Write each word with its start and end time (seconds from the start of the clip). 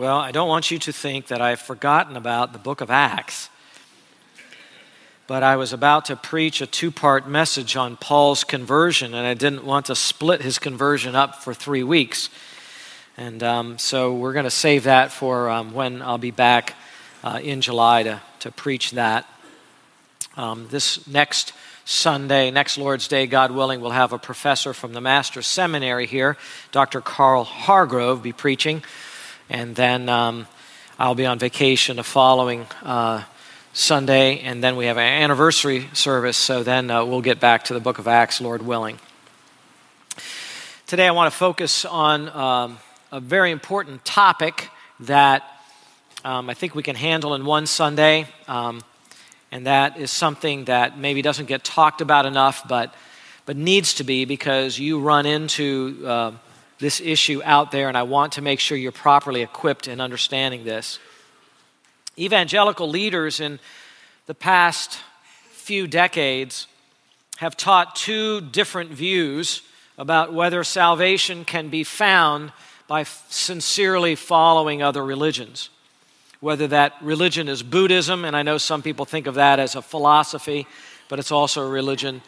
Well, 0.00 0.16
I 0.16 0.32
don't 0.32 0.48
want 0.48 0.70
you 0.70 0.78
to 0.78 0.94
think 0.94 1.26
that 1.26 1.42
I've 1.42 1.60
forgotten 1.60 2.16
about 2.16 2.54
the 2.54 2.58
book 2.58 2.80
of 2.80 2.90
Acts. 2.90 3.50
But 5.26 5.42
I 5.42 5.56
was 5.56 5.74
about 5.74 6.06
to 6.06 6.16
preach 6.16 6.62
a 6.62 6.66
two 6.66 6.90
part 6.90 7.28
message 7.28 7.76
on 7.76 7.98
Paul's 7.98 8.42
conversion, 8.42 9.12
and 9.12 9.26
I 9.26 9.34
didn't 9.34 9.62
want 9.62 9.84
to 9.86 9.94
split 9.94 10.40
his 10.40 10.58
conversion 10.58 11.14
up 11.14 11.42
for 11.42 11.52
three 11.52 11.82
weeks. 11.82 12.30
And 13.18 13.42
um, 13.42 13.76
so 13.76 14.14
we're 14.14 14.32
going 14.32 14.44
to 14.44 14.50
save 14.50 14.84
that 14.84 15.12
for 15.12 15.50
um, 15.50 15.74
when 15.74 16.00
I'll 16.00 16.16
be 16.16 16.30
back 16.30 16.76
uh, 17.22 17.38
in 17.42 17.60
July 17.60 18.04
to, 18.04 18.22
to 18.38 18.50
preach 18.50 18.92
that. 18.92 19.26
Um, 20.34 20.66
this 20.70 21.06
next 21.06 21.52
Sunday, 21.84 22.50
next 22.50 22.78
Lord's 22.78 23.06
Day, 23.06 23.26
God 23.26 23.50
willing, 23.50 23.82
we'll 23.82 23.90
have 23.90 24.14
a 24.14 24.18
professor 24.18 24.72
from 24.72 24.94
the 24.94 25.02
Master's 25.02 25.46
Seminary 25.46 26.06
here, 26.06 26.38
Dr. 26.72 27.02
Carl 27.02 27.44
Hargrove, 27.44 28.22
be 28.22 28.32
preaching. 28.32 28.82
And 29.50 29.74
then 29.74 30.08
um, 30.08 30.46
I'll 30.96 31.16
be 31.16 31.26
on 31.26 31.40
vacation 31.40 31.96
the 31.96 32.04
following 32.04 32.68
uh, 32.84 33.24
Sunday, 33.72 34.38
and 34.38 34.62
then 34.62 34.76
we 34.76 34.86
have 34.86 34.96
an 34.96 35.02
anniversary 35.02 35.88
service, 35.92 36.36
so 36.36 36.62
then 36.62 36.88
uh, 36.88 37.04
we'll 37.04 37.20
get 37.20 37.40
back 37.40 37.64
to 37.64 37.74
the 37.74 37.80
book 37.80 37.98
of 37.98 38.06
Acts, 38.06 38.40
Lord 38.40 38.62
willing. 38.62 39.00
Today 40.86 41.08
I 41.08 41.10
want 41.10 41.32
to 41.32 41.36
focus 41.36 41.84
on 41.84 42.28
um, 42.28 42.78
a 43.10 43.18
very 43.18 43.50
important 43.50 44.04
topic 44.04 44.68
that 45.00 45.42
um, 46.24 46.48
I 46.48 46.54
think 46.54 46.76
we 46.76 46.84
can 46.84 46.94
handle 46.94 47.34
in 47.34 47.44
one 47.44 47.66
Sunday. 47.66 48.28
Um, 48.46 48.82
and 49.50 49.66
that 49.66 49.98
is 49.98 50.12
something 50.12 50.66
that 50.66 50.96
maybe 50.96 51.22
doesn't 51.22 51.46
get 51.46 51.64
talked 51.64 52.00
about 52.00 52.24
enough, 52.24 52.68
but, 52.68 52.94
but 53.46 53.56
needs 53.56 53.94
to 53.94 54.04
be 54.04 54.26
because 54.26 54.78
you 54.78 55.00
run 55.00 55.26
into 55.26 56.04
uh, 56.06 56.32
this 56.80 57.00
issue 57.00 57.40
out 57.44 57.70
there, 57.70 57.88
and 57.88 57.96
I 57.96 58.02
want 58.02 58.32
to 58.34 58.42
make 58.42 58.60
sure 58.60 58.76
you're 58.76 58.92
properly 58.92 59.42
equipped 59.42 59.86
in 59.86 60.00
understanding 60.00 60.64
this. 60.64 60.98
Evangelical 62.18 62.88
leaders 62.88 63.40
in 63.40 63.60
the 64.26 64.34
past 64.34 64.98
few 65.50 65.86
decades 65.86 66.66
have 67.36 67.56
taught 67.56 67.96
two 67.96 68.40
different 68.40 68.90
views 68.90 69.62
about 69.98 70.32
whether 70.32 70.64
salvation 70.64 71.44
can 71.44 71.68
be 71.68 71.84
found 71.84 72.52
by 72.88 73.04
sincerely 73.04 74.14
following 74.14 74.82
other 74.82 75.04
religions 75.04 75.70
whether 76.40 76.66
that 76.68 76.94
religion 77.02 77.48
is 77.48 77.62
Buddhism, 77.62 78.24
and 78.24 78.34
I 78.34 78.42
know 78.42 78.58
some 78.58 78.82
people 78.82 79.04
think 79.04 79.26
of 79.26 79.34
that 79.34 79.58
as 79.58 79.76
a 79.76 79.82
philosophy, 79.82 80.66
but 81.08 81.18
it's 81.18 81.30
also 81.30 81.66
a 81.66 81.68
religion, 81.68 82.22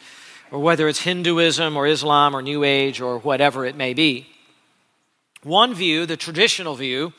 or 0.50 0.58
whether 0.58 0.86
it's 0.86 1.00
Hinduism 1.00 1.76
or 1.76 1.86
Islam 1.86 2.36
or 2.36 2.42
New 2.42 2.62
Age 2.62 3.00
or 3.00 3.18
whatever 3.18 3.64
it 3.64 3.74
may 3.74 3.94
be. 3.94 4.28
One 5.42 5.74
view, 5.74 6.06
the 6.06 6.16
traditional 6.16 6.76
view, 6.76 7.12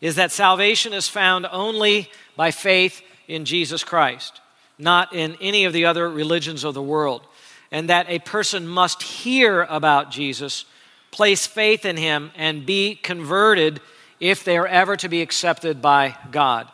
is 0.00 0.16
that 0.16 0.32
salvation 0.32 0.92
is 0.92 1.08
found 1.08 1.46
only 1.50 2.10
by 2.36 2.50
faith 2.50 3.02
in 3.28 3.44
Jesus 3.44 3.84
Christ, 3.84 4.40
not 4.78 5.14
in 5.14 5.36
any 5.40 5.64
of 5.64 5.72
the 5.72 5.84
other 5.84 6.08
religions 6.08 6.64
of 6.64 6.74
the 6.74 6.82
world, 6.82 7.26
and 7.70 7.88
that 7.88 8.08
a 8.08 8.18
person 8.20 8.66
must 8.66 9.02
hear 9.02 9.62
about 9.62 10.10
Jesus, 10.10 10.64
place 11.10 11.46
faith 11.46 11.84
in 11.84 11.96
him, 11.96 12.30
and 12.36 12.66
be 12.66 12.94
converted 12.94 13.80
if 14.18 14.44
they 14.44 14.56
are 14.56 14.66
ever 14.66 14.96
to 14.96 15.08
be 15.08 15.20
accepted 15.20 15.82
by 15.82 16.16
God. 16.30 16.68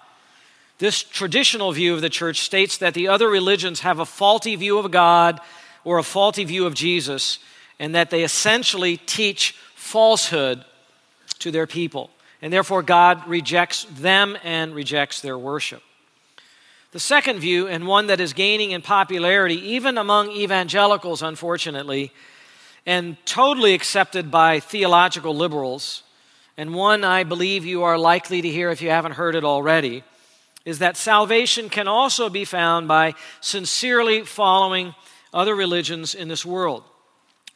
This 0.78 1.02
traditional 1.02 1.72
view 1.72 1.94
of 1.94 2.02
the 2.02 2.08
church 2.08 2.40
states 2.40 2.78
that 2.78 2.94
the 2.94 3.08
other 3.08 3.28
religions 3.28 3.80
have 3.80 3.98
a 3.98 4.06
faulty 4.06 4.54
view 4.54 4.78
of 4.78 4.92
God 4.92 5.40
or 5.82 5.98
a 5.98 6.04
faulty 6.04 6.44
view 6.44 6.66
of 6.66 6.74
Jesus, 6.74 7.40
and 7.80 7.94
that 7.94 8.10
they 8.10 8.22
essentially 8.22 8.96
teach 8.96 9.56
falsehood 9.89 10.64
to 11.39 11.50
their 11.50 11.67
people. 11.67 12.11
And 12.41 12.53
therefore, 12.53 12.83
God 12.83 13.27
rejects 13.27 13.84
them 13.84 14.36
and 14.45 14.75
rejects 14.75 15.20
their 15.20 15.39
worship. 15.39 15.83
The 16.92 17.00
second 17.00 17.41
view, 17.41 17.67
and 17.67 17.86
one 17.86 18.06
that 18.06 18.20
is 18.20 18.33
gaining 18.33 18.70
in 18.70 18.83
popularity 18.83 19.56
even 19.75 19.98
among 19.98 20.30
evangelicals, 20.30 21.23
unfortunately, 21.23 22.12
and 22.86 23.17
totally 23.27 23.74
accepted 23.74 24.30
by 24.30 24.61
theological 24.61 25.35
liberals, 25.35 26.02
and 26.57 26.74
one 26.74 27.05
I 27.05 27.24
believe 27.24 27.67
you 27.67 27.83
are 27.83 27.98
likely 27.98 28.41
to 28.41 28.48
hear 28.48 28.70
if 28.70 28.80
you 28.80 28.91
haven't 28.91 29.12
heard 29.12 29.35
it 29.35 29.45
already, 29.45 30.02
is 30.64 30.79
that 30.79 30.96
salvation 30.96 31.68
can 31.68 31.89
also 31.89 32.29
be 32.29 32.45
found 32.45 32.89
by 32.89 33.14
sincerely 33.41 34.23
following 34.23 34.95
other 35.33 35.55
religions 35.55 36.14
in 36.14 36.29
this 36.29 36.45
world. 36.46 36.85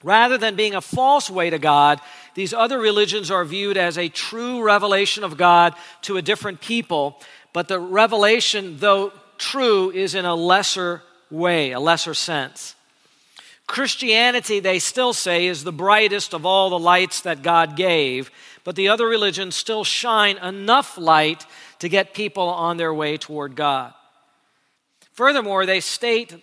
Rather 0.02 0.36
than 0.36 0.56
being 0.56 0.74
a 0.74 0.80
false 0.80 1.30
way 1.30 1.48
to 1.50 1.58
God, 1.58 2.00
these 2.34 2.54
other 2.54 2.78
religions 2.78 3.30
are 3.30 3.44
viewed 3.44 3.76
as 3.76 3.98
a 3.98 4.08
true 4.08 4.62
revelation 4.62 5.24
of 5.24 5.36
God 5.36 5.74
to 6.02 6.16
a 6.16 6.22
different 6.22 6.60
people, 6.60 7.20
but 7.52 7.68
the 7.68 7.78
revelation, 7.78 8.78
though 8.78 9.12
true, 9.38 9.90
is 9.90 10.14
in 10.14 10.24
a 10.24 10.34
lesser 10.34 11.02
way, 11.30 11.72
a 11.72 11.80
lesser 11.80 12.14
sense. 12.14 12.74
Christianity, 13.66 14.60
they 14.60 14.78
still 14.78 15.12
say, 15.12 15.46
is 15.46 15.64
the 15.64 15.72
brightest 15.72 16.34
of 16.34 16.44
all 16.44 16.70
the 16.70 16.78
lights 16.78 17.22
that 17.22 17.42
God 17.42 17.76
gave, 17.76 18.30
but 18.64 18.76
the 18.76 18.88
other 18.88 19.06
religions 19.06 19.54
still 19.54 19.84
shine 19.84 20.36
enough 20.38 20.98
light 20.98 21.46
to 21.78 21.88
get 21.88 22.14
people 22.14 22.48
on 22.48 22.76
their 22.76 22.94
way 22.94 23.16
toward 23.16 23.56
God. 23.56 23.92
Furthermore, 25.12 25.66
they 25.66 25.80
state 25.80 26.34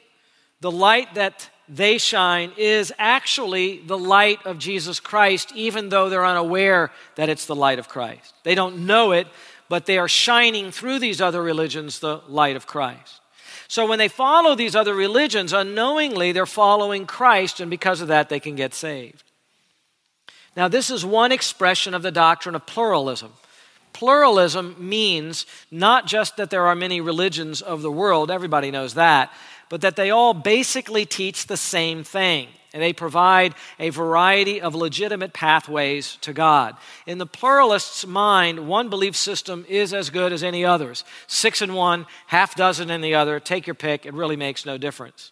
the 0.61 0.71
light 0.71 1.16
that 1.16 1.50
they 1.69 2.00
shine 2.00 2.52
is 2.57 2.91
actually 2.97 3.78
the 3.80 3.97
light 3.97 4.44
of 4.46 4.57
Jesus 4.57 5.00
Christ, 5.00 5.52
even 5.56 5.90
though 5.90 6.09
they're 6.09 6.25
unaware 6.25 6.91
that 7.16 7.30
it's 7.30 7.46
the 7.46 7.56
light 7.56 7.78
of 7.78 7.88
Christ. 7.88 8.34
They 8.44 8.56
don't 8.56 8.88
know 8.88 9.12
it, 9.12 9.28
but 9.69 9.85
they 9.85 10.00
are 10.00 10.07
shining 10.07 10.72
through 10.72 11.00
these 11.00 11.22
other 11.22 11.44
religions 11.44 12.00
the 12.00 12.22
light 12.28 12.56
of 12.56 12.66
Christ. 12.66 13.22
So 13.68 13.85
when 13.85 14.00
they 14.00 14.07
follow 14.07 14.56
these 14.56 14.75
other 14.75 14.96
religions, 14.96 15.53
unknowingly 15.53 16.31
they're 16.31 16.47
following 16.47 17.06
Christ, 17.06 17.59
and 17.59 17.69
because 17.69 18.01
of 18.01 18.07
that, 18.07 18.30
they 18.30 18.40
can 18.40 18.56
get 18.56 18.74
saved. 18.74 19.24
Now, 20.57 20.68
this 20.68 20.90
is 20.90 21.06
one 21.06 21.31
expression 21.31 21.94
of 21.94 22.01
the 22.01 22.12
doctrine 22.12 22.56
of 22.56 22.66
pluralism. 22.66 23.31
Pluralism 23.94 24.75
means 24.77 25.45
not 25.72 26.05
just 26.05 26.38
that 26.38 26.50
there 26.50 26.67
are 26.67 26.75
many 26.75 27.01
religions 27.01 27.61
of 27.61 27.81
the 27.81 27.91
world, 27.91 28.31
everybody 28.31 28.72
knows 28.72 28.94
that, 28.94 29.31
but 29.69 29.81
that 29.81 29.95
they 29.95 30.09
all 30.09 30.33
basically 30.33 31.05
teach 31.05 31.47
the 31.47 31.57
same 31.57 32.03
thing. 32.03 32.47
And 32.72 32.83
they 32.83 32.94
provide 32.94 33.55
a 33.79 33.89
variety 33.89 34.61
of 34.61 34.75
legitimate 34.75 35.33
pathways 35.33 36.17
to 36.22 36.33
God. 36.33 36.75
In 37.07 37.17
the 37.17 37.25
pluralist's 37.25 38.05
mind, 38.05 38.67
one 38.67 38.89
belief 38.89 39.16
system 39.16 39.66
is 39.67 39.91
as 39.91 40.11
good 40.11 40.31
as 40.31 40.44
any 40.44 40.63
others. 40.63 41.03
Six 41.25 41.63
in 41.63 41.73
one, 41.73 42.06
half 42.27 42.53
dozen 42.53 42.91
in 42.91 43.01
the 43.01 43.16
other. 43.16 43.39
Take 43.39 43.66
your 43.66 43.73
pick, 43.73 44.06
it 44.06 44.13
really 44.13 44.35
makes 44.35 44.67
no 44.67 44.77
difference. 44.77 45.31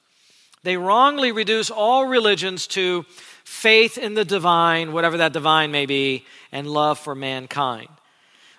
They 0.63 0.77
wrongly 0.77 1.31
reduce 1.31 1.69
all 1.69 2.07
religions 2.07 2.65
to 2.67 3.05
faith 3.43 3.99
in 3.99 4.15
the 4.15 4.25
divine, 4.25 4.91
whatever 4.91 5.17
that 5.17 5.31
divine 5.31 5.71
may 5.71 5.85
be, 5.85 6.25
and 6.51 6.67
love 6.67 6.97
for 6.97 7.13
mankind. 7.13 7.87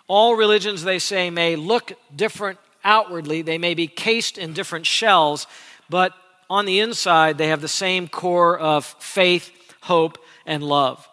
All 0.08 0.34
religions, 0.34 0.82
they 0.82 0.98
say, 0.98 1.30
may 1.30 1.54
look 1.54 1.92
different 2.14 2.58
outwardly, 2.82 3.42
they 3.42 3.58
may 3.58 3.74
be 3.74 3.86
cased 3.86 4.38
in 4.38 4.54
different 4.54 4.86
shells, 4.86 5.46
but 5.90 6.14
on 6.50 6.64
the 6.64 6.80
inside, 6.80 7.36
they 7.36 7.48
have 7.48 7.60
the 7.60 7.68
same 7.68 8.08
core 8.08 8.58
of 8.58 8.86
faith, 8.86 9.52
hope, 9.82 10.18
and 10.46 10.62
love. 10.62 11.06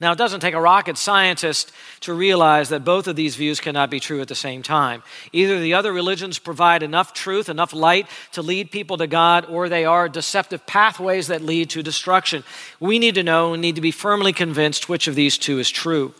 Now, 0.00 0.12
it 0.12 0.18
doesn't 0.18 0.40
take 0.40 0.54
a 0.54 0.60
rocket 0.60 0.96
scientist 0.96 1.72
to 2.00 2.14
realize 2.14 2.70
that 2.70 2.84
both 2.84 3.06
of 3.06 3.16
these 3.16 3.36
views 3.36 3.60
cannot 3.60 3.90
be 3.90 4.00
true 4.00 4.22
at 4.22 4.28
the 4.28 4.34
same 4.34 4.62
time. 4.62 5.02
Either 5.30 5.60
the 5.60 5.74
other 5.74 5.92
religions 5.92 6.38
provide 6.38 6.82
enough 6.82 7.12
truth, 7.12 7.50
enough 7.50 7.74
light 7.74 8.06
to 8.32 8.40
lead 8.40 8.70
people 8.70 8.96
to 8.96 9.06
God, 9.06 9.44
or 9.46 9.68
they 9.68 9.84
are 9.84 10.08
deceptive 10.08 10.66
pathways 10.66 11.26
that 11.26 11.42
lead 11.42 11.68
to 11.70 11.82
destruction. 11.82 12.44
We 12.78 12.98
need 12.98 13.14
to 13.16 13.22
know 13.22 13.52
and 13.52 13.60
need 13.60 13.74
to 13.74 13.82
be 13.82 13.90
firmly 13.90 14.32
convinced 14.32 14.88
which 14.88 15.06
of 15.06 15.14
these 15.14 15.36
two 15.36 15.58
is 15.58 15.68
true. 15.68 16.14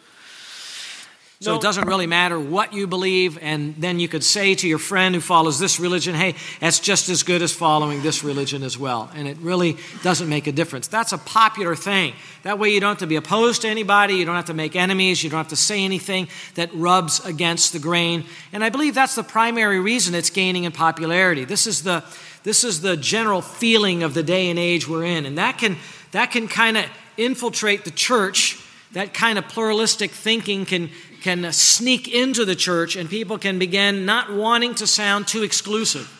So 1.43 1.57
it 1.57 1.63
doesn't 1.63 1.89
really 1.89 2.07
matter 2.07 2.39
what 2.39 2.75
you 2.75 2.87
believe, 2.87 3.39
and 3.41 3.75
then 3.77 3.99
you 3.99 4.09
could 4.09 4.23
say 4.23 4.55
to 4.57 4.69
your 4.69 4.79
friend 4.79 5.15
who 5.15 5.23
follows 5.23 5.59
this 5.59 5.81
religion, 5.81 6.15
hey, 6.15 6.35
that's 6.61 6.79
just 6.79 7.09
as 7.09 7.23
good 7.23 7.41
as 7.41 7.51
following 7.51 8.03
this 8.03 8.23
religion 8.23 8.63
as 8.63 8.77
well. 8.77 9.11
And 9.15 9.27
it 9.27 9.39
really 9.39 9.79
doesn't 10.03 10.29
make 10.29 10.47
a 10.49 10.53
difference. 10.53 10.87
That's 10.87 11.15
a 11.15 11.19
popular 11.19 11.75
thing. 11.75 12.13
That 12.43 12.59
way 12.59 12.75
you 12.75 12.79
don't 12.79 12.91
have 12.91 12.99
to 12.99 13.07
be 13.07 13.17
opposed 13.17 13.63
to 13.63 13.69
anybody, 13.69 14.17
you 14.17 14.27
don't 14.27 14.37
have 14.37 14.45
to 14.47 14.55
make 14.55 14.77
enemies, 14.77 15.25
you 15.25 15.31
don't 15.31 15.39
have 15.39 15.49
to 15.49 15.57
say 15.57 15.83
anything 15.83 16.29
that 16.57 16.69
rubs 16.75 17.25
against 17.25 17.73
the 17.73 17.79
grain. 17.79 18.27
And 18.53 18.63
I 18.63 18.69
believe 18.69 18.95
that's 18.95 19.15
the 19.15 19.25
primary 19.25 19.81
reason 19.81 20.15
it's 20.15 20.29
gaining 20.29 20.65
in 20.65 20.73
popularity. 20.73 21.47
This 21.47 21.67
is 21.67 21.85
the 21.85 22.05
this 22.43 22.65
is 22.65 22.83
the 22.83 22.99
general 22.99 23.41
feeling 23.41 24.03
of 24.03 24.13
the 24.13 24.23
day 24.23 24.51
and 24.51 24.59
age 24.59 24.87
we're 24.87 25.05
in. 25.05 25.25
And 25.25 25.39
that 25.39 25.57
can 25.57 25.79
that 26.13 26.33
can 26.33 26.49
kind 26.49 26.77
of 26.77 26.85
infiltrate 27.17 27.87
the 27.87 27.91
church. 27.91 28.63
That 28.93 29.15
kind 29.15 29.39
of 29.39 29.47
pluralistic 29.47 30.11
thinking 30.11 30.67
can 30.67 30.91
can 31.21 31.53
sneak 31.53 32.09
into 32.09 32.45
the 32.45 32.57
church 32.57 32.97
and 32.97 33.09
people 33.09 33.39
can 33.39 33.59
begin 33.59 34.05
not 34.05 34.33
wanting 34.33 34.75
to 34.77 34.87
sound 34.87 35.29
too 35.29 35.43
exclusive. 35.43 36.17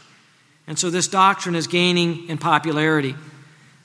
And 0.67 0.79
so 0.79 0.91
this 0.91 1.09
doctrine 1.09 1.55
is 1.55 1.67
gaining 1.67 2.29
in 2.29 2.39
popularity. 2.39 3.15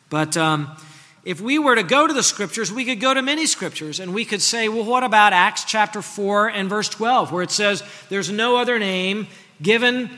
But 0.09 0.37
um, 0.37 0.75
if 1.23 1.41
we 1.41 1.57
were 1.57 1.75
to 1.75 1.83
go 1.83 2.05
to 2.05 2.13
the 2.13 2.21
scriptures, 2.21 2.71
we 2.71 2.85
could 2.85 2.99
go 2.99 3.13
to 3.13 3.21
many 3.21 3.47
scriptures 3.47 3.99
and 3.99 4.13
we 4.13 4.25
could 4.25 4.41
say, 4.41 4.69
well, 4.69 4.85
what 4.85 5.03
about 5.03 5.33
Acts 5.33 5.63
chapter 5.63 6.01
4 6.01 6.49
and 6.49 6.69
verse 6.69 6.87
12, 6.89 7.31
where 7.31 7.41
it 7.41 7.51
says, 7.51 7.83
There's 8.09 8.29
no 8.29 8.57
other 8.57 8.77
name 8.77 9.27
given 9.61 10.11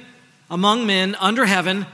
among 0.49 0.85
men 0.85 1.15
under 1.15 1.45
heaven 1.45 1.85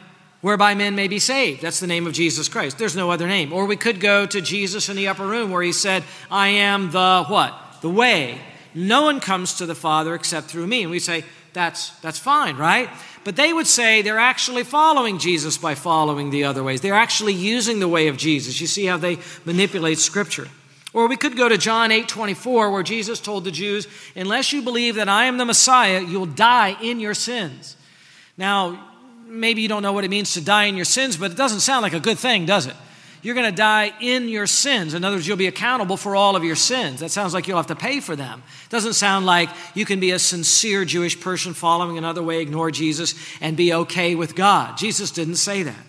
whereby 0.42 0.74
men 0.74 0.96
may 0.96 1.08
be 1.08 1.20
saved. 1.20 1.62
That's 1.62 1.80
the 1.80 1.88
name 1.88 2.08
of 2.08 2.14
Jesus 2.14 2.50
Christ. 2.50 2.78
There's 2.78 2.96
no 2.96 3.12
other 3.12 3.28
name. 3.28 3.54
Or 3.54 3.66
we 3.66 3.78
could 3.78 4.00
go 4.00 4.26
to 4.26 4.42
Jesus 4.42 4.90
in 4.90 4.96
the 4.96 5.08
upper 5.08 5.26
room 5.26 5.52
where 5.52 5.62
he 5.62 5.72
said, 5.72 6.04
I 6.30 6.48
am 6.50 6.92
the 6.92 7.24
what? 7.28 7.56
The 7.82 7.90
way. 7.90 8.42
No 8.76 9.04
one 9.04 9.20
comes 9.20 9.56
to 9.56 9.66
the 9.66 9.76
Father 9.76 10.16
except 10.16 10.48
through 10.48 10.68
me. 10.68 10.82
And 10.84 10.92
we 10.92 11.00
say, 11.00 11.24
that's, 11.54 11.92
that's 12.00 12.18
fine, 12.18 12.58
right? 12.58 12.90
But 13.24 13.36
they 13.36 13.54
would 13.54 13.68
say 13.68 14.02
they're 14.02 14.20
actually 14.20 14.64
following 14.64 15.20
Jesus 15.20 15.58
by 15.58 15.76
following 15.76 16.32
the 16.32 16.44
other 16.44 16.64
ways. 16.64 16.82
They're 16.82 16.94
actually 16.94 17.34
using 17.34 17.80
the 17.80 17.88
way 17.88 18.08
of 18.08 18.18
Jesus. 18.18 18.60
You 18.60 18.68
see 18.68 18.86
how 18.86 18.98
they 18.98 19.20
manipulate 19.46 20.00
Scripture. 20.00 20.48
Or 20.94 21.08
we 21.08 21.18
could 21.18 21.38
go 21.38 21.50
to 21.50 21.58
John 21.58 21.92
8 21.92 22.08
24, 22.08 22.72
where 22.72 22.84
Jesus 22.84 23.20
told 23.20 23.46
the 23.46 23.52
Jews, 23.52 23.88
Unless 24.16 24.54
you 24.54 24.62
believe 24.62 24.96
that 24.96 25.10
I 25.10 25.26
am 25.26 25.38
the 25.38 25.46
Messiah, 25.46 26.02
you'll 26.02 26.26
die 26.28 26.78
in 26.82 27.00
your 27.00 27.14
sins. 27.14 27.78
Now, 28.38 28.92
maybe 29.26 29.62
you 29.62 29.68
don't 29.68 29.82
know 29.82 29.94
what 29.94 30.04
it 30.04 30.10
means 30.10 30.34
to 30.34 30.42
die 30.42 30.66
in 30.66 30.76
your 30.76 30.86
sins, 30.86 31.18
but 31.18 31.32
it 31.32 31.38
doesn't 31.38 31.62
sound 31.62 31.82
like 31.82 31.94
a 31.94 32.00
good 32.00 32.20
thing, 32.20 32.46
does 32.46 32.68
it? 32.68 32.76
You're 33.24 33.36
going 33.36 33.50
to 33.50 33.56
die 33.56 33.94
in 34.02 34.28
your 34.28 34.46
sins. 34.46 34.94
In 34.94 35.06
other 35.06 35.16
words, 35.16 35.26
you'll 35.26 35.38
be 35.38 35.48
accountable 35.48 35.96
for 35.96 36.14
all 36.14 36.36
of 36.36 36.44
your 36.44 36.58
sins. 36.58 37.00
That 37.00 37.10
sounds 37.10 37.34
like 37.34 37.48
you'll 37.48 37.58
have 37.58 37.68
to 37.68 37.76
pay 37.76 38.02
for 38.02 38.18
them. 38.18 38.44
It 38.66 38.70
doesn't 38.70 38.94
sound 38.94 39.26
like 39.26 39.50
you 39.74 39.86
can 39.86 40.02
be 40.02 40.12
a 40.12 40.20
sincere 40.20 40.84
Jewish 40.84 41.20
person 41.20 41.54
following 41.54 41.98
another 41.98 42.22
way, 42.22 42.42
ignore 42.42 42.70
Jesus, 42.70 43.16
and 43.40 43.56
be 43.56 43.74
okay 43.74 44.14
with 44.14 44.36
God. 44.36 44.78
Jesus 44.78 45.10
didn't 45.10 45.38
say 45.38 45.64
that. 45.64 45.86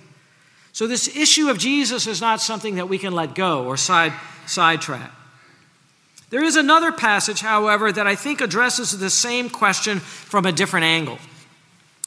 So, 0.73 0.87
this 0.87 1.17
issue 1.17 1.51
of 1.51 1.59
Jesus 1.59 2.07
is 2.07 2.21
not 2.21 2.41
something 2.41 2.77
that 2.77 2.89
we 2.89 2.99
can 2.99 3.13
let 3.13 3.35
go 3.35 3.65
or 3.65 3.77
side, 3.77 4.13
sidetrack. 4.47 5.11
There 6.31 6.43
is 6.43 6.57
another 6.57 6.93
passage, 6.93 7.41
however, 7.41 7.93
that 7.93 8.07
I 8.07 8.15
think 8.15 8.41
addresses 8.41 8.97
the 8.99 9.11
same 9.11 9.51
question 9.51 10.01
from 10.01 10.47
a 10.47 10.53
different 10.53 10.85
angle. 10.85 11.19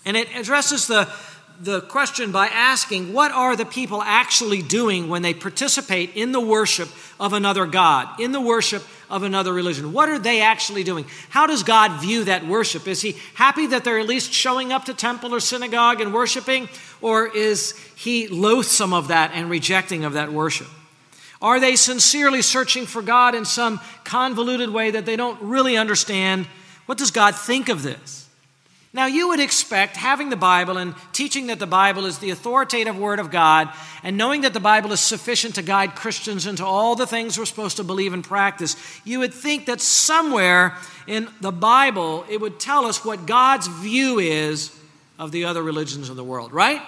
And 0.06 0.18
it 0.18 0.28
addresses 0.36 0.88
the, 0.88 1.10
the 1.60 1.82
question 1.82 2.32
by 2.32 2.48
asking 2.48 3.14
what 3.14 3.32
are 3.32 3.56
the 3.56 3.66
people 3.66 4.02
actually 4.02 4.62
doing 4.62 5.10
when 5.10 5.22
they 5.22 5.34
participate 5.34 6.16
in 6.16 6.32
the 6.32 6.40
worship 6.40 6.90
of 7.20 7.34
another 7.34 7.66
God, 7.66 8.20
in 8.20 8.32
the 8.32 8.42
worship 8.42 8.84
of 9.10 9.24
another 9.24 9.54
religion? 9.54 9.94
What 9.94 10.10
are 10.10 10.20
they 10.20 10.42
actually 10.42 10.84
doing? 10.84 11.06
How 11.30 11.48
does 11.48 11.64
God 11.64 12.00
view 12.02 12.26
that 12.26 12.46
worship? 12.46 12.88
Is 12.88 13.02
he 13.02 13.16
happy 13.34 13.68
that 13.68 13.84
they're 13.84 14.00
at 14.00 14.08
least 14.08 14.32
showing 14.32 14.72
up 14.72 14.86
to 14.86 14.94
temple 14.94 15.34
or 15.34 15.40
synagogue 15.40 16.02
and 16.02 16.14
worshiping? 16.14 16.70
Or 17.02 17.28
is 17.28 17.72
he 17.96 18.28
loathsome 18.28 18.94
of 18.94 19.08
that 19.08 19.32
and 19.34 19.50
rejecting 19.50 20.06
of 20.06 20.14
that 20.14 20.32
worship? 20.32 20.68
Are 21.42 21.60
they 21.60 21.76
sincerely 21.76 22.42
searching 22.42 22.86
for 22.86 23.02
God 23.02 23.36
in 23.36 23.46
some 23.46 23.80
convoluted 24.04 24.70
way 24.70 24.92
that 24.92 25.06
they 25.06 25.16
don't 25.16 25.40
really 25.42 25.78
understand? 25.78 26.48
What 26.88 26.98
does 26.98 27.12
God 27.12 27.36
think 27.36 27.70
of 27.70 27.84
this? 27.84 28.27
Now, 28.94 29.06
you 29.06 29.28
would 29.28 29.40
expect 29.40 29.98
having 29.98 30.30
the 30.30 30.38
Bible 30.38 30.78
and 30.78 30.96
teaching 31.12 31.48
that 31.48 31.60
the 31.60 31.68
Bible 31.68 32.06
is 32.06 32.20
the 32.20 32.30
authoritative 32.30 32.98
Word 32.98 33.20
of 33.20 33.30
God 33.30 33.70
and 34.02 34.18
knowing 34.18 34.42
that 34.42 34.54
the 34.54 34.60
Bible 34.60 34.92
is 34.92 35.00
sufficient 35.00 35.56
to 35.56 35.62
guide 35.62 35.96
Christians 35.96 36.48
into 36.48 36.66
all 36.66 36.96
the 36.96 37.06
things 37.06 37.38
we're 37.38 37.46
supposed 37.46 37.78
to 37.78 37.84
believe 37.84 38.14
and 38.14 38.24
practice, 38.24 38.76
you 39.04 39.20
would 39.20 39.34
think 39.34 39.66
that 39.66 39.82
somewhere 39.82 40.78
in 41.06 41.28
the 41.42 41.52
Bible 41.52 42.26
it 42.30 42.40
would 42.40 42.60
tell 42.60 42.86
us 42.86 43.04
what 43.04 43.26
God's 43.26 43.68
view 43.68 44.20
is 44.20 44.78
of 45.20 45.32
the 45.32 45.46
other 45.46 45.62
religions 45.62 46.10
of 46.10 46.16
the 46.16 46.24
world, 46.24 46.54
right? 46.54 46.82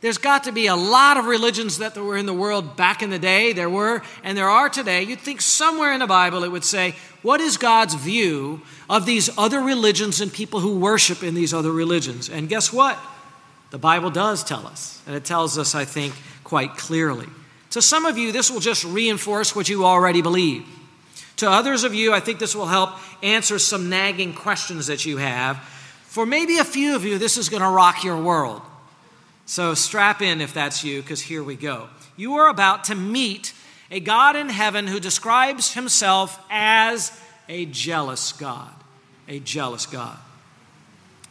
There's 0.00 0.18
got 0.18 0.44
to 0.44 0.52
be 0.52 0.68
a 0.68 0.76
lot 0.76 1.16
of 1.16 1.24
religions 1.24 1.78
that 1.78 1.96
were 1.96 2.16
in 2.16 2.26
the 2.26 2.34
world 2.34 2.76
back 2.76 3.02
in 3.02 3.10
the 3.10 3.18
day. 3.18 3.52
There 3.52 3.68
were, 3.68 4.02
and 4.22 4.38
there 4.38 4.48
are 4.48 4.68
today. 4.68 5.02
You'd 5.02 5.20
think 5.20 5.40
somewhere 5.40 5.92
in 5.92 5.98
the 5.98 6.06
Bible 6.06 6.44
it 6.44 6.52
would 6.52 6.64
say, 6.64 6.94
What 7.22 7.40
is 7.40 7.56
God's 7.56 7.94
view 7.94 8.62
of 8.88 9.06
these 9.06 9.28
other 9.36 9.60
religions 9.60 10.20
and 10.20 10.32
people 10.32 10.60
who 10.60 10.78
worship 10.78 11.24
in 11.24 11.34
these 11.34 11.52
other 11.52 11.72
religions? 11.72 12.30
And 12.30 12.48
guess 12.48 12.72
what? 12.72 12.96
The 13.70 13.78
Bible 13.78 14.10
does 14.10 14.44
tell 14.44 14.66
us. 14.68 15.02
And 15.06 15.16
it 15.16 15.24
tells 15.24 15.58
us, 15.58 15.74
I 15.74 15.84
think, 15.84 16.14
quite 16.44 16.76
clearly. 16.76 17.26
To 17.70 17.82
some 17.82 18.06
of 18.06 18.16
you, 18.16 18.30
this 18.30 18.50
will 18.50 18.60
just 18.60 18.84
reinforce 18.84 19.54
what 19.54 19.68
you 19.68 19.84
already 19.84 20.22
believe. 20.22 20.64
To 21.38 21.50
others 21.50 21.82
of 21.84 21.94
you, 21.94 22.14
I 22.14 22.20
think 22.20 22.38
this 22.38 22.54
will 22.54 22.66
help 22.66 22.90
answer 23.22 23.58
some 23.58 23.88
nagging 23.88 24.32
questions 24.32 24.86
that 24.86 25.04
you 25.04 25.18
have. 25.18 25.58
For 26.04 26.24
maybe 26.24 26.58
a 26.58 26.64
few 26.64 26.94
of 26.94 27.04
you, 27.04 27.18
this 27.18 27.36
is 27.36 27.48
going 27.48 27.62
to 27.62 27.68
rock 27.68 28.04
your 28.04 28.20
world. 28.20 28.62
So 29.48 29.72
strap 29.72 30.20
in 30.20 30.42
if 30.42 30.52
that's 30.52 30.84
you, 30.84 31.00
because 31.00 31.22
here 31.22 31.42
we 31.42 31.56
go. 31.56 31.88
You 32.18 32.34
are 32.34 32.50
about 32.50 32.84
to 32.84 32.94
meet 32.94 33.54
a 33.90 33.98
God 33.98 34.36
in 34.36 34.50
heaven 34.50 34.86
who 34.86 35.00
describes 35.00 35.72
himself 35.72 36.38
as 36.50 37.18
a 37.48 37.64
jealous 37.64 38.32
God. 38.32 38.70
A 39.26 39.40
jealous 39.40 39.86
God. 39.86 40.18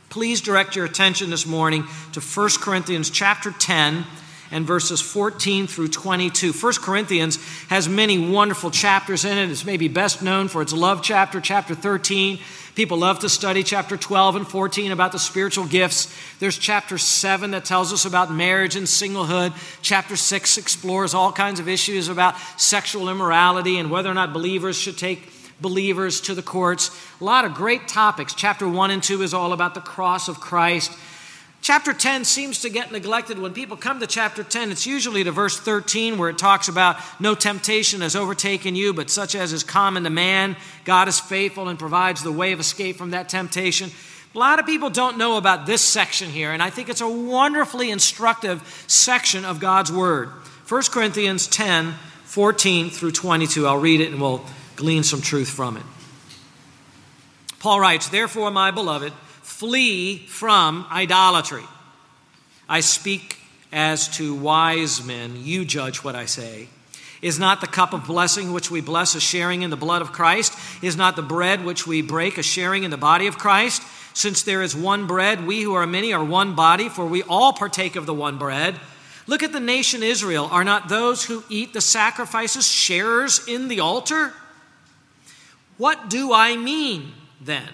Please 0.10 0.42
direct 0.42 0.76
your 0.76 0.86
attention 0.86 1.30
this 1.30 1.46
morning 1.46 1.86
to 2.14 2.20
1 2.20 2.50
Corinthians 2.60 3.12
chapter 3.12 3.52
10 3.52 4.04
and 4.52 4.66
verses 4.66 5.02
14 5.02 5.68
through 5.68 5.90
22. 5.90 6.54
1 6.54 6.74
Corinthians 6.82 7.38
has 7.68 7.90
many 7.90 8.18
wonderful 8.18 8.72
chapters 8.72 9.26
in 9.26 9.38
it. 9.38 9.50
It's 9.50 9.66
maybe 9.66 9.88
best 9.88 10.22
known 10.22 10.48
for 10.48 10.62
its 10.62 10.74
love 10.74 11.02
chapter, 11.02 11.42
chapter 11.42 11.76
13. 11.76 12.40
People 12.76 13.00
love 13.00 13.20
to 13.20 13.30
study 13.30 13.64
chapter 13.64 13.98
12 13.98 14.36
and 14.36 14.48
14 14.48 14.92
about 14.92 15.12
the 15.12 15.18
spiritual 15.18 15.66
gifts. 15.66 16.16
There's 16.40 16.58
chapter 16.58 17.00
7 17.00 17.52
that 17.52 17.66
tells 17.66 17.92
us 17.92 18.06
about 18.06 18.32
marriage 18.32 18.76
and 18.76 18.86
singlehood. 18.86 19.54
Chapter 19.82 20.16
6 20.16 20.58
explores 20.60 21.16
all 21.16 21.32
kinds 21.32 21.60
of 21.60 21.68
issues 21.68 22.08
about 22.08 22.36
sexual 22.58 23.10
immorality 23.10 23.80
and 23.80 23.90
whether 23.90 24.12
or 24.12 24.14
not 24.14 24.32
believers 24.32 24.78
should 24.78 24.98
take 24.98 25.32
believers 25.60 26.22
to 26.22 26.36
the 26.36 26.44
courts. 26.44 26.92
A 27.20 27.24
lot 27.24 27.46
of 27.46 27.56
great 27.56 27.88
topics. 27.88 28.34
Chapter 28.36 28.68
1 28.68 28.92
and 28.92 29.02
2 29.02 29.24
is 29.24 29.34
all 29.34 29.54
about 29.54 29.74
the 29.74 29.82
cross 29.82 30.28
of 30.28 30.40
Christ. 30.40 30.92
Chapter 31.62 31.92
10 31.92 32.24
seems 32.24 32.62
to 32.62 32.70
get 32.70 32.92
neglected. 32.92 33.40
When 33.40 33.54
people 33.54 33.76
come 33.76 34.00
to 34.00 34.08
chapter 34.08 34.44
10, 34.44 34.72
it's 34.72 34.88
usually 34.88 35.24
to 35.24 35.32
verse 35.32 35.60
13 35.60 36.18
where 36.18 36.30
it 36.30 36.38
talks 36.38 36.68
about 36.68 36.98
no 37.20 37.36
temptation 37.36 38.02
has 38.02 38.16
overtaken 38.16 38.76
you, 38.76 38.94
but 38.94 39.10
such 39.10 39.36
as 39.36 39.52
is 39.52 39.64
common 39.64 40.04
to 40.04 40.10
man. 40.10 40.56
God 40.86 41.08
is 41.08 41.20
faithful 41.20 41.68
and 41.68 41.78
provides 41.78 42.24
the 42.24 42.32
way 42.32 42.54
of 42.54 42.60
escape 42.60 42.96
from 42.96 43.12
that 43.12 43.28
temptation. 43.28 43.90
A 44.34 44.38
lot 44.38 44.60
of 44.60 44.66
people 44.66 44.90
don't 44.90 45.18
know 45.18 45.38
about 45.38 45.66
this 45.66 45.82
section 45.82 46.30
here, 46.30 46.52
and 46.52 46.62
I 46.62 46.70
think 46.70 46.90
it's 46.90 47.02
a 47.02 47.10
wonderfully 47.10 47.90
instructive 47.90 48.84
section 48.88 49.46
of 49.46 49.60
God's 49.60 49.92
Word. 49.92 50.30
1 50.68 50.84
Corinthians 50.92 51.48
10 51.48 51.94
14 52.26 52.90
through 52.90 53.12
22. 53.12 53.66
I'll 53.66 53.80
read 53.80 54.02
it 54.02 54.12
and 54.12 54.22
we'll 54.22 54.46
glean 54.76 55.02
some 55.04 55.22
truth 55.22 55.50
from 55.50 55.78
it. 55.78 55.84
Paul 57.60 57.80
writes, 57.80 58.10
Therefore, 58.10 58.52
my 58.52 58.70
beloved, 58.72 59.14
Flee 59.58 60.20
from 60.28 60.86
idolatry. 60.92 61.64
I 62.70 62.82
speak 62.82 63.38
as 63.72 64.08
to 64.10 64.36
wise 64.36 65.04
men. 65.04 65.34
You 65.36 65.66
judge 65.66 66.04
what 66.04 66.16
I 66.16 66.28
say. 66.28 66.68
Is 67.24 67.40
not 67.40 67.60
the 67.60 67.66
cup 67.66 67.92
of 67.92 68.06
blessing 68.06 68.54
which 68.54 68.70
we 68.70 68.82
bless 68.82 69.16
a 69.16 69.20
sharing 69.20 69.64
in 69.64 69.72
the 69.72 69.76
blood 69.76 70.04
of 70.04 70.12
Christ? 70.12 70.56
Is 70.84 70.96
not 70.96 71.16
the 71.16 71.24
bread 71.24 71.66
which 71.66 71.88
we 71.88 72.04
break 72.04 72.38
a 72.38 72.44
sharing 72.44 72.84
in 72.84 72.92
the 72.92 72.98
body 72.98 73.26
of 73.26 73.40
Christ? 73.40 73.82
Since 74.16 74.44
there 74.44 74.62
is 74.62 74.76
one 74.76 75.08
bread, 75.08 75.48
we 75.48 75.64
who 75.64 75.74
are 75.74 75.88
many 75.88 76.14
are 76.14 76.24
one 76.24 76.54
body, 76.54 76.88
for 76.88 77.08
we 77.08 77.24
all 77.24 77.52
partake 77.52 77.96
of 77.96 78.06
the 78.06 78.14
one 78.14 78.38
bread. 78.38 78.80
Look 79.26 79.42
at 79.42 79.54
the 79.54 79.60
nation 79.60 80.04
Israel. 80.04 80.48
Are 80.52 80.64
not 80.64 80.88
those 80.88 81.26
who 81.26 81.44
eat 81.50 81.74
the 81.74 81.82
sacrifices 81.82 82.68
sharers 82.68 83.48
in 83.48 83.70
the 83.70 83.80
altar? 83.80 84.34
What 85.78 86.12
do 86.12 86.32
I 86.32 86.56
mean 86.58 87.14
then? 87.42 87.70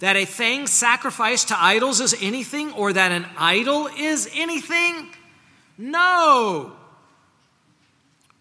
That 0.00 0.16
a 0.16 0.24
thing 0.24 0.66
sacrificed 0.66 1.48
to 1.48 1.62
idols 1.62 2.00
is 2.00 2.14
anything 2.20 2.72
or 2.72 2.92
that 2.92 3.12
an 3.12 3.26
idol 3.36 3.86
is 3.86 4.28
anything? 4.34 5.08
No. 5.78 6.72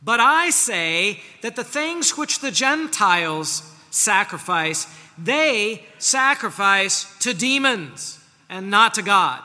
But 0.03 0.19
I 0.19 0.49
say 0.49 1.21
that 1.41 1.55
the 1.55 1.63
things 1.63 2.17
which 2.17 2.39
the 2.39 2.51
Gentiles 2.51 3.69
sacrifice, 3.89 4.87
they 5.17 5.83
sacrifice 5.97 7.17
to 7.19 7.33
demons 7.33 8.19
and 8.49 8.69
not 8.69 8.95
to 8.95 9.01
God. 9.01 9.41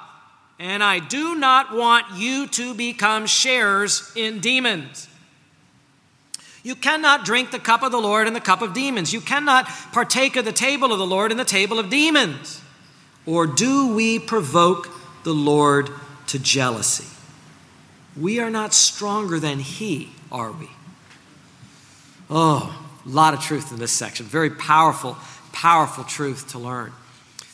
And 0.59 0.83
I 0.83 0.99
do 0.99 1.37
not 1.37 1.73
want 1.73 2.17
you 2.17 2.49
to 2.49 2.75
become 2.75 3.27
sharers 3.27 4.11
in 4.17 4.41
demons. 4.41 5.09
You 6.62 6.75
cannot 6.75 7.25
drink 7.25 7.50
the 7.50 7.59
cup 7.59 7.83
of 7.83 7.93
the 7.93 8.00
Lord 8.00 8.27
and 8.27 8.35
the 8.35 8.41
cup 8.41 8.62
of 8.62 8.75
demons. 8.75 9.12
You 9.12 9.21
cannot 9.21 9.67
partake 9.93 10.37
of 10.37 10.45
the 10.45 10.53
table 10.53 10.93
of 10.93 10.99
the 10.99 11.07
Lord 11.07 11.31
and 11.31 11.38
the 11.38 11.45
table 11.45 11.79
of 11.79 11.91
demons. 11.91 12.61
Or 13.27 13.47
do 13.47 13.95
we 13.95 14.19
provoke 14.19 14.88
the 15.23 15.35
Lord 15.35 15.91
to 16.29 16.38
jealousy? 16.38 17.07
We 18.17 18.41
are 18.41 18.50
not 18.50 18.75
stronger 18.75 19.38
than 19.38 19.61
He, 19.61 20.11
are 20.33 20.50
we? 20.50 20.69
Oh, 22.31 22.85
a 23.05 23.09
lot 23.09 23.35
of 23.35 23.41
truth 23.41 23.73
in 23.73 23.79
this 23.79 23.93
section. 23.93 24.27
Very 24.27 24.50
powerful, 24.50 25.17
powerful 25.53 26.05
truth 26.05 26.49
to 26.53 26.59
learn. 26.59 26.93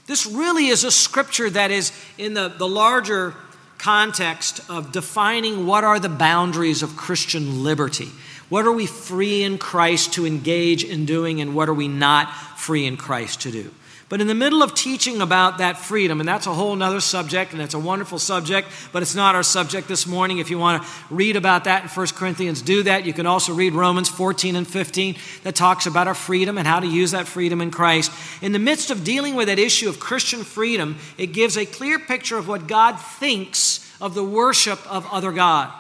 This 0.07 0.27
really 0.27 0.69
is 0.69 0.85
a 0.85 0.91
scripture 0.91 1.49
that 1.51 1.71
is 1.71 1.93
in 2.19 2.35
the, 2.35 2.49
the 2.49 2.69
larger 2.69 3.35
context 3.79 4.61
of 4.71 4.93
defining 4.93 5.67
what 5.67 5.85
are 5.85 5.99
the 5.99 6.09
boundaries 6.09 6.83
of 6.83 6.97
Christian 6.97 7.63
liberty. 7.63 8.09
What 8.55 8.67
are 8.67 8.73
we 8.73 8.87
free 8.87 9.43
in 9.43 9.59
Christ 9.59 10.13
to 10.13 10.25
engage 10.25 10.85
in 10.85 11.07
doing, 11.07 11.41
and 11.41 11.57
what 11.57 11.69
are 11.69 11.75
we 11.75 11.89
not 11.89 12.33
free 12.57 12.87
in 12.87 12.97
Christ 12.97 13.41
to 13.41 13.51
do? 13.51 13.73
But 14.09 14.21
in 14.21 14.29
the 14.29 14.35
middle 14.37 14.63
of 14.63 14.77
teaching 14.77 15.21
about 15.21 15.59
that 15.59 15.77
freedom, 15.77 16.21
and 16.21 16.29
that's 16.29 16.47
a 16.47 16.55
whole 16.55 16.81
other 16.81 17.01
subject, 17.01 17.53
and 17.53 17.61
it's 17.61 17.75
a 17.75 17.81
wonderful 17.81 18.21
subject, 18.21 18.69
but 18.93 19.03
it's 19.03 19.17
not 19.17 19.35
our 19.35 19.43
subject 19.43 19.89
this 19.89 20.07
morning. 20.07 20.39
If 20.39 20.51
you 20.51 20.59
want 20.61 20.85
to 20.85 20.89
read 21.11 21.35
about 21.35 21.65
that 21.65 21.83
in 21.83 21.89
1 21.89 22.07
Corinthians, 22.15 22.63
do 22.63 22.85
that. 22.85 23.05
You 23.05 23.13
can 23.13 23.27
also 23.27 23.53
read 23.53 23.73
Romans 23.73 24.09
14 24.09 24.55
and 24.55 24.69
15 24.69 25.17
that 25.43 25.57
talks 25.57 25.87
about 25.87 26.07
our 26.07 26.15
freedom 26.15 26.57
and 26.57 26.65
how 26.65 26.79
to 26.79 26.87
use 26.87 27.11
that 27.11 27.27
freedom 27.27 27.61
in 27.61 27.73
Christ. 27.73 28.13
In 28.41 28.53
the 28.53 28.61
midst 28.61 28.93
of 28.93 29.03
dealing 29.03 29.35
with 29.35 29.49
that 29.49 29.59
issue 29.59 29.89
of 29.89 29.99
Christian 29.99 30.45
freedom, 30.45 30.99
it 31.19 31.33
gives 31.33 31.57
a 31.57 31.67
clear 31.67 31.99
picture 31.99 32.39
of 32.39 32.47
what 32.47 32.69
God 32.69 33.01
thinks 33.01 33.81
of 34.01 34.15
the 34.15 34.23
worship 34.23 34.79
of 34.89 35.13
other 35.13 35.33
God. 35.33 35.73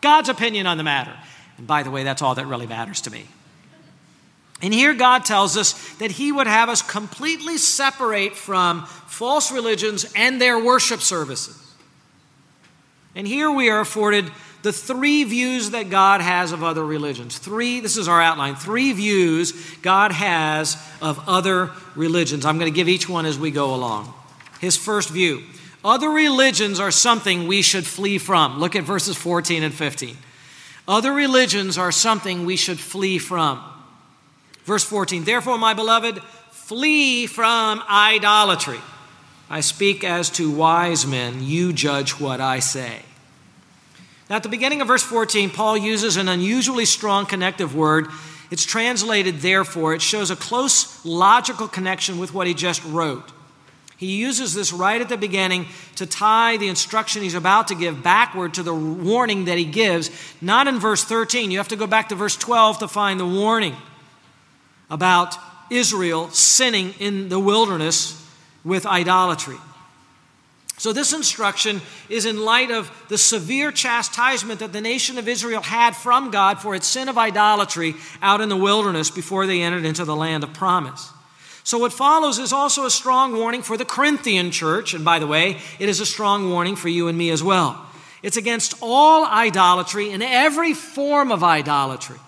God's 0.00 0.28
opinion 0.28 0.68
on 0.68 0.76
the 0.76 0.84
matter. 0.84 1.16
And 1.58 1.66
by 1.66 1.82
the 1.82 1.90
way, 1.90 2.04
that's 2.04 2.22
all 2.22 2.34
that 2.34 2.46
really 2.46 2.66
matters 2.66 3.00
to 3.02 3.10
me. 3.10 3.26
And 4.62 4.72
here 4.72 4.94
God 4.94 5.24
tells 5.24 5.56
us 5.56 5.72
that 5.96 6.10
He 6.10 6.32
would 6.32 6.46
have 6.46 6.68
us 6.68 6.82
completely 6.82 7.58
separate 7.58 8.34
from 8.36 8.86
false 8.86 9.52
religions 9.52 10.10
and 10.16 10.40
their 10.40 10.62
worship 10.62 11.00
services. 11.00 11.60
And 13.14 13.26
here 13.26 13.50
we 13.50 13.68
are 13.68 13.80
afforded 13.80 14.30
the 14.62 14.72
three 14.72 15.24
views 15.24 15.70
that 15.70 15.90
God 15.90 16.22
has 16.22 16.50
of 16.50 16.64
other 16.64 16.84
religions. 16.84 17.36
Three, 17.36 17.80
this 17.80 17.98
is 17.98 18.08
our 18.08 18.20
outline, 18.20 18.56
three 18.56 18.92
views 18.92 19.52
God 19.82 20.10
has 20.10 20.76
of 21.02 21.28
other 21.28 21.70
religions. 21.94 22.46
I'm 22.46 22.58
going 22.58 22.72
to 22.72 22.74
give 22.74 22.88
each 22.88 23.08
one 23.08 23.26
as 23.26 23.38
we 23.38 23.50
go 23.50 23.74
along. 23.74 24.12
His 24.60 24.76
first 24.76 25.10
view 25.10 25.42
other 25.84 26.08
religions 26.08 26.80
are 26.80 26.90
something 26.90 27.46
we 27.46 27.60
should 27.60 27.86
flee 27.86 28.16
from. 28.16 28.58
Look 28.58 28.74
at 28.74 28.84
verses 28.84 29.18
14 29.18 29.62
and 29.62 29.74
15. 29.74 30.16
Other 30.86 31.12
religions 31.12 31.78
are 31.78 31.92
something 31.92 32.44
we 32.44 32.56
should 32.56 32.78
flee 32.78 33.18
from. 33.18 33.62
Verse 34.64 34.84
14, 34.84 35.24
therefore, 35.24 35.58
my 35.58 35.74
beloved, 35.74 36.22
flee 36.50 37.26
from 37.26 37.82
idolatry. 37.88 38.80
I 39.48 39.60
speak 39.60 40.04
as 40.04 40.30
to 40.30 40.50
wise 40.50 41.06
men, 41.06 41.42
you 41.42 41.72
judge 41.72 42.18
what 42.18 42.40
I 42.40 42.58
say. 42.58 43.02
Now, 44.28 44.36
at 44.36 44.42
the 44.42 44.48
beginning 44.48 44.80
of 44.80 44.88
verse 44.88 45.02
14, 45.02 45.50
Paul 45.50 45.76
uses 45.76 46.16
an 46.16 46.28
unusually 46.28 46.86
strong 46.86 47.26
connective 47.26 47.74
word. 47.74 48.08
It's 48.50 48.64
translated 48.64 49.40
therefore. 49.40 49.94
It 49.94 50.02
shows 50.02 50.30
a 50.30 50.36
close 50.36 51.04
logical 51.04 51.68
connection 51.68 52.18
with 52.18 52.32
what 52.32 52.46
he 52.46 52.54
just 52.54 52.82
wrote. 52.84 53.30
He 53.96 54.16
uses 54.16 54.54
this 54.54 54.72
right 54.72 55.00
at 55.00 55.08
the 55.08 55.16
beginning 55.16 55.66
to 55.96 56.06
tie 56.06 56.56
the 56.56 56.68
instruction 56.68 57.22
he's 57.22 57.34
about 57.34 57.68
to 57.68 57.74
give 57.74 58.02
backward 58.02 58.54
to 58.54 58.62
the 58.62 58.74
warning 58.74 59.44
that 59.44 59.56
he 59.56 59.64
gives, 59.64 60.10
not 60.40 60.66
in 60.66 60.78
verse 60.78 61.04
13. 61.04 61.50
You 61.50 61.58
have 61.58 61.68
to 61.68 61.76
go 61.76 61.86
back 61.86 62.08
to 62.08 62.14
verse 62.14 62.36
12 62.36 62.80
to 62.80 62.88
find 62.88 63.20
the 63.20 63.26
warning 63.26 63.76
about 64.90 65.36
Israel 65.70 66.28
sinning 66.30 66.94
in 66.98 67.28
the 67.28 67.38
wilderness 67.38 68.20
with 68.64 68.84
idolatry. 68.84 69.56
So, 70.76 70.92
this 70.92 71.12
instruction 71.12 71.80
is 72.08 72.26
in 72.26 72.44
light 72.44 72.72
of 72.72 72.90
the 73.08 73.16
severe 73.16 73.70
chastisement 73.70 74.58
that 74.58 74.72
the 74.72 74.80
nation 74.80 75.18
of 75.18 75.28
Israel 75.28 75.62
had 75.62 75.94
from 75.94 76.32
God 76.32 76.60
for 76.60 76.74
its 76.74 76.88
sin 76.88 77.08
of 77.08 77.16
idolatry 77.16 77.94
out 78.20 78.40
in 78.40 78.48
the 78.48 78.56
wilderness 78.56 79.08
before 79.08 79.46
they 79.46 79.62
entered 79.62 79.84
into 79.84 80.04
the 80.04 80.16
land 80.16 80.42
of 80.42 80.52
promise. 80.52 81.13
So, 81.64 81.78
what 81.78 81.94
follows 81.94 82.38
is 82.38 82.52
also 82.52 82.84
a 82.84 82.90
strong 82.90 83.34
warning 83.34 83.62
for 83.62 83.78
the 83.78 83.86
Corinthian 83.86 84.50
church. 84.50 84.92
And 84.92 85.02
by 85.04 85.18
the 85.18 85.26
way, 85.26 85.58
it 85.78 85.88
is 85.88 85.98
a 85.98 86.06
strong 86.06 86.50
warning 86.50 86.76
for 86.76 86.90
you 86.90 87.08
and 87.08 87.16
me 87.16 87.30
as 87.30 87.42
well. 87.42 87.84
It's 88.22 88.36
against 88.36 88.74
all 88.82 89.24
idolatry 89.26 90.10
and 90.10 90.22
every 90.22 90.74
form 90.74 91.32
of 91.32 91.42
idolatry. 91.42 92.18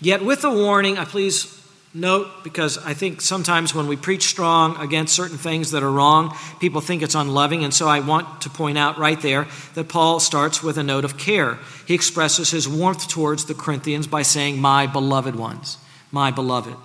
Yet, 0.00 0.24
with 0.24 0.42
the 0.42 0.50
warning, 0.50 0.98
I 0.98 1.04
please 1.04 1.58
note, 1.92 2.44
because 2.44 2.78
I 2.78 2.94
think 2.94 3.20
sometimes 3.20 3.74
when 3.74 3.88
we 3.88 3.96
preach 3.96 4.28
strong 4.28 4.76
against 4.76 5.16
certain 5.16 5.38
things 5.38 5.72
that 5.72 5.82
are 5.82 5.90
wrong, 5.90 6.36
people 6.60 6.80
think 6.80 7.02
it's 7.02 7.16
unloving. 7.16 7.64
And 7.64 7.74
so 7.74 7.88
I 7.88 7.98
want 7.98 8.42
to 8.42 8.50
point 8.50 8.78
out 8.78 8.98
right 8.98 9.20
there 9.20 9.48
that 9.74 9.88
Paul 9.88 10.20
starts 10.20 10.62
with 10.62 10.78
a 10.78 10.84
note 10.84 11.04
of 11.04 11.18
care. 11.18 11.58
He 11.86 11.94
expresses 11.94 12.52
his 12.52 12.68
warmth 12.68 13.08
towards 13.08 13.46
the 13.46 13.54
Corinthians 13.54 14.06
by 14.06 14.22
saying, 14.22 14.60
My 14.60 14.86
beloved 14.86 15.34
ones, 15.34 15.78
my 16.10 16.30
beloved. 16.30 16.76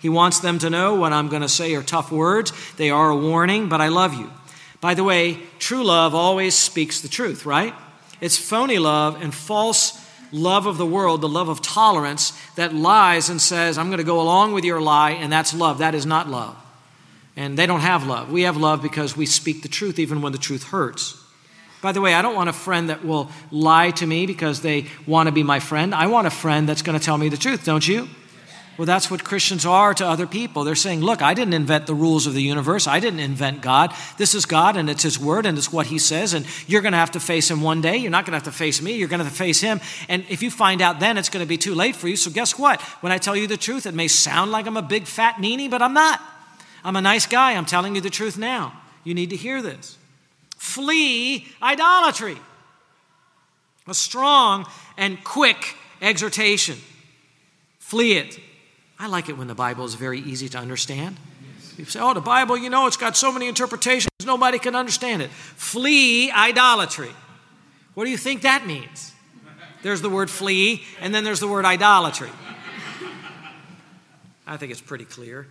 He 0.00 0.08
wants 0.08 0.40
them 0.40 0.58
to 0.60 0.70
know 0.70 0.94
what 0.94 1.12
I'm 1.12 1.28
going 1.28 1.42
to 1.42 1.48
say 1.48 1.74
are 1.74 1.82
tough 1.82 2.12
words. 2.12 2.52
They 2.76 2.90
are 2.90 3.10
a 3.10 3.16
warning, 3.16 3.68
but 3.68 3.80
I 3.80 3.88
love 3.88 4.14
you. 4.14 4.30
By 4.80 4.94
the 4.94 5.04
way, 5.04 5.38
true 5.58 5.82
love 5.82 6.14
always 6.14 6.54
speaks 6.54 7.00
the 7.00 7.08
truth, 7.08 7.46
right? 7.46 7.74
It's 8.20 8.36
phony 8.36 8.78
love 8.78 9.20
and 9.20 9.34
false 9.34 10.04
love 10.32 10.66
of 10.66 10.78
the 10.78 10.86
world, 10.86 11.20
the 11.20 11.28
love 11.28 11.48
of 11.48 11.62
tolerance 11.62 12.32
that 12.56 12.74
lies 12.74 13.28
and 13.28 13.40
says, 13.40 13.78
I'm 13.78 13.88
going 13.88 13.98
to 13.98 14.04
go 14.04 14.20
along 14.20 14.52
with 14.52 14.64
your 14.64 14.80
lie, 14.80 15.12
and 15.12 15.32
that's 15.32 15.54
love. 15.54 15.78
That 15.78 15.94
is 15.94 16.06
not 16.06 16.28
love. 16.28 16.56
And 17.36 17.58
they 17.58 17.66
don't 17.66 17.80
have 17.80 18.06
love. 18.06 18.30
We 18.30 18.42
have 18.42 18.56
love 18.56 18.82
because 18.82 19.16
we 19.16 19.26
speak 19.26 19.62
the 19.62 19.68
truth 19.68 19.98
even 19.98 20.22
when 20.22 20.32
the 20.32 20.38
truth 20.38 20.64
hurts. 20.64 21.22
By 21.82 21.92
the 21.92 22.00
way, 22.00 22.14
I 22.14 22.22
don't 22.22 22.34
want 22.34 22.48
a 22.48 22.54
friend 22.54 22.88
that 22.88 23.04
will 23.04 23.30
lie 23.50 23.90
to 23.92 24.06
me 24.06 24.26
because 24.26 24.62
they 24.62 24.86
want 25.06 25.26
to 25.26 25.32
be 25.32 25.42
my 25.42 25.60
friend. 25.60 25.94
I 25.94 26.06
want 26.06 26.26
a 26.26 26.30
friend 26.30 26.68
that's 26.68 26.82
going 26.82 26.98
to 26.98 27.04
tell 27.04 27.18
me 27.18 27.28
the 27.28 27.36
truth, 27.36 27.64
don't 27.64 27.86
you? 27.86 28.08
Well, 28.76 28.84
that's 28.84 29.10
what 29.10 29.24
Christians 29.24 29.64
are 29.64 29.94
to 29.94 30.06
other 30.06 30.26
people. 30.26 30.64
They're 30.64 30.74
saying, 30.74 31.00
Look, 31.00 31.22
I 31.22 31.32
didn't 31.32 31.54
invent 31.54 31.86
the 31.86 31.94
rules 31.94 32.26
of 32.26 32.34
the 32.34 32.42
universe. 32.42 32.86
I 32.86 33.00
didn't 33.00 33.20
invent 33.20 33.62
God. 33.62 33.94
This 34.18 34.34
is 34.34 34.44
God, 34.44 34.76
and 34.76 34.90
it's 34.90 35.02
His 35.02 35.18
word, 35.18 35.46
and 35.46 35.56
it's 35.56 35.72
what 35.72 35.86
He 35.86 35.98
says. 35.98 36.34
And 36.34 36.46
you're 36.66 36.82
going 36.82 36.92
to 36.92 36.98
have 36.98 37.12
to 37.12 37.20
face 37.20 37.50
Him 37.50 37.62
one 37.62 37.80
day. 37.80 37.96
You're 37.96 38.10
not 38.10 38.26
going 38.26 38.32
to 38.32 38.36
have 38.36 38.52
to 38.52 38.58
face 38.58 38.82
me. 38.82 38.92
You're 38.92 39.08
going 39.08 39.20
to 39.20 39.24
have 39.24 39.32
to 39.32 39.38
face 39.38 39.60
Him. 39.60 39.80
And 40.08 40.24
if 40.28 40.42
you 40.42 40.50
find 40.50 40.82
out 40.82 41.00
then, 41.00 41.16
it's 41.16 41.30
going 41.30 41.44
to 41.44 41.48
be 41.48 41.56
too 41.56 41.74
late 41.74 41.96
for 41.96 42.06
you. 42.06 42.16
So, 42.16 42.30
guess 42.30 42.58
what? 42.58 42.82
When 43.00 43.12
I 43.12 43.18
tell 43.18 43.34
you 43.34 43.46
the 43.46 43.56
truth, 43.56 43.86
it 43.86 43.94
may 43.94 44.08
sound 44.08 44.50
like 44.50 44.66
I'm 44.66 44.76
a 44.76 44.82
big 44.82 45.06
fat 45.06 45.36
meanie, 45.36 45.70
but 45.70 45.80
I'm 45.80 45.94
not. 45.94 46.20
I'm 46.84 46.96
a 46.96 47.00
nice 47.00 47.26
guy. 47.26 47.54
I'm 47.54 47.66
telling 47.66 47.94
you 47.94 48.02
the 48.02 48.10
truth 48.10 48.36
now. 48.36 48.78
You 49.04 49.14
need 49.14 49.30
to 49.30 49.36
hear 49.36 49.62
this. 49.62 49.96
Flee 50.56 51.46
idolatry. 51.62 52.36
A 53.88 53.94
strong 53.94 54.66
and 54.98 55.22
quick 55.24 55.76
exhortation. 56.02 56.76
Flee 57.78 58.18
it. 58.18 58.38
I 58.98 59.08
like 59.08 59.28
it 59.28 59.36
when 59.36 59.46
the 59.46 59.54
Bible 59.54 59.84
is 59.84 59.94
very 59.94 60.20
easy 60.20 60.48
to 60.50 60.58
understand. 60.58 61.16
People 61.76 61.90
say, 61.90 62.00
oh, 62.00 62.14
the 62.14 62.20
Bible, 62.20 62.56
you 62.56 62.70
know, 62.70 62.86
it's 62.86 62.96
got 62.96 63.16
so 63.16 63.30
many 63.30 63.48
interpretations, 63.48 64.10
nobody 64.24 64.58
can 64.58 64.74
understand 64.74 65.20
it. 65.20 65.30
Flee 65.30 66.30
idolatry. 66.30 67.10
What 67.94 68.04
do 68.04 68.10
you 68.10 68.16
think 68.16 68.42
that 68.42 68.66
means? 68.66 69.12
There's 69.82 70.00
the 70.00 70.10
word 70.10 70.30
flee, 70.30 70.84
and 71.00 71.14
then 71.14 71.22
there's 71.22 71.40
the 71.40 71.48
word 71.48 71.64
idolatry. 71.64 72.30
I 74.46 74.56
think 74.56 74.72
it's 74.72 74.80
pretty 74.80 75.04
clear. 75.04 75.46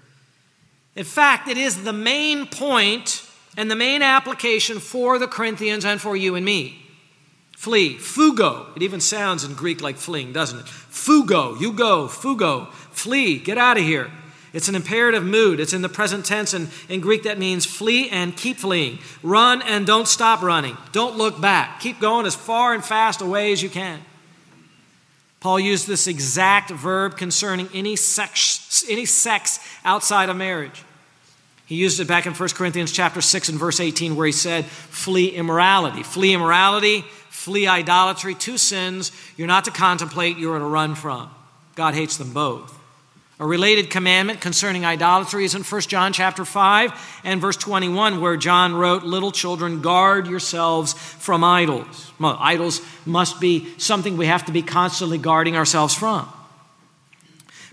In 0.95 1.03
fact, 1.03 1.47
it 1.47 1.57
is 1.57 1.83
the 1.83 1.93
main 1.93 2.47
point 2.47 3.23
and 3.57 3.69
the 3.69 3.75
main 3.75 4.01
application 4.01 4.79
for 4.79 5.19
the 5.19 5.27
Corinthians 5.27 5.85
and 5.85 6.01
for 6.01 6.15
you 6.15 6.35
and 6.35 6.45
me. 6.45 6.81
Flee, 7.55 7.95
fugo. 7.97 8.75
It 8.75 8.83
even 8.83 8.99
sounds 8.99 9.43
in 9.43 9.53
Greek 9.53 9.81
like 9.81 9.97
fleeing, 9.97 10.33
doesn't 10.33 10.59
it? 10.59 10.65
Fugo, 10.65 11.59
you 11.59 11.71
go, 11.73 12.07
fugo. 12.07 12.67
Flee, 12.95 13.37
get 13.37 13.57
out 13.57 13.77
of 13.77 13.83
here. 13.83 14.09
It's 14.53 14.69
an 14.69 14.75
imperative 14.75 15.23
mood. 15.23 15.59
It's 15.59 15.73
in 15.73 15.81
the 15.81 15.89
present 15.89 16.25
tense, 16.25 16.53
and 16.53 16.69
in 16.87 17.01
Greek 17.01 17.23
that 17.23 17.37
means 17.37 17.65
flee 17.65 18.09
and 18.09 18.35
keep 18.35 18.55
fleeing. 18.55 18.99
Run 19.21 19.61
and 19.61 19.85
don't 19.85 20.07
stop 20.07 20.41
running. 20.41 20.77
Don't 20.93 21.17
look 21.17 21.41
back. 21.41 21.81
Keep 21.81 21.99
going 21.99 22.25
as 22.25 22.35
far 22.35 22.73
and 22.73 22.83
fast 22.83 23.19
away 23.19 23.51
as 23.51 23.61
you 23.61 23.69
can. 23.69 23.99
Paul 25.41 25.59
used 25.59 25.87
this 25.87 26.07
exact 26.07 26.71
verb 26.71 27.17
concerning 27.17 27.67
any 27.73 27.97
sex, 27.97 28.85
any 28.89 29.05
sex 29.05 29.59
outside 29.83 30.29
of 30.29 30.37
marriage. 30.37 30.83
He 31.65 31.75
used 31.75 31.99
it 31.99 32.07
back 32.07 32.25
in 32.25 32.33
1 32.33 32.49
Corinthians 32.49 32.93
chapter 32.93 33.19
6 33.19 33.49
and 33.49 33.59
verse 33.59 33.81
18 33.81 34.15
where 34.15 34.25
he 34.25 34.31
said, 34.31 34.63
flee 34.65 35.29
immorality. 35.29 36.01
Flee 36.01 36.33
immorality, 36.33 37.01
flee 37.29 37.67
idolatry, 37.67 38.33
two 38.35 38.57
sins 38.57 39.11
you're 39.35 39.47
not 39.47 39.65
to 39.65 39.71
contemplate, 39.71 40.37
you're 40.37 40.57
to 40.57 40.65
run 40.65 40.95
from. 40.95 41.29
God 41.75 41.93
hates 41.93 42.15
them 42.15 42.31
both. 42.31 42.84
A 43.37 43.45
related 43.45 43.89
commandment 43.89 44.39
concerning 44.39 44.85
idolatry 44.85 45.43
is 45.43 45.55
in 45.55 45.63
1 45.63 45.81
John 45.81 46.13
chapter 46.13 46.45
5 46.45 47.21
and 47.25 47.41
verse 47.41 47.57
21 47.57 48.21
where 48.21 48.37
John 48.37 48.73
wrote, 48.73 49.03
"Little 49.03 49.31
children, 49.31 49.81
guard 49.81 50.27
yourselves 50.27 50.93
from 50.93 51.43
idols." 51.43 52.11
Well, 52.17 52.37
idols 52.39 52.79
must 53.05 53.41
be 53.41 53.67
something 53.77 54.15
we 54.15 54.27
have 54.27 54.45
to 54.45 54.53
be 54.53 54.61
constantly 54.61 55.17
guarding 55.17 55.57
ourselves 55.57 55.93
from. 55.93 56.29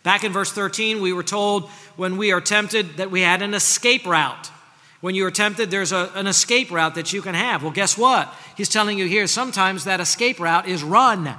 Back 0.03 0.25
in 0.25 0.33
verse 0.33 0.51
13, 0.51 1.01
we 1.01 1.13
were 1.13 1.23
told 1.23 1.71
when 1.95 2.17
we 2.17 2.33
are 2.33 2.41
tempted 2.41 2.97
that 2.97 3.13
we 3.13 3.21
had 3.21 3.41
an 3.41 3.55
escape 3.55 4.05
route. 4.05 4.51
When 5.01 5.15
you 5.15 5.25
are 5.27 5.31
tempted, 5.31 5.71
there's 5.71 5.93
a, 5.93 6.11
an 6.17 6.27
escape 6.27 6.73
route 6.73 6.97
that 6.97 7.13
you 7.13 7.23
can 7.23 7.37
have. 7.37 7.63
Well, 7.63 7.71
guess 7.71 7.97
what? 7.97 8.35
He's 8.57 8.69
telling 8.69 8.99
you 8.99 9.07
here 9.07 9.29
sometimes 9.29 9.85
that 9.85 10.01
escape 10.01 10.41
route 10.41 10.67
is 10.67 10.83
run. 10.83 11.37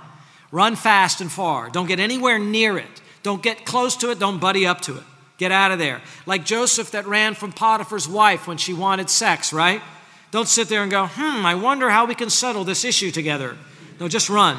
Run 0.49 0.77
fast 0.77 1.19
and 1.19 1.29
far. 1.29 1.69
Don't 1.69 1.87
get 1.87 1.99
anywhere 1.99 2.39
near 2.39 2.77
it. 2.77 3.01
Don't 3.23 3.41
get 3.41 3.65
close 3.65 3.95
to 3.97 4.11
it. 4.11 4.19
Don't 4.19 4.39
buddy 4.39 4.67
up 4.67 4.81
to 4.81 4.97
it. 4.97 5.03
Get 5.37 5.51
out 5.51 5.71
of 5.71 5.79
there. 5.79 6.01
Like 6.25 6.45
Joseph 6.45 6.91
that 6.91 7.07
ran 7.07 7.33
from 7.33 7.51
Potiphar's 7.51 8.07
wife 8.07 8.47
when 8.47 8.57
she 8.57 8.73
wanted 8.73 9.09
sex, 9.09 9.51
right? 9.51 9.81
Don't 10.31 10.47
sit 10.47 10.69
there 10.69 10.83
and 10.83 10.91
go, 10.91 11.07
hmm, 11.07 11.45
I 11.45 11.55
wonder 11.55 11.89
how 11.89 12.05
we 12.05 12.15
can 12.15 12.29
settle 12.29 12.63
this 12.63 12.85
issue 12.85 13.11
together. 13.11 13.57
No, 13.99 14.07
just 14.07 14.29
run. 14.29 14.57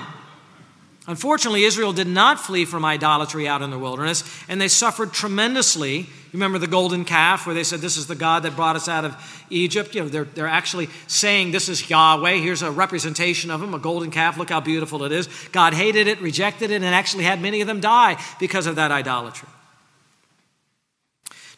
Unfortunately, 1.06 1.64
Israel 1.64 1.92
did 1.92 2.06
not 2.06 2.40
flee 2.40 2.64
from 2.64 2.82
idolatry 2.82 3.46
out 3.46 3.60
in 3.60 3.70
the 3.70 3.78
wilderness, 3.78 4.24
and 4.48 4.58
they 4.58 4.68
suffered 4.68 5.12
tremendously. 5.12 5.98
You 5.98 6.06
remember 6.32 6.58
the 6.58 6.66
golden 6.66 7.04
calf 7.04 7.44
where 7.44 7.54
they 7.54 7.62
said, 7.62 7.80
This 7.80 7.98
is 7.98 8.06
the 8.06 8.14
God 8.14 8.42
that 8.44 8.56
brought 8.56 8.74
us 8.74 8.88
out 8.88 9.04
of 9.04 9.44
Egypt? 9.50 9.94
You 9.94 10.02
know, 10.02 10.08
they're, 10.08 10.24
they're 10.24 10.48
actually 10.48 10.88
saying, 11.06 11.50
This 11.50 11.68
is 11.68 11.90
Yahweh. 11.90 12.36
Here's 12.36 12.62
a 12.62 12.70
representation 12.70 13.50
of 13.50 13.62
him, 13.62 13.74
a 13.74 13.78
golden 13.78 14.10
calf. 14.10 14.38
Look 14.38 14.48
how 14.48 14.60
beautiful 14.60 15.04
it 15.04 15.12
is. 15.12 15.28
God 15.52 15.74
hated 15.74 16.06
it, 16.06 16.22
rejected 16.22 16.70
it, 16.70 16.76
and 16.76 16.86
actually 16.86 17.24
had 17.24 17.42
many 17.42 17.60
of 17.60 17.66
them 17.66 17.80
die 17.80 18.18
because 18.40 18.66
of 18.66 18.76
that 18.76 18.90
idolatry. 18.90 19.48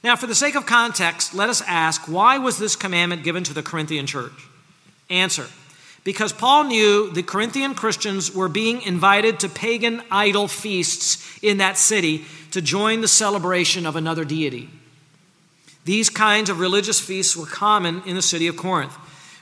Now, 0.02 0.16
for 0.16 0.26
the 0.26 0.34
sake 0.34 0.56
of 0.56 0.66
context, 0.66 1.34
let 1.34 1.48
us 1.48 1.62
ask 1.62 2.02
why 2.08 2.38
was 2.38 2.58
this 2.58 2.74
commandment 2.74 3.22
given 3.22 3.44
to 3.44 3.54
the 3.54 3.62
Corinthian 3.62 4.06
church? 4.06 4.48
Answer 5.08 5.46
because 6.06 6.32
Paul 6.32 6.62
knew 6.62 7.10
the 7.10 7.24
Corinthian 7.24 7.74
Christians 7.74 8.32
were 8.32 8.48
being 8.48 8.80
invited 8.82 9.40
to 9.40 9.48
pagan 9.48 10.00
idol 10.08 10.46
feasts 10.46 11.36
in 11.42 11.58
that 11.58 11.76
city 11.76 12.24
to 12.52 12.62
join 12.62 13.00
the 13.00 13.08
celebration 13.08 13.84
of 13.86 13.96
another 13.96 14.24
deity. 14.24 14.70
These 15.84 16.08
kinds 16.08 16.48
of 16.48 16.60
religious 16.60 17.00
feasts 17.00 17.36
were 17.36 17.44
common 17.44 18.02
in 18.06 18.14
the 18.14 18.22
city 18.22 18.46
of 18.46 18.56
Corinth. 18.56 18.96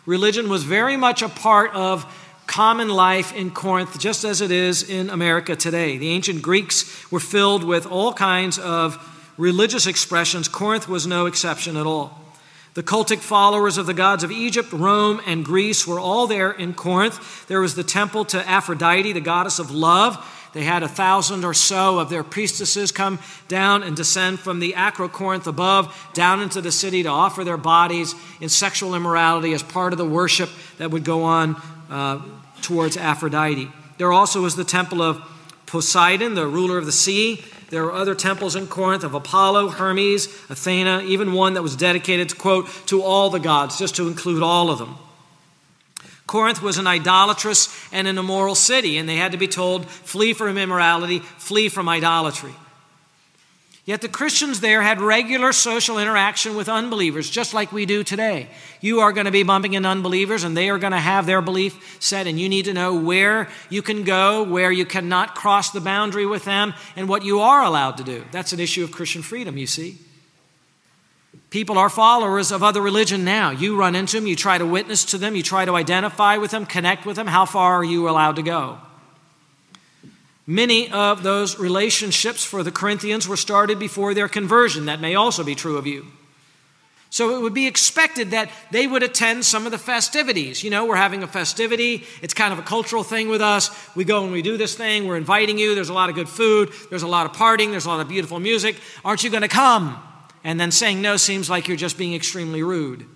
Religion 0.07 0.49
was 0.49 0.65
very 0.65 0.97
much 0.97 1.21
a 1.21 1.29
part 1.29 1.71
of 1.75 2.07
common 2.47 2.89
life 2.89 3.37
in 3.37 3.51
Corinth, 3.51 4.01
just 4.01 4.25
as 4.25 4.41
it 4.41 4.51
is 4.51 4.89
in 4.89 5.11
America 5.11 5.55
today. 5.55 5.99
The 5.99 6.09
ancient 6.09 6.41
Greeks 6.41 7.13
were 7.13 7.21
filled 7.21 7.63
with 7.63 7.85
all 7.85 8.15
kinds 8.15 8.59
of 8.59 8.97
religious 9.37 9.87
expressions. 9.87 10.49
Corinth 10.49 10.89
was 10.89 11.07
no 11.07 11.27
exception 11.27 11.77
at 11.77 11.85
all. 11.85 12.24
The 12.75 12.83
cultic 12.83 13.21
followers 13.21 13.79
of 13.79 13.87
the 13.87 13.95
gods 13.95 14.25
of 14.25 14.33
Egypt, 14.33 14.73
Rome, 14.73 15.21
and 15.27 15.45
Greece 15.45 15.87
were 15.87 16.01
all 16.01 16.27
there 16.27 16.51
in 16.51 16.75
Corinth. 16.75 17.47
There 17.47 17.61
was 17.61 17.77
the 17.77 17.85
temple 17.85 18.25
to 18.27 18.49
Aphrodite, 18.49 19.13
the 19.13 19.21
goddess 19.21 19.61
of 19.61 19.71
love. 19.71 20.19
They 20.55 20.65
had 20.65 20.83
a 20.83 20.89
thousand 20.89 21.45
or 21.45 21.55
so 21.55 22.01
of 22.01 22.11
their 22.11 22.25
priestesses 22.25 22.91
come 22.91 23.21
down 23.47 23.85
and 23.85 23.97
descend 23.97 24.41
from 24.41 24.59
the 24.59 24.73
Acrocorinth 24.73 25.47
above 25.47 26.11
down 26.15 26.41
into 26.41 26.61
the 26.61 26.73
city 26.73 27.05
to 27.05 27.09
offer 27.09 27.45
their 27.45 27.57
bodies 27.57 28.17
in 28.41 28.49
sexual 28.49 28.97
immorality 28.97 29.53
as 29.53 29.63
part 29.63 29.93
of 29.93 29.99
the 29.99 30.05
worship 30.05 30.51
that 30.79 30.91
would 30.91 31.05
go 31.05 31.23
on 31.23 31.55
uh, 31.91 32.21
towards 32.61 32.97
Aphrodite. 32.97 33.71
There 33.99 34.13
also 34.13 34.43
was 34.43 34.57
the 34.57 34.65
temple 34.65 35.01
of 35.01 35.23
Poseidon, 35.67 36.35
the 36.35 36.47
ruler 36.47 36.79
of 36.79 36.87
the 36.87 36.93
sea. 36.93 37.45
There 37.71 37.85
were 37.85 37.93
other 37.93 38.15
temples 38.15 38.57
in 38.57 38.67
Corinth 38.67 39.05
of 39.05 39.15
Apollo, 39.15 39.69
Hermes, 39.71 40.27
Athena, 40.49 41.03
even 41.03 41.33
one 41.33 41.55
that 41.55 41.63
was 41.63 41.77
dedicated 41.77 42.29
to 42.31 42.37
quote 42.37 42.69
to 42.87 43.03
all 43.03 43.31
the 43.31 43.41
gods, 43.41 43.79
just 43.79 43.97
to 43.97 44.09
include 44.09 44.43
all 44.43 44.71
of 44.71 44.79
them. 44.79 44.97
Corinth 46.27 46.63
was 46.63 46.79
an 46.79 46.87
idolatrous 46.87 47.69
and 47.93 48.09
an 48.09 48.19
immoral 48.19 48.55
city, 48.55 48.97
and 48.97 49.09
they 49.09 49.17
had 49.17 49.33
to 49.33 49.39
be 49.39 49.49
told, 49.49 49.87
flee 49.87 50.33
from 50.33 50.57
immorality, 50.57 51.19
flee 51.19 51.69
from 51.69 51.89
idolatry. 51.89 52.55
Yet 53.87 54.01
the 54.01 54.09
Christians 54.09 54.61
there 54.61 54.81
had 54.81 54.99
regular 55.03 55.53
social 55.53 55.99
interaction 55.99 56.57
with 56.57 56.71
unbelievers, 56.71 57.29
just 57.29 57.53
like 57.53 57.71
we 57.71 57.85
do 57.85 58.03
today. 58.03 58.49
You 58.81 59.01
are 59.01 59.13
going 59.13 59.27
to 59.27 59.31
be 59.31 59.43
bumping 59.43 59.75
into 59.75 59.91
unbelievers, 59.91 60.43
and 60.43 60.57
they 60.57 60.71
are 60.71 60.79
going 60.79 60.95
to 60.95 60.99
have 60.99 61.27
their 61.27 61.43
belief 61.43 61.99
set, 62.01 62.27
and 62.27 62.41
you 62.41 62.49
need 62.49 62.65
to 62.65 62.73
know 62.73 62.95
where 62.95 63.51
you 63.69 63.83
can 63.83 64.05
go, 64.05 64.43
where 64.43 64.73
you 64.73 64.87
cannot 64.87 65.35
cross 65.35 65.71
the 65.71 65.83
boundary 65.83 66.25
with 66.25 66.47
them, 66.47 66.73
and 66.97 67.11
what 67.11 67.27
you 67.27 67.41
are 67.41 67.63
allowed 67.63 67.99
to 67.99 68.05
do. 68.05 68.25
That's 68.33 68.55
an 68.55 68.61
issue 68.61 68.85
of 68.85 68.91
Christian 68.91 69.21
freedom, 69.21 69.59
you 69.59 69.67
see. 69.67 69.99
People 71.51 71.77
are 71.77 71.91
followers 71.91 72.51
of 72.53 72.63
other 72.63 72.81
religion 72.81 73.23
now. 73.23 73.51
You 73.51 73.77
run 73.77 73.95
into 73.95 74.17
them, 74.17 74.27
you 74.27 74.35
try 74.35 74.57
to 74.57 74.65
witness 74.65 75.05
to 75.07 75.19
them, 75.19 75.37
you 75.37 75.43
try 75.43 75.67
to 75.67 75.77
identify 75.77 76.39
with 76.39 76.53
them, 76.53 76.65
connect 76.65 77.05
with 77.05 77.17
them. 77.17 77.27
How 77.27 77.45
far 77.45 77.75
are 77.75 77.85
you 77.85 78.09
allowed 78.09 78.37
to 78.37 78.43
go? 78.43 78.79
Many 80.47 80.91
of 80.91 81.23
those 81.23 81.59
relationships 81.59 82.45
for 82.45 82.63
the 82.63 82.71
Corinthians 82.71 83.27
were 83.27 83.37
started 83.37 83.79
before 83.79 84.13
their 84.13 84.29
conversion. 84.29 84.87
That 84.87 85.01
may 85.01 85.15
also 85.15 85.43
be 85.43 85.55
true 85.55 85.79
of 85.79 85.87
you. 85.87 86.07
So 87.09 87.37
it 87.37 87.43
would 87.43 87.55
be 87.55 87.69
expected 87.69 88.33
that 88.33 88.51
they 88.73 88.89
would 88.89 89.05
attend 89.05 89.45
some 89.45 89.67
of 89.67 89.73
the 89.73 89.79
festivities. 89.79 90.65
You 90.65 90.71
know, 90.71 90.85
we're 90.85 90.97
having 90.97 91.23
a 91.23 91.29
festivity, 91.29 92.03
it's 92.21 92.35
kind 92.35 92.53
of 92.53 92.59
a 92.59 92.63
cultural 92.63 93.05
thing 93.05 93.29
with 93.29 93.41
us. 93.41 93.71
We 93.95 94.05
go 94.05 94.25
and 94.25 94.33
we 94.33 94.43
do 94.43 94.57
this 94.57 94.75
thing, 94.75 95.07
we're 95.07 95.17
inviting 95.17 95.57
you, 95.57 95.77
there's 95.77 95.91
a 95.91 95.95
lot 95.95 96.09
of 96.09 96.17
good 96.17 96.29
food, 96.29 96.73
there's 96.91 97.05
a 97.05 97.07
lot 97.07 97.25
of 97.25 97.33
partying, 97.33 97.71
there's 97.71 97.87
a 97.87 97.89
lot 97.89 98.01
of 98.01 98.09
beautiful 98.09 98.41
music. 98.41 98.75
Aren't 99.05 99.23
you 99.23 99.31
going 99.31 99.43
to 99.43 99.49
come? 99.49 100.03
And 100.43 100.59
then 100.59 100.73
saying 100.73 101.01
no 101.01 101.17
seems 101.17 101.49
like 101.49 101.69
you're 101.69 101.77
just 101.77 101.97
being 101.97 102.15
extremely 102.15 102.65
rude. 102.65 103.07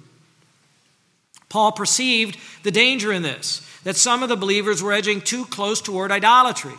Paul 1.49 1.73
perceived 1.73 2.39
the 2.63 2.71
danger 2.71 3.13
in 3.13 3.23
this, 3.23 3.69
that 3.83 3.97
some 3.97 4.23
of 4.23 4.29
the 4.29 4.37
believers 4.37 4.81
were 4.81 4.93
edging 4.93 5.21
too 5.21 5.45
close 5.45 5.81
toward 5.81 6.13
idolatry. 6.13 6.75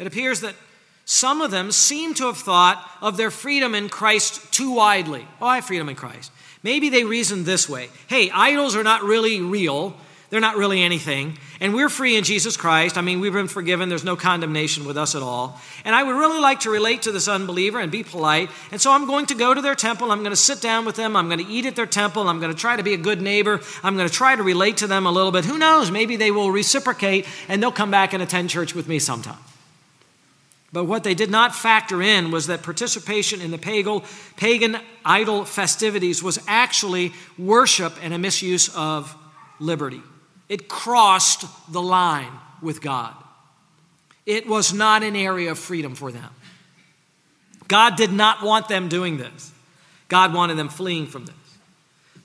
It 0.00 0.06
appears 0.06 0.40
that 0.40 0.54
some 1.04 1.42
of 1.42 1.50
them 1.50 1.70
seem 1.70 2.14
to 2.14 2.26
have 2.26 2.38
thought 2.38 2.82
of 3.02 3.18
their 3.18 3.30
freedom 3.30 3.74
in 3.74 3.90
Christ 3.90 4.50
too 4.50 4.72
widely. 4.72 5.26
Oh, 5.42 5.46
I 5.46 5.56
have 5.56 5.66
freedom 5.66 5.90
in 5.90 5.94
Christ. 5.94 6.32
Maybe 6.62 6.88
they 6.88 7.04
reasoned 7.04 7.44
this 7.44 7.68
way 7.68 7.90
hey, 8.08 8.30
idols 8.30 8.74
are 8.74 8.82
not 8.82 9.02
really 9.02 9.40
real. 9.40 9.94
They're 10.30 10.40
not 10.40 10.56
really 10.56 10.80
anything. 10.80 11.36
And 11.60 11.74
we're 11.74 11.88
free 11.88 12.16
in 12.16 12.22
Jesus 12.22 12.56
Christ. 12.56 12.96
I 12.96 13.00
mean, 13.00 13.18
we've 13.18 13.32
been 13.32 13.48
forgiven. 13.48 13.88
There's 13.88 14.04
no 14.04 14.14
condemnation 14.14 14.84
with 14.84 14.96
us 14.96 15.16
at 15.16 15.22
all. 15.22 15.60
And 15.84 15.92
I 15.92 16.04
would 16.04 16.14
really 16.14 16.38
like 16.38 16.60
to 16.60 16.70
relate 16.70 17.02
to 17.02 17.12
this 17.12 17.26
unbeliever 17.26 17.80
and 17.80 17.90
be 17.90 18.04
polite. 18.04 18.48
And 18.70 18.80
so 18.80 18.92
I'm 18.92 19.08
going 19.08 19.26
to 19.26 19.34
go 19.34 19.52
to 19.52 19.60
their 19.60 19.74
temple. 19.74 20.12
I'm 20.12 20.20
going 20.20 20.30
to 20.30 20.36
sit 20.36 20.60
down 20.60 20.84
with 20.84 20.94
them. 20.94 21.16
I'm 21.16 21.26
going 21.26 21.44
to 21.44 21.52
eat 21.52 21.66
at 21.66 21.74
their 21.74 21.84
temple. 21.84 22.28
I'm 22.28 22.38
going 22.38 22.52
to 22.52 22.58
try 22.58 22.76
to 22.76 22.84
be 22.84 22.94
a 22.94 22.96
good 22.96 23.20
neighbor. 23.20 23.60
I'm 23.82 23.96
going 23.96 24.08
to 24.08 24.14
try 24.14 24.36
to 24.36 24.42
relate 24.44 24.76
to 24.78 24.86
them 24.86 25.04
a 25.04 25.10
little 25.10 25.32
bit. 25.32 25.44
Who 25.44 25.58
knows? 25.58 25.90
Maybe 25.90 26.14
they 26.14 26.30
will 26.30 26.52
reciprocate 26.52 27.26
and 27.48 27.60
they'll 27.60 27.72
come 27.72 27.90
back 27.90 28.12
and 28.12 28.22
attend 28.22 28.50
church 28.50 28.72
with 28.72 28.86
me 28.86 29.00
sometime. 29.00 29.38
But 30.72 30.84
what 30.84 31.02
they 31.02 31.14
did 31.14 31.30
not 31.30 31.54
factor 31.54 32.00
in 32.00 32.30
was 32.30 32.46
that 32.46 32.62
participation 32.62 33.40
in 33.40 33.50
the 33.50 33.58
pagan, 34.36 34.78
idol 35.04 35.44
festivities 35.44 36.22
was 36.22 36.38
actually 36.46 37.12
worship 37.36 37.94
and 38.02 38.14
a 38.14 38.18
misuse 38.18 38.68
of 38.76 39.16
liberty. 39.58 40.02
It 40.48 40.68
crossed 40.68 41.44
the 41.72 41.82
line 41.82 42.32
with 42.62 42.80
God. 42.80 43.14
It 44.26 44.46
was 44.46 44.72
not 44.72 45.02
an 45.02 45.16
area 45.16 45.50
of 45.50 45.58
freedom 45.58 45.94
for 45.96 46.12
them. 46.12 46.30
God 47.66 47.96
did 47.96 48.12
not 48.12 48.42
want 48.42 48.68
them 48.68 48.88
doing 48.88 49.16
this, 49.16 49.52
God 50.08 50.32
wanted 50.34 50.54
them 50.54 50.68
fleeing 50.68 51.06
from 51.06 51.24
this. 51.26 51.34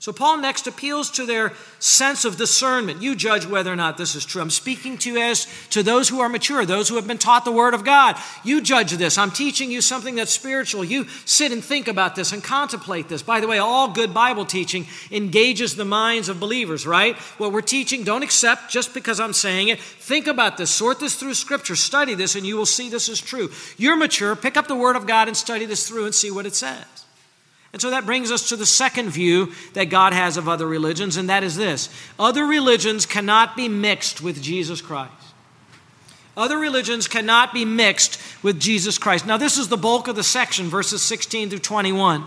So, 0.06 0.12
Paul 0.12 0.36
next 0.36 0.68
appeals 0.68 1.10
to 1.10 1.26
their 1.26 1.52
sense 1.80 2.24
of 2.24 2.36
discernment. 2.36 3.02
You 3.02 3.16
judge 3.16 3.44
whether 3.44 3.72
or 3.72 3.74
not 3.74 3.98
this 3.98 4.14
is 4.14 4.24
true. 4.24 4.40
I'm 4.40 4.50
speaking 4.50 4.96
to 4.98 5.10
you 5.10 5.18
as 5.18 5.48
to 5.70 5.82
those 5.82 6.08
who 6.08 6.20
are 6.20 6.28
mature, 6.28 6.64
those 6.64 6.88
who 6.88 6.94
have 6.94 7.08
been 7.08 7.18
taught 7.18 7.44
the 7.44 7.50
Word 7.50 7.74
of 7.74 7.84
God. 7.84 8.16
You 8.44 8.60
judge 8.60 8.92
this. 8.92 9.18
I'm 9.18 9.32
teaching 9.32 9.68
you 9.68 9.80
something 9.80 10.14
that's 10.14 10.30
spiritual. 10.30 10.84
You 10.84 11.08
sit 11.24 11.50
and 11.50 11.64
think 11.64 11.88
about 11.88 12.14
this 12.14 12.30
and 12.30 12.40
contemplate 12.40 13.08
this. 13.08 13.20
By 13.20 13.40
the 13.40 13.48
way, 13.48 13.58
all 13.58 13.88
good 13.88 14.14
Bible 14.14 14.44
teaching 14.44 14.86
engages 15.10 15.74
the 15.74 15.84
minds 15.84 16.28
of 16.28 16.38
believers, 16.38 16.86
right? 16.86 17.16
What 17.38 17.50
we're 17.50 17.60
teaching, 17.60 18.04
don't 18.04 18.22
accept 18.22 18.70
just 18.70 18.94
because 18.94 19.18
I'm 19.18 19.32
saying 19.32 19.70
it. 19.70 19.80
Think 19.80 20.28
about 20.28 20.56
this, 20.56 20.70
sort 20.70 21.00
this 21.00 21.16
through 21.16 21.34
Scripture, 21.34 21.74
study 21.74 22.14
this, 22.14 22.36
and 22.36 22.46
you 22.46 22.56
will 22.56 22.64
see 22.64 22.88
this 22.88 23.08
is 23.08 23.20
true. 23.20 23.50
You're 23.76 23.96
mature, 23.96 24.36
pick 24.36 24.56
up 24.56 24.68
the 24.68 24.76
Word 24.76 24.94
of 24.94 25.08
God 25.08 25.26
and 25.26 25.36
study 25.36 25.66
this 25.66 25.88
through 25.88 26.04
and 26.04 26.14
see 26.14 26.30
what 26.30 26.46
it 26.46 26.54
says. 26.54 27.05
And 27.72 27.82
so 27.82 27.90
that 27.90 28.06
brings 28.06 28.30
us 28.30 28.48
to 28.48 28.56
the 28.56 28.64
second 28.64 29.10
view 29.10 29.52
that 29.74 29.84
God 29.90 30.12
has 30.12 30.36
of 30.36 30.48
other 30.48 30.66
religions, 30.66 31.16
and 31.16 31.28
that 31.28 31.42
is 31.42 31.56
this 31.56 31.90
other 32.18 32.46
religions 32.46 33.06
cannot 33.06 33.56
be 33.56 33.68
mixed 33.68 34.20
with 34.22 34.42
Jesus 34.42 34.80
Christ. 34.80 35.12
Other 36.36 36.58
religions 36.58 37.08
cannot 37.08 37.54
be 37.54 37.64
mixed 37.64 38.20
with 38.42 38.60
Jesus 38.60 38.98
Christ. 38.98 39.26
Now, 39.26 39.38
this 39.38 39.56
is 39.56 39.68
the 39.68 39.76
bulk 39.76 40.06
of 40.06 40.16
the 40.16 40.22
section, 40.22 40.66
verses 40.66 41.00
16 41.02 41.48
through 41.48 41.60
21. 41.60 42.24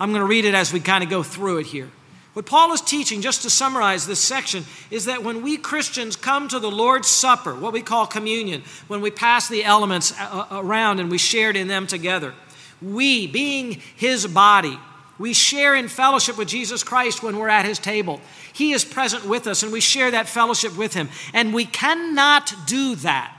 I'm 0.00 0.10
going 0.10 0.20
to 0.20 0.26
read 0.26 0.44
it 0.46 0.54
as 0.54 0.72
we 0.72 0.80
kind 0.80 1.04
of 1.04 1.10
go 1.10 1.22
through 1.22 1.58
it 1.58 1.66
here. 1.66 1.90
What 2.32 2.46
Paul 2.46 2.72
is 2.72 2.80
teaching, 2.80 3.20
just 3.20 3.42
to 3.42 3.50
summarize 3.50 4.06
this 4.06 4.20
section, 4.20 4.64
is 4.90 5.06
that 5.06 5.24
when 5.24 5.42
we 5.42 5.56
Christians 5.56 6.14
come 6.14 6.46
to 6.48 6.58
the 6.58 6.70
Lord's 6.70 7.08
Supper, 7.08 7.54
what 7.54 7.72
we 7.72 7.82
call 7.82 8.06
communion, 8.06 8.62
when 8.86 9.00
we 9.00 9.10
pass 9.10 9.48
the 9.48 9.64
elements 9.64 10.14
around 10.50 11.00
and 11.00 11.10
we 11.10 11.18
shared 11.18 11.56
in 11.56 11.68
them 11.68 11.86
together, 11.86 12.34
we, 12.80 13.26
being 13.26 13.80
his 13.96 14.26
body, 14.26 14.78
we 15.18 15.32
share 15.32 15.74
in 15.74 15.88
fellowship 15.88 16.38
with 16.38 16.48
Jesus 16.48 16.84
Christ 16.84 17.22
when 17.22 17.36
we're 17.36 17.48
at 17.48 17.64
his 17.64 17.78
table. 17.78 18.20
He 18.52 18.72
is 18.72 18.84
present 18.84 19.26
with 19.26 19.46
us, 19.46 19.62
and 19.62 19.72
we 19.72 19.80
share 19.80 20.10
that 20.12 20.28
fellowship 20.28 20.76
with 20.76 20.94
him. 20.94 21.08
And 21.34 21.52
we 21.52 21.64
cannot 21.64 22.54
do 22.66 22.94
that 22.96 23.38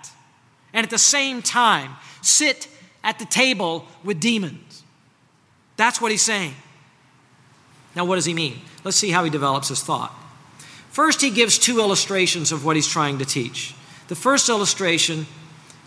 and 0.73 0.84
at 0.84 0.89
the 0.89 0.97
same 0.97 1.41
time 1.41 1.95
sit 2.21 2.67
at 3.04 3.19
the 3.19 3.25
table 3.25 3.86
with 4.04 4.19
demons. 4.19 4.84
That's 5.78 6.02
what 6.02 6.12
he's 6.12 6.21
saying. 6.21 6.54
Now, 7.95 8.06
what 8.06 8.15
does 8.15 8.25
he 8.25 8.34
mean? 8.34 8.60
Let's 8.84 8.97
see 8.97 9.12
how 9.12 9.23
he 9.23 9.30
develops 9.30 9.69
his 9.69 9.82
thought. 9.82 10.13
First, 10.89 11.21
he 11.21 11.30
gives 11.30 11.58
two 11.58 11.80
illustrations 11.80 12.52
of 12.52 12.65
what 12.65 12.75
he's 12.75 12.88
trying 12.88 13.19
to 13.19 13.25
teach. 13.25 13.73
The 14.10 14.15
first 14.15 14.49
illustration, 14.49 15.28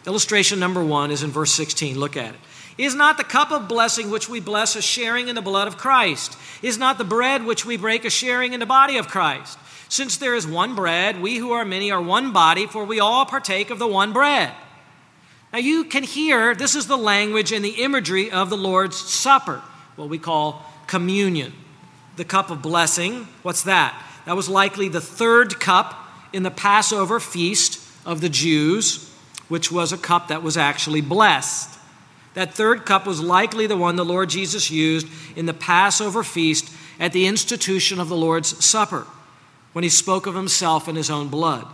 illustration 0.07 0.59
number 0.59 0.83
one, 0.83 1.11
is 1.11 1.23
in 1.23 1.31
verse 1.31 1.53
16. 1.53 1.99
Look 1.99 2.17
at 2.17 2.35
it. 2.35 2.41
Is 2.83 2.97
not 2.97 3.17
the 3.17 3.23
cup 3.23 3.53
of 3.53 3.69
blessing 3.69 4.11
which 4.11 4.29
we 4.29 4.41
bless 4.41 4.75
a 4.75 4.83
sharing 4.83 5.29
in 5.29 5.37
the 5.37 5.41
blood 5.41 5.69
of 5.69 5.79
Christ? 5.79 6.37
Is 6.63 6.79
not 6.79 6.99
the 6.99 7.05
bread 7.05 7.45
which 7.45 7.65
we 7.65 7.77
break 7.77 8.05
a 8.05 8.11
sharing 8.11 8.55
in 8.55 8.59
the 8.59 8.67
body 8.67 8.97
of 8.97 9.07
Christ? 9.07 9.57
Since 9.89 10.17
there 10.17 10.35
is 10.35 10.49
one 10.49 10.75
bread, 10.75 11.23
we 11.23 11.37
who 11.37 11.53
are 11.53 11.65
many 11.65 11.93
are 11.93 12.03
one 12.03 12.33
body, 12.33 12.67
for 12.67 12.85
we 12.85 12.99
all 12.99 13.25
partake 13.25 13.71
of 13.71 13.79
the 13.79 13.87
one 13.87 14.13
bread. 14.13 14.53
Now 15.53 15.61
you 15.61 15.85
can 15.85 16.03
hear 16.03 16.57
this 16.57 16.75
is 16.75 16.89
the 16.89 16.99
language 16.99 17.53
and 17.53 17.65
the 17.65 17.85
imagery 17.85 18.33
of 18.33 18.51
the 18.51 18.57
Lord's 18.57 18.97
Supper, 18.97 19.63
what 19.95 20.09
we 20.09 20.19
call 20.19 20.67
communion. 20.89 21.53
The 22.17 22.25
cup 22.25 22.51
of 22.51 22.63
blessing, 22.63 23.29
what's 23.45 23.63
that? 23.63 23.97
That 24.27 24.35
was 24.35 24.49
likely 24.49 24.89
the 24.89 25.01
third 25.01 25.61
cup 25.61 25.95
in 26.33 26.43
the 26.43 26.51
Passover 26.51 27.21
feast 27.21 27.79
of 28.05 28.21
the 28.21 28.29
Jews, 28.29 29.09
which 29.47 29.71
was 29.71 29.93
a 29.93 29.99
cup 29.99 30.27
that 30.27 30.43
was 30.43 30.57
actually 30.57 31.01
blessed. 31.01 31.79
That 32.35 32.55
third 32.55 32.87
cup 32.87 33.07
was 33.07 33.21
likely 33.21 33.67
the 33.67 33.77
one 33.77 33.97
the 33.97 34.05
Lord 34.05 34.31
Jesus 34.31 34.71
used 34.71 35.07
in 35.37 35.47
the 35.47 35.55
Passover 35.55 36.23
feast 36.23 36.73
at 36.99 37.13
the 37.13 37.27
institution 37.27 38.01
of 38.01 38.09
the 38.09 38.17
Lord's 38.17 38.65
Supper 38.65 39.07
when 39.73 39.83
he 39.83 39.91
spoke 39.91 40.27
of 40.27 40.35
himself 40.35 40.89
and 40.89 40.97
his 40.97 41.11
own 41.11 41.29
blood. 41.29 41.67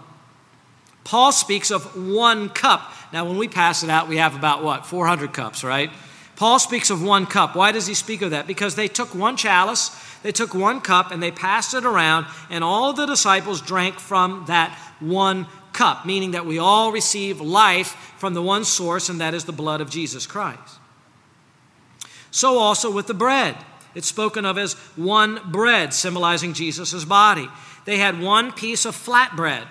Paul 1.05 1.33
speaks 1.33 1.71
of 1.71 1.97
one 1.97 2.51
cup. 2.51 2.93
Now, 3.13 3.25
when 3.25 3.39
we 3.39 3.49
pass 3.49 3.83
it 3.83 3.91
out, 3.91 4.09
we 4.09 4.19
have 4.19 4.37
about 4.37 4.63
what? 4.63 4.85
400 4.85 5.33
cups, 5.33 5.65
right? 5.65 5.91
Paul 6.37 6.59
speaks 6.59 6.91
of 6.91 7.03
one 7.03 7.27
cup. 7.27 7.57
Why 7.57 7.73
does 7.73 7.87
he 7.87 7.95
speak 7.95 8.23
of 8.23 8.31
that? 8.31 8.47
Because 8.47 8.75
they 8.75 8.89
took 8.89 9.15
one 9.15 9.37
chalice, 9.37 9.91
they 10.23 10.33
took 10.33 10.55
one 10.55 10.81
cup, 10.81 11.11
and 11.11 11.23
they 11.23 11.31
passed 11.31 11.75
it 11.75 11.85
around, 11.85 12.27
and 12.51 12.63
all 12.63 12.93
the 12.93 13.07
disciples 13.07 13.61
drank 13.61 13.99
from 13.99 14.45
that 14.47 14.79
one 15.01 15.47
cup, 15.79 16.05
meaning 16.05 16.33
that 16.33 16.45
we 16.45 16.59
all 16.59 16.93
receive 16.93 17.41
life 17.41 18.15
from 18.19 18.35
the 18.35 18.43
one 18.43 18.65
source, 18.65 19.09
and 19.09 19.21
that 19.21 19.35
is 19.35 19.45
the 19.45 19.53
blood 19.53 19.81
of 19.81 19.89
Jesus 19.89 20.27
Christ. 20.27 20.79
So 22.31 22.59
also 22.59 22.91
with 22.91 23.07
the 23.07 23.15
bread. 23.15 23.57
It's 23.95 24.07
spoken 24.07 24.45
of 24.45 24.59
as 24.59 24.75
one 24.97 25.41
bread, 25.51 25.95
symbolizing 25.95 26.53
Jesus' 26.53 27.05
body. 27.05 27.49
They 27.85 27.97
had 27.97 28.21
one 28.21 28.53
piece 28.53 28.85
of 28.85 28.95
flat 28.95 29.35
bread 29.35 29.67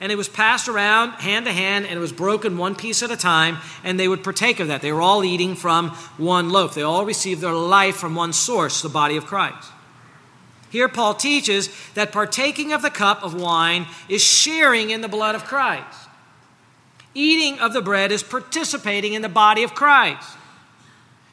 and 0.00 0.10
it 0.10 0.16
was 0.16 0.28
passed 0.28 0.66
around 0.66 1.10
hand 1.12 1.44
to 1.44 1.52
hand, 1.52 1.84
and 1.86 1.96
it 1.96 2.00
was 2.00 2.12
broken 2.12 2.56
one 2.56 2.74
piece 2.74 3.02
at 3.02 3.10
a 3.10 3.16
time, 3.16 3.58
and 3.84 4.00
they 4.00 4.08
would 4.08 4.24
partake 4.24 4.58
of 4.58 4.68
that. 4.68 4.80
They 4.80 4.92
were 4.92 5.02
all 5.02 5.22
eating 5.22 5.54
from 5.54 5.90
one 6.16 6.48
loaf. 6.48 6.74
They 6.74 6.82
all 6.82 7.04
received 7.04 7.42
their 7.42 7.52
life 7.52 7.96
from 7.96 8.14
one 8.14 8.32
source, 8.32 8.80
the 8.80 8.88
body 8.88 9.18
of 9.18 9.26
Christ. 9.26 9.70
Here, 10.70 10.88
Paul 10.88 11.14
teaches 11.14 11.68
that 11.94 12.12
partaking 12.12 12.72
of 12.72 12.80
the 12.80 12.90
cup 12.90 13.22
of 13.22 13.34
wine 13.34 13.86
is 14.08 14.22
sharing 14.22 14.90
in 14.90 15.00
the 15.00 15.08
blood 15.08 15.34
of 15.34 15.44
Christ. 15.44 16.08
Eating 17.12 17.58
of 17.58 17.72
the 17.72 17.82
bread 17.82 18.12
is 18.12 18.22
participating 18.22 19.14
in 19.14 19.22
the 19.22 19.28
body 19.28 19.64
of 19.64 19.74
Christ. 19.74 20.36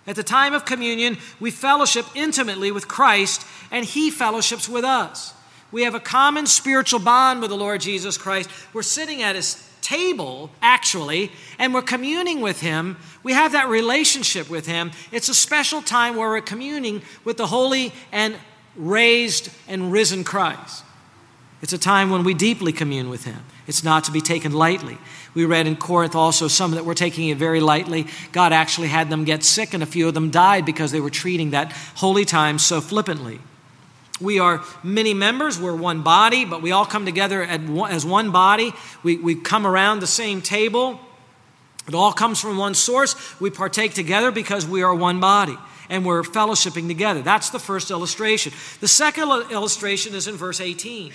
At 0.08 0.16
the 0.16 0.24
time 0.24 0.54
of 0.54 0.66
communion, 0.66 1.18
we 1.40 1.52
fellowship 1.52 2.06
intimately 2.16 2.72
with 2.72 2.88
Christ, 2.88 3.46
and 3.70 3.86
he 3.86 4.10
fellowships 4.10 4.68
with 4.68 4.84
us. 4.84 5.34
We 5.72 5.84
have 5.84 5.96
a 5.96 6.00
common 6.00 6.48
spiritual 6.48 7.00
bond 7.00 7.42
with 7.42 7.50
the 7.50 7.58
Lord 7.58 7.82
Jesus 7.82 8.18
Christ. 8.18 8.50
We're 8.74 8.84
sitting 8.84 9.22
at 9.22 9.36
his 9.36 9.70
table, 9.82 10.50
actually, 10.62 11.32
and 11.60 11.74
we're 11.74 11.82
communing 11.82 12.42
with 12.42 12.62
him. 12.62 12.98
We 13.22 13.34
have 13.34 13.52
that 13.52 13.68
relationship 13.68 14.50
with 14.50 14.66
him. 14.66 14.92
It's 15.12 15.30
a 15.30 15.34
special 15.34 15.82
time 15.82 16.16
where 16.16 16.30
we're 16.30 16.42
communing 16.42 17.02
with 17.24 17.38
the 17.38 17.48
holy 17.48 17.94
and 18.12 18.36
raised 18.78 19.50
and 19.68 19.92
risen 19.92 20.24
Christ. 20.24 20.84
It's 21.62 21.74
a 21.74 21.78
time 21.78 22.12
when 22.12 22.24
we 22.24 22.34
deeply 22.34 22.72
commune 22.72 23.10
with 23.10 23.26
him. 23.26 23.40
It's 23.66 23.84
not 23.84 24.04
to 24.06 24.12
be 24.12 24.22
taken 24.22 24.54
lightly. 24.54 24.98
We 25.34 25.46
read 25.46 25.68
in 25.68 25.76
Corinth 25.76 26.16
also 26.16 26.48
some 26.48 26.72
that 26.72 26.86
were 26.86 26.94
taking 26.94 27.30
it 27.30 27.38
very 27.38 27.60
lightly. 27.60 28.08
God 28.32 28.54
actually 28.54 28.88
had 28.88 29.10
them 29.10 29.24
get 29.24 29.44
sick, 29.44 29.74
and 29.74 29.84
a 29.84 29.88
few 29.88 30.08
of 30.08 30.14
them 30.14 30.30
died 30.30 30.66
because 30.66 30.92
they 30.92 31.02
were 31.02 31.10
treating 31.10 31.52
that 31.52 31.72
holy 31.96 32.26
time 32.26 32.60
so 32.60 32.80
flippantly. 32.80 33.40
We 34.22 34.40
are 34.40 34.64
many 34.84 35.14
members, 35.14 35.60
we're 35.60 35.76
one 35.76 36.02
body, 36.02 36.46
but 36.46 36.62
we 36.62 36.72
all 36.72 36.86
come 36.86 37.06
together 37.06 37.44
as 37.44 38.06
one 38.06 38.32
body. 38.32 38.74
We, 39.04 39.18
we 39.18 39.36
come 39.36 39.68
around 39.68 40.00
the 40.00 40.08
same 40.08 40.42
table. 40.42 41.00
It 41.88 41.94
all 41.94 42.14
comes 42.14 42.40
from 42.40 42.58
one 42.58 42.74
source. 42.74 43.40
We 43.40 43.50
partake 43.50 43.94
together 43.94 44.32
because 44.32 44.66
we 44.66 44.82
are 44.82 44.94
one 44.94 45.20
body 45.20 45.58
and 45.90 46.06
we're 46.06 46.24
fellowshipping 46.24 46.88
together. 46.88 47.22
That's 47.22 47.50
the 47.50 47.60
first 47.60 47.92
illustration. 47.92 48.54
The 48.80 48.88
second 48.88 49.30
illustration 49.52 50.16
is 50.16 50.28
in 50.28 50.36
verse 50.36 50.60
18. 50.60 51.12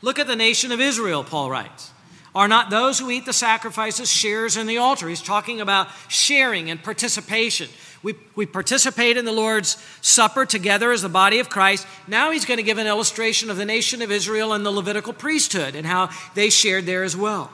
Look 0.00 0.18
at 0.18 0.26
the 0.26 0.36
nation 0.36 0.72
of 0.72 0.80
Israel, 0.80 1.24
Paul 1.24 1.50
writes. 1.50 1.92
Are 2.34 2.48
not 2.48 2.70
those 2.70 2.98
who 2.98 3.10
eat 3.10 3.26
the 3.26 3.32
sacrifices 3.32 4.10
shares 4.10 4.56
in 4.56 4.66
the 4.66 4.78
altar? 4.78 5.08
He's 5.08 5.20
talking 5.20 5.60
about 5.60 5.88
sharing 6.08 6.70
and 6.70 6.82
participation. 6.82 7.68
We, 8.02 8.14
we 8.34 8.46
participate 8.46 9.16
in 9.16 9.26
the 9.26 9.32
Lord's 9.32 9.76
Supper 10.00 10.46
together 10.46 10.92
as 10.92 11.02
the 11.02 11.10
body 11.10 11.40
of 11.40 11.50
Christ. 11.50 11.86
Now 12.08 12.30
he's 12.30 12.46
going 12.46 12.56
to 12.56 12.62
give 12.62 12.78
an 12.78 12.86
illustration 12.86 13.50
of 13.50 13.58
the 13.58 13.66
nation 13.66 14.00
of 14.00 14.10
Israel 14.10 14.54
and 14.54 14.64
the 14.64 14.70
Levitical 14.70 15.12
priesthood 15.12 15.74
and 15.74 15.86
how 15.86 16.08
they 16.34 16.48
shared 16.48 16.86
there 16.86 17.04
as 17.04 17.16
well. 17.16 17.50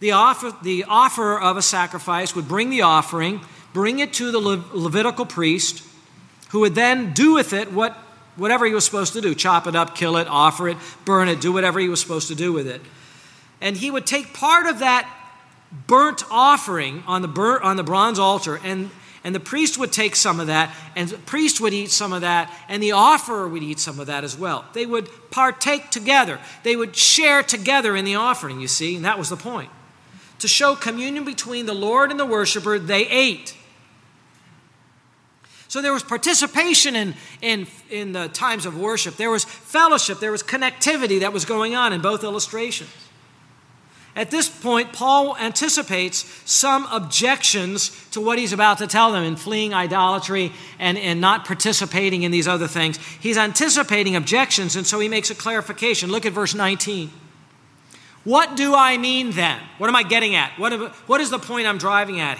The 0.00 0.12
offer, 0.12 0.54
the 0.62 0.84
offerer 0.84 1.40
of 1.40 1.56
a 1.56 1.62
sacrifice 1.62 2.36
would 2.36 2.46
bring 2.46 2.68
the 2.68 2.82
offering, 2.82 3.40
bring 3.76 3.98
it 3.98 4.14
to 4.14 4.30
the 4.30 4.38
Le- 4.38 4.64
Levitical 4.72 5.26
priest, 5.26 5.86
who 6.48 6.60
would 6.60 6.74
then 6.74 7.12
do 7.12 7.34
with 7.34 7.52
it 7.52 7.70
what, 7.70 7.92
whatever 8.34 8.64
he 8.64 8.72
was 8.72 8.86
supposed 8.86 9.12
to 9.12 9.20
do 9.20 9.34
chop 9.34 9.66
it 9.66 9.76
up, 9.76 9.94
kill 9.94 10.16
it, 10.16 10.26
offer 10.28 10.70
it, 10.70 10.78
burn 11.04 11.28
it, 11.28 11.42
do 11.42 11.52
whatever 11.52 11.78
he 11.78 11.86
was 11.86 12.00
supposed 12.00 12.28
to 12.28 12.34
do 12.34 12.54
with 12.54 12.66
it. 12.66 12.80
And 13.60 13.76
he 13.76 13.90
would 13.90 14.06
take 14.06 14.32
part 14.32 14.64
of 14.64 14.78
that 14.78 15.06
burnt 15.86 16.22
offering 16.30 17.02
on 17.06 17.20
the, 17.20 17.28
bur- 17.28 17.60
on 17.60 17.76
the 17.76 17.82
bronze 17.82 18.18
altar 18.18 18.58
and 18.64 18.90
and 19.22 19.34
the 19.34 19.40
priest 19.40 19.76
would 19.76 19.92
take 19.92 20.14
some 20.14 20.38
of 20.38 20.46
that, 20.46 20.72
and 20.94 21.08
the 21.08 21.18
priest 21.18 21.60
would 21.60 21.72
eat 21.72 21.90
some 21.90 22.12
of 22.12 22.20
that, 22.20 22.48
and 22.68 22.80
the 22.80 22.92
offerer 22.92 23.48
would 23.48 23.62
eat 23.64 23.80
some 23.80 23.98
of 23.98 24.06
that 24.06 24.22
as 24.22 24.38
well. 24.38 24.64
They 24.72 24.86
would 24.86 25.08
partake 25.32 25.90
together, 25.90 26.38
they 26.62 26.76
would 26.76 26.94
share 26.94 27.42
together 27.42 27.96
in 27.96 28.04
the 28.04 28.14
offering, 28.14 28.60
you 28.60 28.68
see, 28.68 28.94
and 28.94 29.04
that 29.04 29.18
was 29.18 29.28
the 29.28 29.36
point. 29.36 29.70
To 30.38 30.46
show 30.46 30.76
communion 30.76 31.24
between 31.24 31.66
the 31.66 31.74
Lord 31.74 32.12
and 32.12 32.20
the 32.20 32.24
worshiper, 32.24 32.78
they 32.78 33.08
ate. 33.08 33.55
So 35.76 35.82
there 35.82 35.92
was 35.92 36.02
participation 36.02 36.96
in, 36.96 37.14
in, 37.42 37.66
in 37.90 38.12
the 38.12 38.28
times 38.28 38.64
of 38.64 38.78
worship. 38.78 39.16
There 39.16 39.30
was 39.30 39.44
fellowship. 39.44 40.20
There 40.20 40.32
was 40.32 40.42
connectivity 40.42 41.20
that 41.20 41.34
was 41.34 41.44
going 41.44 41.74
on 41.74 41.92
in 41.92 42.00
both 42.00 42.24
illustrations. 42.24 42.88
At 44.14 44.30
this 44.30 44.48
point, 44.48 44.94
Paul 44.94 45.36
anticipates 45.36 46.24
some 46.50 46.86
objections 46.90 47.90
to 48.12 48.22
what 48.22 48.38
he's 48.38 48.54
about 48.54 48.78
to 48.78 48.86
tell 48.86 49.12
them 49.12 49.22
in 49.22 49.36
fleeing 49.36 49.74
idolatry 49.74 50.50
and, 50.78 50.96
and 50.96 51.20
not 51.20 51.44
participating 51.44 52.22
in 52.22 52.30
these 52.30 52.48
other 52.48 52.68
things. 52.68 52.96
He's 53.20 53.36
anticipating 53.36 54.16
objections, 54.16 54.76
and 54.76 54.86
so 54.86 54.98
he 54.98 55.08
makes 55.08 55.28
a 55.28 55.34
clarification. 55.34 56.10
Look 56.10 56.24
at 56.24 56.32
verse 56.32 56.54
19. 56.54 57.10
What 58.24 58.56
do 58.56 58.74
I 58.74 58.96
mean 58.96 59.32
then? 59.32 59.60
What 59.76 59.88
am 59.88 59.96
I 59.96 60.04
getting 60.04 60.36
at? 60.36 60.58
What, 60.58 60.72
what 61.06 61.20
is 61.20 61.28
the 61.28 61.38
point 61.38 61.66
I'm 61.66 61.76
driving 61.76 62.18
at, 62.18 62.38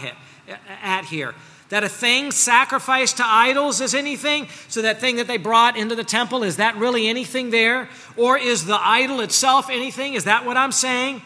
at 0.82 1.04
here? 1.04 1.34
That 1.68 1.82
a 1.82 1.88
thing 1.88 2.30
sacrificed 2.30 3.16
to 3.16 3.24
idols 3.26 3.80
is 3.80 3.94
anything? 3.94 4.48
So 4.68 4.82
that 4.82 5.00
thing 5.00 5.16
that 5.16 5.26
they 5.26 5.36
brought 5.36 5.76
into 5.76 5.96
the 5.96 6.04
temple, 6.04 6.44
is 6.44 6.56
that 6.56 6.76
really 6.76 7.08
anything 7.08 7.50
there? 7.50 7.88
Or 8.16 8.38
is 8.38 8.66
the 8.66 8.78
idol 8.80 9.20
itself 9.20 9.68
anything? 9.68 10.14
Is 10.14 10.24
that 10.24 10.46
what 10.46 10.56
I'm 10.56 10.70
saying? 10.70 11.22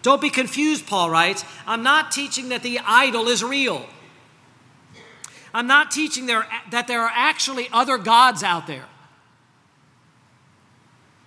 Don't 0.00 0.20
be 0.20 0.30
confused, 0.30 0.86
Paul 0.86 1.10
writes. 1.10 1.44
I'm 1.66 1.82
not 1.82 2.10
teaching 2.10 2.48
that 2.48 2.62
the 2.62 2.80
idol 2.84 3.28
is 3.28 3.44
real. 3.44 3.86
I'm 5.54 5.66
not 5.66 5.90
teaching 5.90 6.26
there, 6.26 6.46
that 6.70 6.88
there 6.88 7.02
are 7.02 7.12
actually 7.14 7.68
other 7.72 7.98
gods 7.98 8.42
out 8.42 8.66
there. 8.66 8.86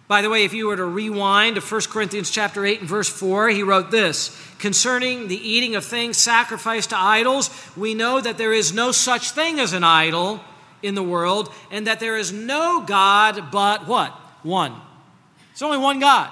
By 0.07 0.21
the 0.21 0.29
way, 0.29 0.43
if 0.43 0.53
you 0.53 0.67
were 0.67 0.75
to 0.75 0.85
rewind 0.85 1.55
to 1.55 1.61
1 1.61 1.81
Corinthians 1.89 2.29
chapter 2.29 2.63
8 2.65 2.81
and 2.81 2.89
verse 2.89 3.09
4, 3.09 3.49
he 3.49 3.63
wrote 3.63 3.89
this 3.89 4.29
Concerning 4.59 5.27
the 5.27 5.35
eating 5.37 5.75
of 5.75 5.83
things 5.83 6.17
sacrificed 6.17 6.91
to 6.91 6.97
idols, 6.97 7.49
we 7.75 7.95
know 7.95 8.21
that 8.21 8.37
there 8.37 8.53
is 8.53 8.73
no 8.73 8.91
such 8.91 9.31
thing 9.31 9.59
as 9.59 9.73
an 9.73 9.83
idol 9.83 10.41
in 10.83 10.93
the 10.93 11.03
world, 11.03 11.51
and 11.71 11.87
that 11.87 11.99
there 11.99 12.17
is 12.17 12.31
no 12.31 12.83
God 12.85 13.51
but 13.51 13.87
what? 13.87 14.11
One. 14.43 14.73
There's 15.49 15.63
only 15.63 15.79
one 15.79 15.99
God. 15.99 16.31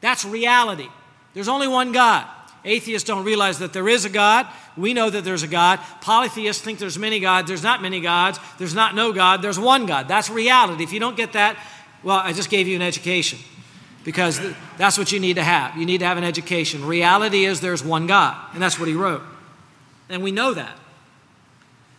That's 0.00 0.24
reality. 0.24 0.88
There's 1.32 1.48
only 1.48 1.66
one 1.66 1.90
God. 1.90 2.26
Atheists 2.64 3.06
don't 3.06 3.24
realize 3.24 3.58
that 3.58 3.72
there 3.72 3.88
is 3.88 4.04
a 4.04 4.08
God. 4.10 4.46
We 4.76 4.94
know 4.94 5.10
that 5.10 5.24
there's 5.24 5.42
a 5.42 5.48
God. 5.48 5.80
Polytheists 6.00 6.62
think 6.62 6.78
there's 6.78 6.98
many 6.98 7.20
gods. 7.20 7.48
There's 7.48 7.62
not 7.62 7.82
many 7.82 8.00
gods. 8.00 8.38
There's 8.58 8.74
not 8.74 8.94
no 8.94 9.12
God. 9.12 9.42
There's 9.42 9.58
one 9.58 9.84
God. 9.84 10.08
That's 10.08 10.30
reality. 10.30 10.82
If 10.82 10.92
you 10.92 11.00
don't 11.00 11.16
get 11.16 11.34
that, 11.34 11.58
well, 12.04 12.18
I 12.18 12.32
just 12.32 12.50
gave 12.50 12.68
you 12.68 12.76
an 12.76 12.82
education 12.82 13.38
because 14.04 14.40
that's 14.76 14.98
what 14.98 15.10
you 15.10 15.18
need 15.18 15.34
to 15.34 15.42
have. 15.42 15.76
You 15.76 15.86
need 15.86 15.98
to 15.98 16.06
have 16.06 16.18
an 16.18 16.24
education. 16.24 16.84
Reality 16.84 17.44
is 17.44 17.60
there's 17.60 17.82
one 17.82 18.06
God, 18.06 18.36
and 18.52 18.62
that's 18.62 18.78
what 18.78 18.86
he 18.86 18.94
wrote. 18.94 19.22
And 20.08 20.22
we 20.22 20.30
know 20.30 20.54
that. 20.54 20.78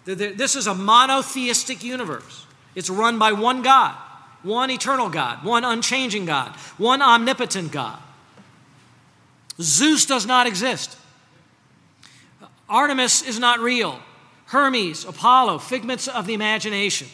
This 0.06 0.56
is 0.56 0.68
a 0.68 0.76
monotheistic 0.76 1.84
universe, 1.84 2.46
it's 2.76 2.90
run 2.90 3.18
by 3.18 3.32
one 3.34 3.64
God, 3.64 3.96
one 4.44 4.70
eternal 4.70 5.10
God, 5.10 5.44
one 5.44 5.64
unchanging 5.64 6.26
God, 6.26 6.56
one 6.78 7.02
omnipotent 7.02 7.72
God. 7.72 8.00
Zeus 9.60 10.06
does 10.06 10.26
not 10.26 10.46
exist. 10.46 10.98
Artemis 12.70 13.22
is 13.24 13.40
not 13.40 13.60
real. 13.60 14.00
Hermes, 14.48 15.06
Apollo, 15.06 15.60
figments 15.60 16.08
of 16.08 16.28
the 16.28 16.34
imagination. 16.34 17.08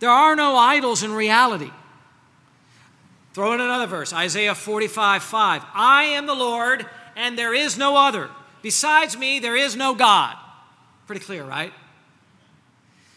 There 0.00 0.10
are 0.10 0.36
no 0.36 0.56
idols 0.56 1.02
in 1.02 1.12
reality. 1.12 1.70
Throw 3.32 3.52
in 3.52 3.60
another 3.60 3.86
verse 3.86 4.12
Isaiah 4.12 4.54
45 4.54 5.22
5. 5.22 5.64
I 5.74 6.04
am 6.04 6.26
the 6.26 6.34
Lord, 6.34 6.86
and 7.16 7.38
there 7.38 7.54
is 7.54 7.78
no 7.78 7.96
other. 7.96 8.30
Besides 8.62 9.16
me, 9.16 9.38
there 9.38 9.56
is 9.56 9.76
no 9.76 9.94
God. 9.94 10.36
Pretty 11.06 11.24
clear, 11.24 11.44
right? 11.44 11.72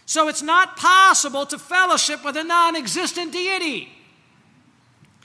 So 0.06 0.28
it's 0.28 0.42
not 0.42 0.78
possible 0.78 1.46
to 1.46 1.58
fellowship 1.58 2.24
with 2.24 2.36
a 2.36 2.44
non 2.44 2.76
existent 2.76 3.32
deity. 3.32 3.90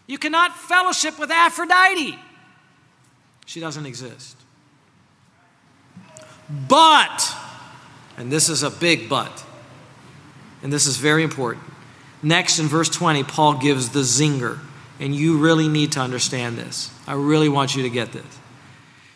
You 0.07 0.19
cannot 0.19 0.57
fellowship 0.57 1.19
with 1.19 1.31
Aphrodite, 1.31 2.19
she 3.47 3.61
doesn't 3.61 3.87
exist. 3.87 4.37
But, 6.69 7.35
and 8.17 8.31
this 8.31 8.49
is 8.49 8.63
a 8.63 8.71
big 8.71 9.09
but, 9.09 9.45
and 10.63 10.73
this 10.73 10.87
is 10.87 10.97
very 10.97 11.23
important. 11.23 11.65
Next, 12.23 12.59
in 12.59 12.67
verse 12.67 12.89
20, 12.89 13.25
Paul 13.25 13.59
gives 13.59 13.91
the 13.91 14.01
zinger, 14.01 14.59
and 14.99 15.15
you 15.15 15.39
really 15.39 15.69
need 15.69 15.93
to 15.93 16.01
understand 16.01 16.57
this. 16.59 16.91
I 17.07 17.15
really 17.15 17.49
want 17.49 17.77
you 17.77 17.83
to 17.83 17.91
get 17.91 18.13
this. 18.13 18.25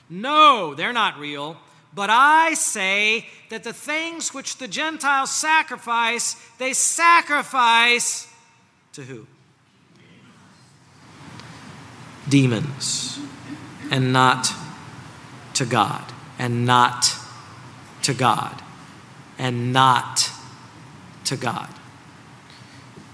No, 0.09 0.75
they're 0.75 0.93
not 0.93 1.19
real. 1.19 1.57
But 1.93 2.11
I 2.11 2.55
say 2.55 3.27
that 3.49 3.65
the 3.65 3.73
things 3.73 4.33
which 4.33 4.59
the 4.59 4.69
Gentiles 4.69 5.31
sacrifice, 5.31 6.37
they 6.59 6.73
sacrifice 6.73 8.33
to 8.93 9.03
who? 9.03 9.27
Demons, 12.29 13.19
and 13.91 14.13
not 14.13 14.53
to 15.55 15.65
God, 15.65 16.13
and 16.39 16.65
not 16.65 17.17
to 18.03 18.15
God, 18.15 18.63
and 19.39 19.73
not 19.73 20.31
to 21.31 21.37
God. 21.37 21.69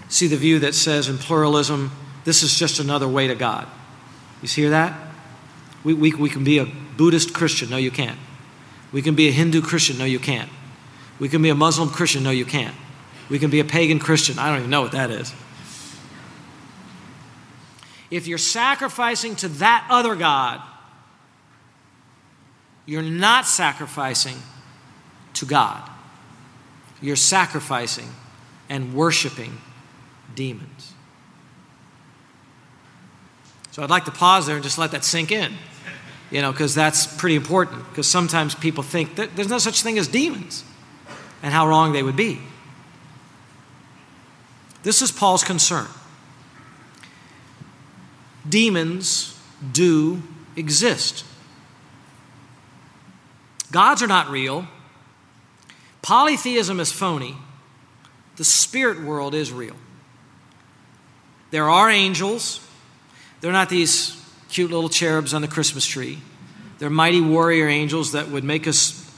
See 0.08 0.26
the 0.26 0.36
view 0.36 0.58
that 0.60 0.74
says 0.74 1.08
in 1.08 1.18
pluralism, 1.18 1.92
this 2.24 2.42
is 2.42 2.58
just 2.58 2.80
another 2.80 3.08
way 3.08 3.28
to 3.28 3.34
God. 3.34 3.68
You 4.42 4.48
hear 4.48 4.70
that? 4.70 4.98
We, 5.84 5.94
we, 5.94 6.12
we 6.14 6.28
can 6.28 6.44
be 6.44 6.58
a 6.58 6.66
Buddhist 6.96 7.32
Christian. 7.32 7.70
No, 7.70 7.76
you 7.76 7.90
can't. 7.90 8.18
We 8.92 9.02
can 9.02 9.14
be 9.14 9.28
a 9.28 9.32
Hindu 9.32 9.62
Christian. 9.62 9.98
No, 9.98 10.04
you 10.04 10.18
can't. 10.18 10.50
We 11.18 11.28
can 11.28 11.42
be 11.42 11.48
a 11.48 11.54
Muslim 11.54 11.88
Christian. 11.88 12.22
No, 12.22 12.30
you 12.30 12.44
can't. 12.44 12.74
We 13.28 13.38
can 13.38 13.50
be 13.50 13.60
a 13.60 13.64
pagan 13.64 13.98
Christian. 13.98 14.38
I 14.38 14.48
don't 14.48 14.58
even 14.58 14.70
know 14.70 14.82
what 14.82 14.92
that 14.92 15.10
is. 15.10 15.32
If 18.10 18.26
you're 18.26 18.38
sacrificing 18.38 19.34
to 19.36 19.48
that 19.48 19.86
other 19.90 20.14
God, 20.14 20.62
you're 22.86 23.02
not 23.02 23.46
sacrificing 23.46 24.36
to 25.34 25.44
God. 25.44 25.90
You're 27.00 27.16
sacrificing 27.16 28.08
and 28.68 28.94
worshiping 28.94 29.58
demons. 30.34 30.92
So 33.70 33.82
I'd 33.82 33.90
like 33.90 34.06
to 34.06 34.10
pause 34.10 34.46
there 34.46 34.56
and 34.56 34.64
just 34.64 34.78
let 34.78 34.90
that 34.92 35.04
sink 35.04 35.30
in 35.30 35.56
you 36.30 36.42
know, 36.42 36.50
because 36.50 36.74
that's 36.74 37.06
pretty 37.06 37.36
important. 37.36 37.88
Because 37.88 38.06
sometimes 38.06 38.54
people 38.54 38.82
think 38.82 39.16
that 39.16 39.36
there's 39.36 39.48
no 39.48 39.58
such 39.58 39.82
thing 39.82 39.98
as 39.98 40.08
demons 40.08 40.64
and 41.42 41.52
how 41.52 41.66
wrong 41.66 41.92
they 41.92 42.02
would 42.02 42.16
be. 42.16 42.40
This 44.82 45.02
is 45.02 45.10
Paul's 45.10 45.44
concern. 45.44 45.86
Demons 48.48 49.38
do 49.72 50.22
exist. 50.54 51.24
Gods 53.72 54.02
are 54.02 54.06
not 54.06 54.30
real. 54.30 54.68
Polytheism 56.06 56.78
is 56.78 56.92
phony. 56.92 57.34
The 58.36 58.44
spirit 58.44 59.02
world 59.02 59.34
is 59.34 59.50
real. 59.50 59.74
There 61.50 61.68
are 61.68 61.90
angels. 61.90 62.64
They're 63.40 63.50
not 63.50 63.70
these 63.70 64.24
cute 64.48 64.70
little 64.70 64.88
cherubs 64.88 65.34
on 65.34 65.42
the 65.42 65.48
Christmas 65.48 65.84
tree. 65.84 66.20
They're 66.78 66.90
mighty 66.90 67.20
warrior 67.20 67.66
angels 67.66 68.12
that 68.12 68.28
would 68.28 68.44
make 68.44 68.68
us 68.68 69.10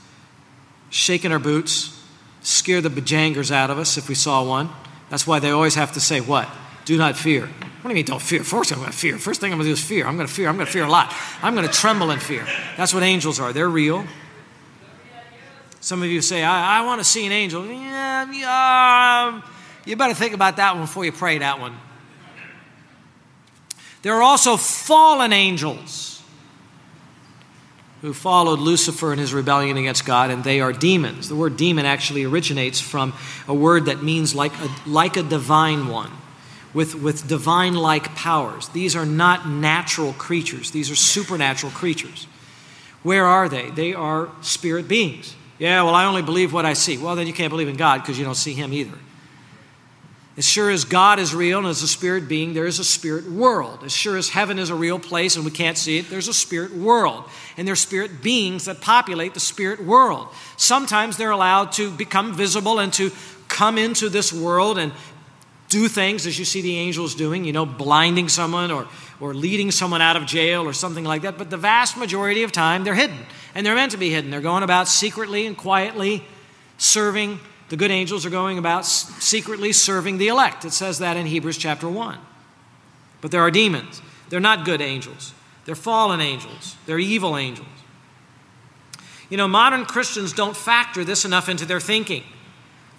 shake 0.88 1.26
in 1.26 1.32
our 1.32 1.38
boots, 1.38 2.02
scare 2.40 2.80
the 2.80 2.88
bejangers 2.88 3.50
out 3.50 3.68
of 3.68 3.78
us 3.78 3.98
if 3.98 4.08
we 4.08 4.14
saw 4.14 4.42
one. 4.42 4.70
That's 5.10 5.26
why 5.26 5.40
they 5.40 5.50
always 5.50 5.74
have 5.74 5.92
to 5.92 6.00
say, 6.00 6.22
What? 6.22 6.48
Do 6.86 6.96
not 6.96 7.18
fear. 7.18 7.42
What 7.42 7.82
do 7.82 7.88
you 7.90 7.96
mean, 7.96 8.06
don't 8.06 8.22
fear? 8.22 8.42
First, 8.42 8.72
I'm 8.72 8.78
going 8.78 8.90
to 8.90 8.96
fear. 8.96 9.18
First 9.18 9.42
thing 9.42 9.52
I'm 9.52 9.58
going 9.58 9.66
to 9.66 9.74
do 9.74 9.78
is 9.78 9.84
fear. 9.86 10.06
I'm 10.06 10.16
going 10.16 10.26
to 10.26 10.32
fear. 10.32 10.48
I'm 10.48 10.56
going 10.56 10.66
to 10.66 10.72
fear 10.72 10.84
a 10.84 10.90
lot. 10.90 11.14
I'm 11.42 11.54
going 11.54 11.66
to 11.66 11.72
tremble 11.72 12.10
in 12.12 12.18
fear. 12.18 12.46
That's 12.78 12.94
what 12.94 13.02
angels 13.02 13.38
are. 13.38 13.52
They're 13.52 13.68
real. 13.68 14.06
Some 15.80 16.02
of 16.02 16.08
you 16.08 16.20
say, 16.20 16.42
I, 16.42 16.80
I 16.80 16.86
want 16.86 17.00
to 17.00 17.04
see 17.04 17.24
an 17.26 17.32
angel. 17.32 17.64
Yeah, 17.66 18.30
yeah, 18.32 19.42
you 19.84 19.96
better 19.96 20.14
think 20.14 20.34
about 20.34 20.56
that 20.56 20.74
one 20.74 20.84
before 20.84 21.04
you 21.04 21.12
pray 21.12 21.38
that 21.38 21.60
one. 21.60 21.76
There 24.02 24.14
are 24.14 24.22
also 24.22 24.56
fallen 24.56 25.32
angels 25.32 26.22
who 28.02 28.12
followed 28.12 28.60
Lucifer 28.60 29.12
in 29.12 29.18
his 29.18 29.34
rebellion 29.34 29.76
against 29.76 30.04
God, 30.04 30.30
and 30.30 30.44
they 30.44 30.60
are 30.60 30.72
demons. 30.72 31.28
The 31.28 31.34
word 31.34 31.56
demon 31.56 31.84
actually 31.84 32.24
originates 32.24 32.80
from 32.80 33.12
a 33.48 33.54
word 33.54 33.86
that 33.86 34.02
means 34.02 34.34
like 34.34 34.52
a, 34.60 34.68
like 34.86 35.16
a 35.16 35.22
divine 35.22 35.88
one, 35.88 36.12
with, 36.72 36.94
with 36.94 37.26
divine 37.26 37.74
like 37.74 38.14
powers. 38.14 38.68
These 38.68 38.94
are 38.94 39.06
not 39.06 39.48
natural 39.48 40.12
creatures, 40.12 40.70
these 40.70 40.90
are 40.90 40.96
supernatural 40.96 41.72
creatures. 41.72 42.28
Where 43.02 43.26
are 43.26 43.48
they? 43.48 43.70
They 43.70 43.94
are 43.94 44.28
spirit 44.42 44.86
beings. 44.86 45.34
Yeah, 45.58 45.82
well, 45.82 45.94
I 45.94 46.04
only 46.04 46.22
believe 46.22 46.52
what 46.52 46.64
I 46.64 46.74
see. 46.74 46.98
Well, 46.98 47.16
then 47.16 47.26
you 47.26 47.32
can't 47.32 47.50
believe 47.50 47.68
in 47.68 47.76
God 47.76 48.02
because 48.02 48.18
you 48.18 48.24
don't 48.24 48.36
see 48.36 48.54
Him 48.54 48.72
either. 48.72 48.96
As 50.36 50.46
sure 50.46 50.70
as 50.70 50.84
God 50.84 51.18
is 51.18 51.34
real 51.34 51.58
and 51.58 51.66
as 51.66 51.82
a 51.82 51.88
spirit 51.88 52.28
being, 52.28 52.54
there 52.54 52.66
is 52.66 52.78
a 52.78 52.84
spirit 52.84 53.28
world. 53.28 53.82
As 53.82 53.92
sure 53.92 54.16
as 54.16 54.28
heaven 54.28 54.60
is 54.60 54.70
a 54.70 54.74
real 54.74 55.00
place 55.00 55.34
and 55.34 55.44
we 55.44 55.50
can't 55.50 55.76
see 55.76 55.98
it, 55.98 56.08
there's 56.10 56.28
a 56.28 56.32
spirit 56.32 56.72
world. 56.76 57.24
And 57.56 57.66
there's 57.66 57.80
spirit 57.80 58.22
beings 58.22 58.66
that 58.66 58.80
populate 58.80 59.34
the 59.34 59.40
spirit 59.40 59.84
world. 59.84 60.28
Sometimes 60.56 61.16
they're 61.16 61.32
allowed 61.32 61.72
to 61.72 61.90
become 61.90 62.34
visible 62.34 62.78
and 62.78 62.92
to 62.92 63.10
come 63.48 63.78
into 63.78 64.08
this 64.08 64.32
world 64.32 64.78
and 64.78 64.92
do 65.68 65.88
things 65.88 66.24
as 66.24 66.38
you 66.38 66.44
see 66.44 66.62
the 66.62 66.76
angels 66.78 67.16
doing, 67.16 67.44
you 67.44 67.52
know, 67.52 67.66
blinding 67.66 68.28
someone 68.28 68.70
or, 68.70 68.86
or 69.20 69.34
leading 69.34 69.70
someone 69.70 70.00
out 70.00 70.16
of 70.16 70.26
jail 70.26 70.62
or 70.62 70.72
something 70.72 71.04
like 71.04 71.22
that. 71.22 71.38
But 71.38 71.50
the 71.50 71.56
vast 71.56 71.96
majority 71.96 72.42
of 72.42 72.52
time, 72.52 72.84
they're 72.84 72.94
hidden. 72.94 73.18
And 73.54 73.66
they're 73.66 73.74
meant 73.74 73.92
to 73.92 73.98
be 73.98 74.10
hidden. 74.10 74.30
They're 74.30 74.40
going 74.40 74.62
about 74.62 74.88
secretly 74.88 75.46
and 75.46 75.56
quietly 75.56 76.24
serving 76.76 77.40
the 77.68 77.76
good 77.76 77.90
angels 77.90 78.24
are 78.24 78.30
going 78.30 78.56
about 78.58 78.86
secretly 78.86 79.72
serving 79.72 80.18
the 80.18 80.28
elect. 80.28 80.64
It 80.64 80.72
says 80.72 81.00
that 81.00 81.16
in 81.16 81.26
Hebrews 81.26 81.58
chapter 81.58 81.88
1. 81.88 82.18
But 83.20 83.30
there 83.30 83.42
are 83.42 83.50
demons. 83.50 84.00
They're 84.28 84.40
not 84.40 84.64
good 84.64 84.80
angels, 84.80 85.32
they're 85.64 85.74
fallen 85.74 86.20
angels, 86.20 86.76
they're 86.86 86.98
evil 86.98 87.36
angels. 87.36 87.66
You 89.30 89.36
know, 89.36 89.48
modern 89.48 89.84
Christians 89.84 90.32
don't 90.32 90.56
factor 90.56 91.04
this 91.04 91.24
enough 91.24 91.48
into 91.48 91.66
their 91.66 91.80
thinking. 91.80 92.24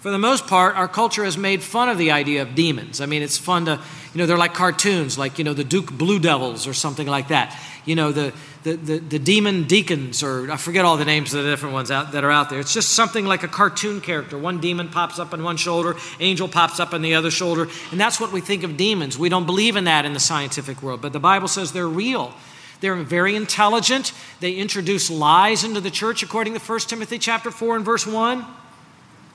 For 0.00 0.10
the 0.10 0.18
most 0.18 0.46
part, 0.46 0.76
our 0.76 0.88
culture 0.88 1.24
has 1.24 1.36
made 1.36 1.62
fun 1.62 1.90
of 1.90 1.98
the 1.98 2.10
idea 2.10 2.40
of 2.40 2.54
demons. 2.54 3.02
I 3.02 3.06
mean, 3.06 3.20
it's 3.20 3.36
fun 3.36 3.66
to, 3.66 3.72
you 4.14 4.18
know, 4.18 4.24
they're 4.24 4.38
like 4.38 4.54
cartoons, 4.54 5.18
like, 5.18 5.36
you 5.36 5.44
know, 5.44 5.52
the 5.52 5.62
Duke 5.62 5.92
Blue 5.92 6.18
Devils 6.18 6.66
or 6.66 6.72
something 6.72 7.06
like 7.06 7.28
that. 7.28 7.54
You 7.84 7.96
know, 7.96 8.10
the, 8.10 8.32
the, 8.62 8.76
the, 8.76 8.98
the, 8.98 9.18
demon 9.18 9.64
deacons, 9.64 10.22
or 10.22 10.50
I 10.50 10.56
forget 10.56 10.86
all 10.86 10.96
the 10.96 11.04
names 11.04 11.34
of 11.34 11.44
the 11.44 11.50
different 11.50 11.74
ones 11.74 11.90
out, 11.90 12.12
that 12.12 12.24
are 12.24 12.30
out 12.30 12.48
there. 12.48 12.60
It's 12.60 12.72
just 12.72 12.92
something 12.92 13.26
like 13.26 13.42
a 13.42 13.48
cartoon 13.48 14.00
character. 14.00 14.38
One 14.38 14.58
demon 14.58 14.88
pops 14.88 15.18
up 15.18 15.34
on 15.34 15.42
one 15.42 15.58
shoulder, 15.58 15.96
angel 16.18 16.48
pops 16.48 16.80
up 16.80 16.94
on 16.94 17.02
the 17.02 17.14
other 17.14 17.30
shoulder, 17.30 17.68
and 17.90 18.00
that's 18.00 18.18
what 18.18 18.32
we 18.32 18.40
think 18.40 18.62
of 18.62 18.78
demons. 18.78 19.18
We 19.18 19.28
don't 19.28 19.46
believe 19.46 19.76
in 19.76 19.84
that 19.84 20.06
in 20.06 20.14
the 20.14 20.20
scientific 20.20 20.82
world, 20.82 21.02
but 21.02 21.12
the 21.12 21.20
Bible 21.20 21.48
says 21.48 21.72
they're 21.72 21.86
real. 21.86 22.32
They're 22.80 22.96
very 22.96 23.36
intelligent. 23.36 24.14
They 24.40 24.54
introduce 24.54 25.10
lies 25.10 25.62
into 25.62 25.82
the 25.82 25.90
church 25.90 26.22
according 26.22 26.54
to 26.54 26.60
1 26.60 26.78
Timothy 26.80 27.18
chapter 27.18 27.50
4 27.50 27.76
and 27.76 27.84
verse 27.84 28.06
1. 28.06 28.46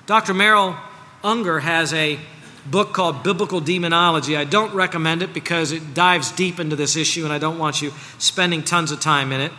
Dr. 0.05 0.35
Merrill 0.35 0.75
Unger 1.23 1.59
has 1.61 1.91
a 1.91 2.19
book 2.67 2.93
called 2.93 3.23
Biblical 3.23 3.59
Demonology. 3.59 4.37
I 4.37 4.43
don't 4.43 4.73
recommend 4.75 5.23
it 5.23 5.33
because 5.33 5.71
it 5.71 5.95
dives 5.95 6.31
deep 6.31 6.59
into 6.59 6.75
this 6.75 6.95
issue, 6.95 7.23
and 7.23 7.33
I 7.33 7.39
don't 7.39 7.57
want 7.57 7.81
you 7.81 7.91
spending 8.19 8.61
tons 8.61 8.91
of 8.91 8.99
time 8.99 9.31
in 9.31 9.41
it. 9.41 9.51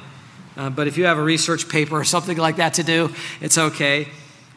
Uh, 0.56 0.70
but 0.70 0.86
if 0.86 0.96
you 0.96 1.04
have 1.06 1.18
a 1.18 1.22
research 1.22 1.68
paper 1.68 1.96
or 1.96 2.04
something 2.04 2.36
like 2.36 2.56
that 2.56 2.74
to 2.74 2.84
do, 2.84 3.12
it's 3.40 3.58
okay. 3.58 4.06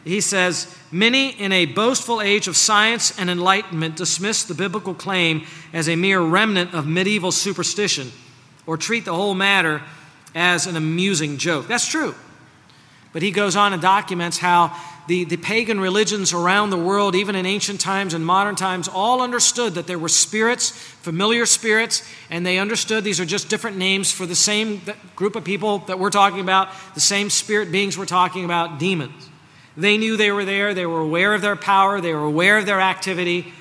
He 0.04 0.22
says, 0.22 0.76
Many 0.92 1.32
in 1.32 1.52
a 1.52 1.66
boastful 1.66 2.22
age 2.22 2.48
of 2.48 2.56
science 2.56 3.18
and 3.18 3.28
enlightenment 3.28 3.96
dismiss 3.96 4.44
the 4.44 4.54
biblical 4.54 4.94
claim 4.94 5.46
as 5.74 5.90
a 5.90 5.96
mere 5.96 6.22
remnant 6.22 6.76
of 6.76 6.86
medieval 6.86 7.32
superstition 7.32 8.12
or 8.68 8.78
treat 8.78 9.06
the 9.06 9.14
whole 9.14 9.34
matter 9.34 9.82
as 10.36 10.68
an 10.68 10.76
amusing 10.76 11.38
joke. 11.38 11.68
That's 11.68 11.88
true. 11.88 12.14
But 13.12 13.24
he 13.24 13.32
goes 13.32 13.56
on 13.56 13.74
and 13.74 13.82
documents 13.82 14.38
how 14.38 14.76
the, 15.10 15.24
the 15.24 15.38
pagan 15.38 15.80
religions 15.80 16.34
around 16.34 16.70
the 16.70 16.78
world, 16.78 17.16
even 17.16 17.34
in 17.34 17.48
ancient 17.48 17.82
times 17.82 18.14
and 18.14 18.24
modern 18.24 18.56
times, 18.56 18.88
all 18.88 19.24
understood 19.24 19.74
that 19.74 19.88
there 19.88 19.98
were 19.98 20.08
spirits, 20.08 20.70
familiar 20.70 21.48
spirits, 21.48 22.08
and 22.30 22.46
they 22.46 22.60
understood 22.60 23.04
these 23.04 23.20
are 23.20 23.26
just 23.26 23.50
different 23.50 23.76
names 23.76 24.12
for 24.12 24.28
the 24.28 24.36
same 24.36 24.82
group 25.16 25.36
of 25.36 25.44
people 25.44 25.80
that 25.80 25.98
we're 25.98 26.12
talking 26.12 26.42
about, 26.42 26.70
the 26.94 27.00
same 27.00 27.32
spirit 27.32 27.72
beings 27.72 27.98
we're 27.98 28.06
talking 28.06 28.46
about, 28.46 28.78
demons. 28.78 29.30
They 29.76 29.98
knew 29.98 30.16
they 30.16 30.32
were 30.32 30.46
there, 30.46 30.76
they 30.76 30.86
were 30.86 31.02
aware 31.02 31.34
of 31.34 31.42
their 31.42 31.56
power, 31.56 32.00
they 32.00 32.14
were 32.14 32.26
aware 32.26 32.60
of 32.60 32.68
their 32.68 32.80
activity, 32.80 33.52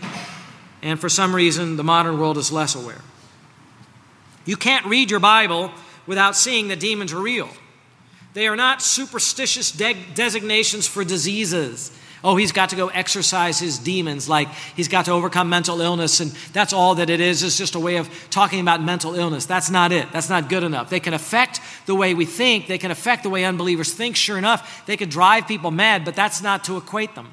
and 0.83 1.01
for 1.01 1.09
some 1.09 1.35
reason, 1.35 1.77
the 1.77 1.85
modern 1.85 2.21
world 2.21 2.37
is 2.37 2.53
less 2.53 2.75
aware. 2.75 3.01
You 4.45 4.59
can't 4.59 4.85
read 4.85 5.11
your 5.11 5.21
Bible 5.21 5.71
without 6.07 6.37
seeing 6.37 6.69
that 6.69 6.79
demons 6.79 7.15
are 7.15 7.23
real. 7.23 7.49
They 8.35 8.47
are 8.47 8.57
not 8.57 8.83
superstitious 8.83 9.71
de- 9.71 9.97
designations 10.15 10.87
for 10.87 11.05
diseases. 11.05 11.91
Oh, 12.23 12.35
he's 12.35 12.51
got 12.51 12.71
to 12.71 12.77
go 12.77 12.89
exorcise 12.89 13.61
his 13.61 13.79
demons, 13.79 14.29
like 14.29 14.49
he's 14.75 14.89
got 14.89 15.05
to 15.05 15.13
overcome 15.13 15.49
mental 15.49 15.81
illness, 15.81 16.19
and 16.19 16.33
that's 16.53 16.73
all 16.73 16.97
that 16.97 17.11
it 17.11 17.21
is. 17.21 17.45
It's 17.45 17.57
just 17.57 17.77
a 17.77 17.81
way 17.81 17.97
of 17.97 18.11
talking 18.31 18.61
about 18.61 18.83
mental 18.83 19.15
illness. 19.15 19.47
That's 19.47 19.71
not 19.71 19.93
it. 19.93 20.11
That's 20.11 20.29
not 20.29 20.49
good 20.49 20.65
enough. 20.65 20.91
They 20.91 20.99
can 20.99 21.15
affect 21.15 21.61
the 21.87 21.95
way 21.95 22.15
we 22.15 22.25
think, 22.25 22.67
they 22.67 22.79
can 22.79 22.91
affect 22.91 23.23
the 23.23 23.31
way 23.31 23.45
unbelievers 23.45 23.93
think, 23.93 24.17
sure 24.17 24.37
enough. 24.37 24.85
They 24.87 24.97
can 24.97 25.09
drive 25.09 25.47
people 25.47 25.71
mad, 25.71 26.05
but 26.05 26.17
that's 26.17 26.43
not 26.43 26.65
to 26.65 26.77
equate 26.77 27.15
them. 27.15 27.33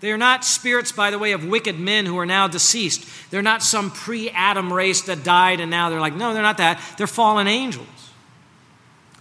They 0.00 0.12
are 0.12 0.18
not 0.18 0.44
spirits, 0.44 0.92
by 0.92 1.10
the 1.10 1.18
way, 1.18 1.32
of 1.32 1.44
wicked 1.44 1.78
men 1.78 2.06
who 2.06 2.18
are 2.18 2.26
now 2.26 2.48
deceased. 2.48 3.06
They're 3.30 3.42
not 3.42 3.62
some 3.62 3.90
pre 3.90 4.30
Adam 4.30 4.72
race 4.72 5.02
that 5.02 5.24
died 5.24 5.60
and 5.60 5.70
now 5.70 5.90
they're 5.90 6.00
like, 6.00 6.14
no, 6.14 6.32
they're 6.32 6.42
not 6.42 6.56
that. 6.58 6.80
They're 6.96 7.06
fallen 7.06 7.46
angels. 7.46 7.86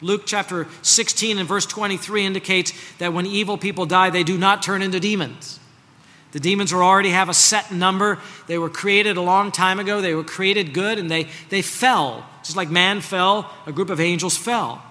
Luke 0.01 0.23
chapter 0.25 0.67
16 0.81 1.37
and 1.37 1.47
verse 1.47 1.65
23 1.65 2.25
indicates 2.25 2.73
that 2.97 3.13
when 3.13 3.25
evil 3.25 3.57
people 3.57 3.85
die, 3.85 4.09
they 4.09 4.23
do 4.23 4.37
not 4.37 4.63
turn 4.63 4.81
into 4.81 4.99
demons. 4.99 5.59
The 6.31 6.39
demons 6.39 6.71
already 6.71 7.09
have 7.09 7.27
a 7.27 7.33
set 7.33 7.71
number. 7.71 8.19
They 8.47 8.57
were 8.57 8.69
created 8.69 9.17
a 9.17 9.21
long 9.21 9.51
time 9.51 9.79
ago. 9.79 9.99
They 9.99 10.13
were 10.13 10.23
created 10.23 10.73
good 10.73 10.99
and 10.99 11.09
they, 11.09 11.27
they 11.49 11.61
fell. 11.61 12.25
Just 12.43 12.55
like 12.55 12.69
man 12.69 13.01
fell, 13.01 13.51
a 13.65 13.71
group 13.71 13.89
of 13.89 13.99
angels 13.99 14.37
fell. 14.37 14.81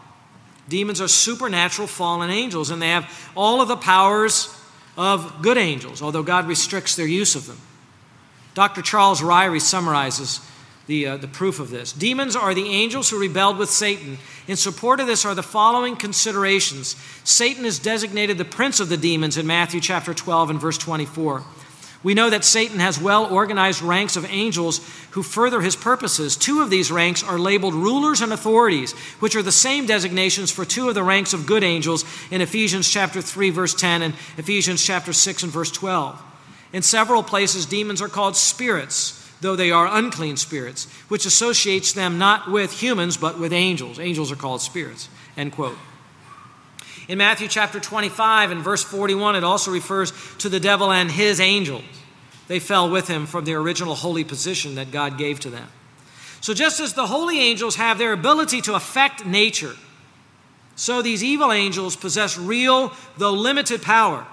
Demons 0.69 1.01
are 1.01 1.09
supernatural 1.09 1.89
fallen 1.89 2.31
angels 2.31 2.71
and 2.71 2.83
they 2.83 2.91
have 2.91 3.31
all 3.37 3.63
of 3.63 3.69
the 3.69 3.77
powers 3.77 4.55
of 4.97 5.41
good 5.41 5.57
angels, 5.57 6.03
although 6.03 6.25
God 6.25 6.49
restricts 6.49 6.97
their 6.97 7.07
use 7.07 7.37
of 7.37 7.47
them. 7.47 7.59
Dr. 8.55 8.83
Charles 8.83 9.21
Ryrie 9.21 9.63
summarizes 9.63 10.41
the, 10.89 11.07
uh, 11.07 11.17
the 11.19 11.29
proof 11.29 11.61
of 11.61 11.71
this. 11.71 11.93
Demons 11.93 12.35
are 12.35 12.55
the 12.55 12.71
angels 12.71 13.11
who 13.11 13.21
rebelled 13.21 13.59
with 13.59 13.71
Satan. 13.71 14.19
In 14.49 14.57
support 14.57 15.01
of 15.01 15.07
this 15.07 15.25
are 15.25 15.35
the 15.35 15.43
following 15.43 15.95
considerations 15.95 16.97
Satan 17.23 17.65
is 17.65 17.79
designated 17.79 18.39
the 18.39 18.45
prince 18.45 18.81
of 18.81 18.89
the 18.89 18.97
demons 18.97 19.37
in 19.37 19.47
Matthew 19.47 19.81
chapter 19.81 20.15
12 20.15 20.51
and 20.51 20.61
verse 20.61 20.79
24. 20.79 21.45
We 22.03 22.15
know 22.15 22.31
that 22.31 22.45
Satan 22.45 22.79
has 22.79 23.01
well 23.01 23.27
organized 23.27 23.83
ranks 23.83 24.17
of 24.17 24.25
angels 24.31 24.81
who 25.11 25.23
further 25.23 25.61
his 25.61 25.77
purposes. 25.77 26.37
Two 26.37 26.63
of 26.63 26.71
these 26.71 26.91
ranks 26.91 27.23
are 27.23 27.39
labeled 27.39 27.75
rulers 27.75 28.23
and 28.23 28.33
authorities, 28.33 28.93
which 29.21 29.37
are 29.37 29.43
the 29.43 29.53
same 29.53 29.85
designations 29.85 30.51
for 30.51 30.65
two 30.65 30.89
of 30.89 30.95
the 30.95 31.03
ranks 31.03 31.35
of 31.35 31.45
good 31.45 31.65
angels 31.65 32.05
in 32.31 32.41
Ephesians 32.41 32.89
chapter 32.89 33.21
3 33.21 33.51
verse 33.51 33.75
10 33.75 34.03
and 34.03 34.15
Ephesians 34.39 34.83
chapter 34.83 35.13
6 35.13 35.43
and 35.43 35.53
verse 35.53 35.71
12. 35.71 36.23
In 36.73 36.83
several 36.83 37.23
places 37.23 37.67
demons 37.67 38.01
are 38.01 38.09
called 38.09 38.37
spirits 38.37 39.18
though 39.41 39.57
they 39.57 39.71
are 39.71 39.87
unclean 39.87 40.37
spirits, 40.37 40.87
which 41.09 41.27
associates 41.27 41.93
them 41.93 42.19
not 42.19 42.51
with 42.51 42.73
humans, 42.73 43.17
but 43.17 43.39
with 43.39 43.53
angels. 43.53 43.99
Angels 43.99 44.33
are 44.33 44.37
called 44.37 44.61
spirits. 44.61 45.09
End 45.37 45.53
quote. 45.53 45.79
In 47.09 47.19
Matthew 47.19 47.49
chapter 47.49 47.81
25 47.81 48.51
and 48.51 48.63
verse 48.63 48.85
41, 48.85 49.37
it 49.37 49.45
also 49.45 49.71
refers 49.71 50.13
to 50.39 50.49
the 50.49 50.61
devil 50.61 50.93
and 50.93 51.11
his 51.11 51.41
angels. 51.41 51.85
They 52.49 52.61
fell 52.61 52.91
with 52.91 53.09
him 53.09 53.27
from 53.27 53.45
their 53.45 53.59
original 53.59 53.95
holy 53.95 54.25
position 54.25 54.75
that 54.75 54.91
God 54.91 55.17
gave 55.19 55.41
to 55.41 55.51
them. 55.51 55.69
So, 56.41 56.55
just 56.55 56.81
as 56.81 56.95
the 56.95 57.07
holy 57.07 57.41
angels 57.41 57.77
have 57.77 57.99
their 57.99 58.13
ability 58.13 58.61
to 58.63 58.75
affect 58.75 59.27
nature, 59.27 59.75
so 60.77 61.03
these 61.03 61.25
evil 61.25 61.51
angels 61.51 61.97
possess 61.97 62.39
real, 62.39 62.93
though 63.17 63.33
limited, 63.33 63.83
power. 63.83 64.27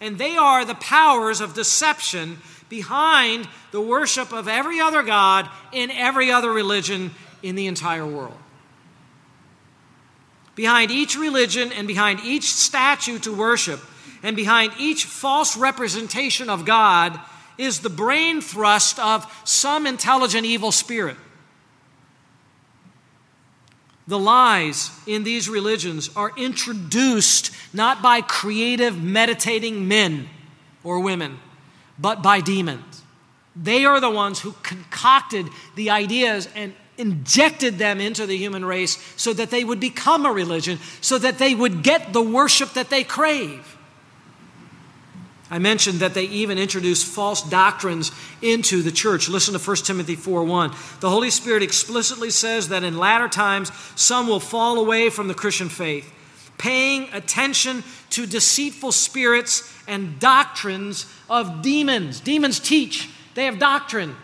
And 0.00 0.18
they 0.18 0.36
are 0.36 0.64
the 0.64 0.74
powers 0.74 1.40
of 1.40 1.54
deception 1.54 2.38
behind 2.68 3.48
the 3.70 3.80
worship 3.80 4.32
of 4.32 4.48
every 4.48 4.80
other 4.80 5.02
God 5.02 5.48
in 5.72 5.90
every 5.90 6.30
other 6.30 6.52
religion 6.52 7.12
in 7.42 7.54
the 7.54 7.66
entire 7.66 8.06
world. 8.06 8.36
Behind 10.54 10.90
each 10.90 11.16
religion 11.16 11.72
and 11.72 11.86
behind 11.86 12.20
each 12.20 12.52
statue 12.52 13.18
to 13.20 13.34
worship 13.34 13.80
and 14.22 14.34
behind 14.34 14.72
each 14.78 15.04
false 15.04 15.56
representation 15.56 16.50
of 16.50 16.64
God 16.64 17.18
is 17.56 17.80
the 17.80 17.90
brain 17.90 18.40
thrust 18.40 18.98
of 18.98 19.40
some 19.44 19.86
intelligent 19.86 20.44
evil 20.44 20.72
spirit. 20.72 21.16
The 24.08 24.18
lies 24.18 24.90
in 25.06 25.22
these 25.22 25.48
religions 25.48 26.10
are 26.16 26.32
introduced 26.36 27.52
not 27.72 28.02
by 28.02 28.22
creative, 28.22 29.00
meditating 29.02 29.86
men 29.86 30.28
or 30.82 31.00
women 31.00 31.38
but 31.98 32.22
by 32.22 32.40
demons. 32.40 33.02
They 33.56 33.84
are 33.84 34.00
the 34.00 34.10
ones 34.10 34.40
who 34.40 34.52
concocted 34.62 35.48
the 35.74 35.90
ideas 35.90 36.48
and 36.54 36.74
injected 36.96 37.78
them 37.78 38.00
into 38.00 38.26
the 38.26 38.36
human 38.36 38.64
race 38.64 38.98
so 39.16 39.32
that 39.32 39.50
they 39.50 39.64
would 39.64 39.80
become 39.80 40.26
a 40.26 40.32
religion, 40.32 40.78
so 41.00 41.18
that 41.18 41.38
they 41.38 41.54
would 41.54 41.82
get 41.82 42.12
the 42.12 42.22
worship 42.22 42.72
that 42.74 42.90
they 42.90 43.04
crave. 43.04 43.76
I 45.50 45.58
mentioned 45.58 46.00
that 46.00 46.12
they 46.12 46.24
even 46.24 46.58
introduced 46.58 47.06
false 47.06 47.40
doctrines 47.42 48.12
into 48.42 48.82
the 48.82 48.92
church. 48.92 49.28
Listen 49.28 49.54
to 49.54 49.58
1 49.58 49.86
Timothy 49.86 50.14
4:1. 50.14 50.74
The 51.00 51.08
Holy 51.08 51.30
Spirit 51.30 51.62
explicitly 51.62 52.30
says 52.30 52.68
that 52.68 52.84
in 52.84 52.98
latter 52.98 53.28
times 53.28 53.72
some 53.96 54.26
will 54.26 54.40
fall 54.40 54.78
away 54.78 55.08
from 55.08 55.26
the 55.28 55.34
Christian 55.34 55.70
faith, 55.70 56.12
paying 56.58 57.08
attention 57.14 57.82
to 58.10 58.26
deceitful 58.26 58.92
spirits 58.92 59.62
and 59.88 60.20
doctrines 60.20 61.06
of 61.28 61.62
demons. 61.62 62.20
Demons 62.20 62.60
teach, 62.60 63.08
they 63.34 63.46
have 63.46 63.58
doctrine, 63.58 64.14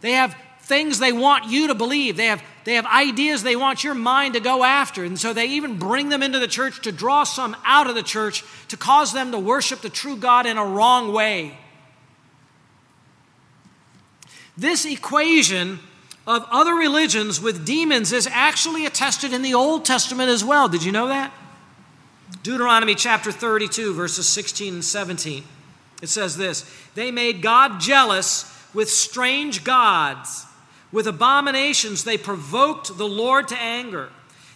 they 0.00 0.12
have 0.12 0.36
things 0.60 0.98
they 0.98 1.12
want 1.12 1.46
you 1.46 1.68
to 1.68 1.74
believe, 1.74 2.16
they 2.16 2.26
have, 2.26 2.42
they 2.64 2.74
have 2.74 2.86
ideas 2.86 3.42
they 3.42 3.56
want 3.56 3.84
your 3.84 3.94
mind 3.94 4.34
to 4.34 4.40
go 4.40 4.64
after. 4.64 5.04
And 5.04 5.18
so 5.18 5.32
they 5.32 5.46
even 5.46 5.78
bring 5.78 6.08
them 6.08 6.22
into 6.22 6.38
the 6.38 6.48
church 6.48 6.82
to 6.82 6.92
draw 6.92 7.24
some 7.24 7.56
out 7.64 7.88
of 7.88 7.94
the 7.94 8.02
church 8.02 8.44
to 8.68 8.76
cause 8.76 9.12
them 9.12 9.30
to 9.32 9.38
worship 9.38 9.80
the 9.80 9.88
true 9.88 10.16
God 10.16 10.44
in 10.46 10.58
a 10.58 10.64
wrong 10.64 11.12
way. 11.12 11.56
This 14.56 14.84
equation 14.84 15.78
of 16.26 16.44
other 16.50 16.74
religions 16.74 17.40
with 17.40 17.64
demons 17.64 18.12
is 18.12 18.26
actually 18.26 18.86
attested 18.86 19.32
in 19.32 19.42
the 19.42 19.54
Old 19.54 19.84
Testament 19.84 20.28
as 20.28 20.44
well. 20.44 20.68
Did 20.68 20.82
you 20.82 20.90
know 20.90 21.08
that? 21.08 21.32
Deuteronomy 22.42 22.94
chapter 22.94 23.30
32, 23.30 23.94
verses 23.94 24.26
16 24.28 24.74
and 24.74 24.84
17. 24.84 25.44
It 26.02 26.08
says 26.08 26.36
this 26.36 26.64
They 26.94 27.10
made 27.10 27.42
God 27.42 27.80
jealous 27.80 28.52
with 28.74 28.90
strange 28.90 29.64
gods. 29.64 30.44
With 30.92 31.06
abominations, 31.06 32.04
they 32.04 32.16
provoked 32.16 32.96
the 32.96 33.08
Lord 33.08 33.48
to 33.48 33.56
anger. 33.58 34.08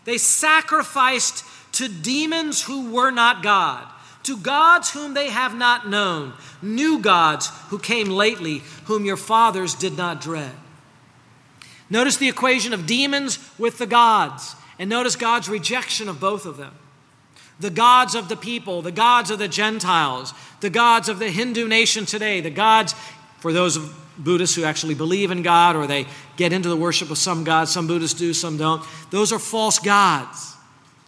They 0.04 0.18
sacrificed 0.18 1.44
to 1.72 1.88
demons 1.88 2.62
who 2.62 2.90
were 2.90 3.10
not 3.10 3.42
God, 3.42 3.86
to 4.24 4.36
gods 4.36 4.90
whom 4.90 5.14
they 5.14 5.30
have 5.30 5.54
not 5.54 5.88
known, 5.88 6.32
new 6.62 6.98
gods 7.00 7.50
who 7.68 7.78
came 7.78 8.08
lately, 8.08 8.62
whom 8.86 9.04
your 9.04 9.16
fathers 9.16 9.74
did 9.74 9.96
not 9.96 10.20
dread. 10.20 10.52
Notice 11.88 12.16
the 12.16 12.28
equation 12.28 12.72
of 12.72 12.86
demons 12.86 13.38
with 13.58 13.78
the 13.78 13.86
gods, 13.86 14.54
and 14.78 14.88
notice 14.88 15.16
God's 15.16 15.48
rejection 15.48 16.08
of 16.08 16.20
both 16.20 16.46
of 16.46 16.56
them 16.56 16.74
the 17.60 17.70
gods 17.70 18.14
of 18.14 18.28
the 18.28 18.36
people, 18.36 18.82
the 18.82 18.92
gods 18.92 19.30
of 19.30 19.38
the 19.38 19.48
Gentiles, 19.48 20.34
the 20.60 20.70
gods 20.70 21.08
of 21.08 21.18
the 21.18 21.30
Hindu 21.30 21.68
nation 21.68 22.06
today, 22.06 22.40
the 22.40 22.50
gods 22.50 22.94
for 23.38 23.52
those 23.52 23.78
Buddhists 24.18 24.56
who 24.56 24.64
actually 24.64 24.94
believe 24.94 25.30
in 25.30 25.42
God 25.42 25.76
or 25.76 25.86
they 25.86 26.06
get 26.36 26.52
into 26.52 26.68
the 26.68 26.76
worship 26.76 27.10
of 27.10 27.18
some 27.18 27.44
gods. 27.44 27.70
Some 27.70 27.86
Buddhists 27.86 28.18
do, 28.18 28.34
some 28.34 28.56
don't. 28.56 28.84
Those 29.10 29.32
are 29.32 29.38
false 29.38 29.78
gods. 29.78 30.54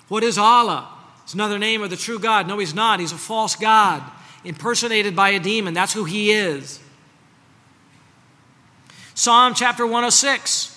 What 0.09 0.23
is 0.23 0.39
Allah? 0.39 0.89
It's 1.25 1.35
another 1.35 1.59
name 1.59 1.83
of 1.83 1.91
the 1.91 1.97
true 1.97 2.19
God. 2.19 2.49
No, 2.49 2.59
he's 2.59 2.75
not. 2.75 3.01
He's 3.01 3.13
a 3.13 3.19
false 3.19 3.57
God, 3.57 4.03
impersonated 4.45 5.15
by 5.15 5.31
a 5.31 5.41
demon. 5.41 5.75
That's 5.75 5.93
who 5.93 6.05
he 6.05 6.33
is. 6.33 6.81
Psalm 9.15 9.55
chapter 9.55 9.85
106. 9.85 10.72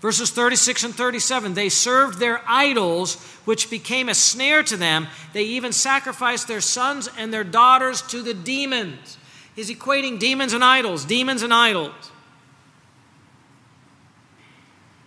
Verses 0.00 0.30
36 0.30 0.84
and 0.84 0.94
37 0.94 1.54
they 1.54 1.68
served 1.68 2.18
their 2.18 2.40
idols, 2.46 3.16
which 3.44 3.68
became 3.68 4.08
a 4.08 4.14
snare 4.14 4.62
to 4.62 4.76
them. 4.76 5.08
They 5.32 5.42
even 5.42 5.72
sacrificed 5.72 6.46
their 6.46 6.60
sons 6.60 7.08
and 7.18 7.32
their 7.32 7.44
daughters 7.44 8.02
to 8.02 8.22
the 8.22 8.34
demons. 8.34 9.18
He's 9.56 9.70
equating 9.70 10.20
demons 10.20 10.52
and 10.52 10.62
idols, 10.62 11.04
demons 11.04 11.42
and 11.42 11.52
idols. 11.52 12.12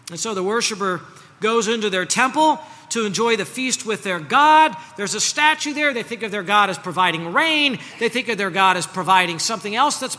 And 0.09 0.19
so 0.19 0.33
the 0.33 0.43
worshiper 0.43 0.99
goes 1.39 1.69
into 1.69 1.89
their 1.89 2.05
temple 2.05 2.59
to 2.89 3.05
enjoy 3.05 3.37
the 3.37 3.45
feast 3.45 3.85
with 3.85 4.03
their 4.03 4.19
God. 4.19 4.75
There's 4.97 5.15
a 5.15 5.21
statue 5.21 5.73
there. 5.73 5.93
They 5.93 6.03
think 6.03 6.21
of 6.23 6.31
their 6.31 6.43
God 6.43 6.69
as 6.69 6.77
providing 6.77 7.31
rain, 7.31 7.79
they 7.99 8.09
think 8.09 8.27
of 8.27 8.37
their 8.37 8.49
God 8.49 8.75
as 8.75 8.85
providing 8.85 9.39
something 9.39 9.73
else 9.73 10.01
that's 10.01 10.17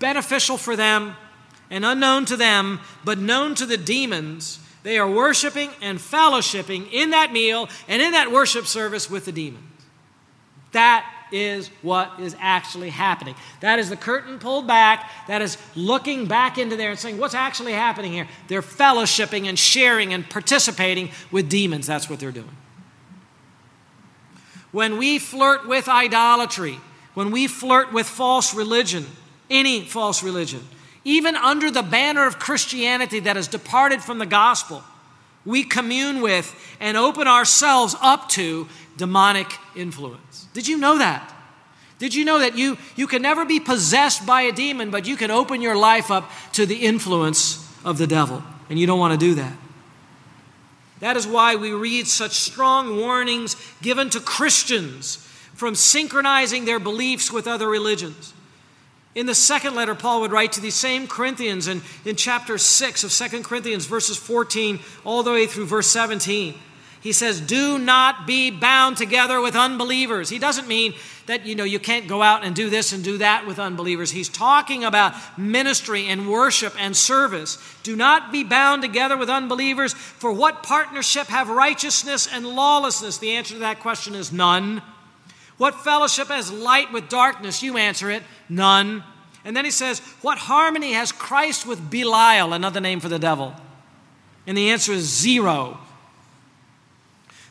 beneficial 0.00 0.56
for 0.56 0.74
them 0.74 1.14
and 1.70 1.84
unknown 1.84 2.24
to 2.26 2.36
them, 2.36 2.80
but 3.04 3.18
known 3.18 3.54
to 3.56 3.66
the 3.66 3.76
demons. 3.76 4.58
They 4.82 4.98
are 4.98 5.10
worshiping 5.10 5.70
and 5.82 5.98
fellowshipping 5.98 6.92
in 6.92 7.10
that 7.10 7.32
meal 7.32 7.68
and 7.88 8.00
in 8.00 8.12
that 8.12 8.30
worship 8.30 8.66
service 8.66 9.10
with 9.10 9.24
the 9.24 9.32
demons. 9.32 9.64
That 10.72 11.10
is 11.32 11.68
what 11.82 12.20
is 12.20 12.36
actually 12.38 12.90
happening. 12.90 13.34
That 13.60 13.78
is 13.78 13.88
the 13.88 13.96
curtain 13.96 14.38
pulled 14.38 14.66
back. 14.66 15.10
That 15.26 15.42
is 15.42 15.58
looking 15.74 16.26
back 16.26 16.58
into 16.58 16.76
there 16.76 16.90
and 16.90 16.98
saying, 16.98 17.18
what's 17.18 17.34
actually 17.34 17.72
happening 17.72 18.12
here? 18.12 18.28
They're 18.48 18.62
fellowshipping 18.62 19.46
and 19.46 19.58
sharing 19.58 20.12
and 20.12 20.28
participating 20.28 21.10
with 21.32 21.48
demons. 21.48 21.86
That's 21.86 22.08
what 22.08 22.20
they're 22.20 22.30
doing. 22.30 22.56
When 24.72 24.98
we 24.98 25.18
flirt 25.18 25.66
with 25.66 25.88
idolatry, 25.88 26.78
when 27.14 27.30
we 27.30 27.46
flirt 27.46 27.92
with 27.92 28.06
false 28.06 28.54
religion, 28.54 29.06
any 29.48 29.84
false 29.84 30.22
religion, 30.22 30.60
even 31.06 31.36
under 31.36 31.70
the 31.70 31.84
banner 31.84 32.26
of 32.26 32.40
Christianity 32.40 33.20
that 33.20 33.36
has 33.36 33.46
departed 33.46 34.02
from 34.02 34.18
the 34.18 34.26
gospel, 34.26 34.82
we 35.44 35.62
commune 35.62 36.20
with 36.20 36.52
and 36.80 36.96
open 36.96 37.28
ourselves 37.28 37.94
up 38.02 38.28
to 38.30 38.66
demonic 38.96 39.46
influence. 39.76 40.48
Did 40.52 40.66
you 40.66 40.76
know 40.76 40.98
that? 40.98 41.32
Did 42.00 42.12
you 42.12 42.24
know 42.24 42.40
that 42.40 42.58
you, 42.58 42.76
you 42.96 43.06
can 43.06 43.22
never 43.22 43.44
be 43.44 43.60
possessed 43.60 44.26
by 44.26 44.42
a 44.42 44.52
demon, 44.52 44.90
but 44.90 45.06
you 45.06 45.16
can 45.16 45.30
open 45.30 45.62
your 45.62 45.76
life 45.76 46.10
up 46.10 46.28
to 46.54 46.66
the 46.66 46.74
influence 46.74 47.64
of 47.84 47.98
the 47.98 48.08
devil? 48.08 48.42
And 48.68 48.76
you 48.76 48.88
don't 48.88 48.98
want 48.98 49.12
to 49.12 49.26
do 49.26 49.36
that. 49.36 49.56
That 50.98 51.16
is 51.16 51.24
why 51.24 51.54
we 51.54 51.70
read 51.70 52.08
such 52.08 52.32
strong 52.32 52.96
warnings 52.96 53.54
given 53.80 54.10
to 54.10 54.18
Christians 54.18 55.18
from 55.54 55.76
synchronizing 55.76 56.64
their 56.64 56.80
beliefs 56.80 57.32
with 57.32 57.46
other 57.46 57.68
religions. 57.68 58.34
In 59.16 59.24
the 59.24 59.34
second 59.34 59.74
letter, 59.74 59.94
Paul 59.94 60.20
would 60.20 60.30
write 60.30 60.52
to 60.52 60.60
these 60.60 60.74
same 60.74 61.08
Corinthians 61.08 61.68
in, 61.68 61.80
in 62.04 62.16
chapter 62.16 62.58
6 62.58 63.02
of 63.02 63.10
Second 63.10 63.44
Corinthians, 63.44 63.86
verses 63.86 64.18
14 64.18 64.78
all 65.04 65.22
the 65.22 65.32
way 65.32 65.46
through 65.46 65.64
verse 65.64 65.86
17. 65.86 66.54
He 67.00 67.12
says, 67.12 67.40
Do 67.40 67.78
not 67.78 68.26
be 68.26 68.50
bound 68.50 68.98
together 68.98 69.40
with 69.40 69.56
unbelievers. 69.56 70.28
He 70.28 70.38
doesn't 70.38 70.68
mean 70.68 70.92
that 71.24 71.46
you 71.46 71.54
know 71.54 71.64
you 71.64 71.78
can't 71.78 72.08
go 72.08 72.20
out 72.20 72.44
and 72.44 72.54
do 72.54 72.68
this 72.68 72.92
and 72.92 73.02
do 73.02 73.16
that 73.16 73.46
with 73.46 73.58
unbelievers. 73.58 74.10
He's 74.10 74.28
talking 74.28 74.84
about 74.84 75.14
ministry 75.38 76.08
and 76.08 76.30
worship 76.30 76.74
and 76.78 76.94
service. 76.94 77.56
Do 77.84 77.96
not 77.96 78.32
be 78.32 78.44
bound 78.44 78.82
together 78.82 79.16
with 79.16 79.30
unbelievers, 79.30 79.94
for 79.94 80.30
what 80.30 80.62
partnership 80.62 81.28
have 81.28 81.48
righteousness 81.48 82.28
and 82.30 82.46
lawlessness? 82.46 83.16
The 83.16 83.32
answer 83.32 83.54
to 83.54 83.60
that 83.60 83.80
question 83.80 84.14
is 84.14 84.30
none. 84.30 84.82
What 85.58 85.74
fellowship 85.82 86.28
has 86.28 86.52
light 86.52 86.92
with 86.92 87.08
darkness? 87.08 87.62
You 87.62 87.76
answer 87.76 88.10
it, 88.10 88.22
none. 88.48 89.02
And 89.44 89.56
then 89.56 89.64
he 89.64 89.70
says, 89.70 90.00
What 90.20 90.38
harmony 90.38 90.92
has 90.92 91.12
Christ 91.12 91.66
with 91.66 91.90
Belial, 91.90 92.52
another 92.52 92.80
name 92.80 93.00
for 93.00 93.08
the 93.08 93.18
devil? 93.18 93.54
And 94.46 94.56
the 94.56 94.70
answer 94.70 94.92
is 94.92 95.04
zero. 95.04 95.78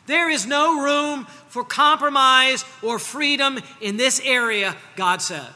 There 0.06 0.30
is 0.30 0.46
no 0.46 0.82
room 0.82 1.26
for 1.48 1.64
compromise 1.64 2.64
or 2.82 2.98
freedom 2.98 3.58
in 3.80 3.96
this 3.96 4.20
area, 4.24 4.76
God 4.94 5.20
says. 5.20 5.50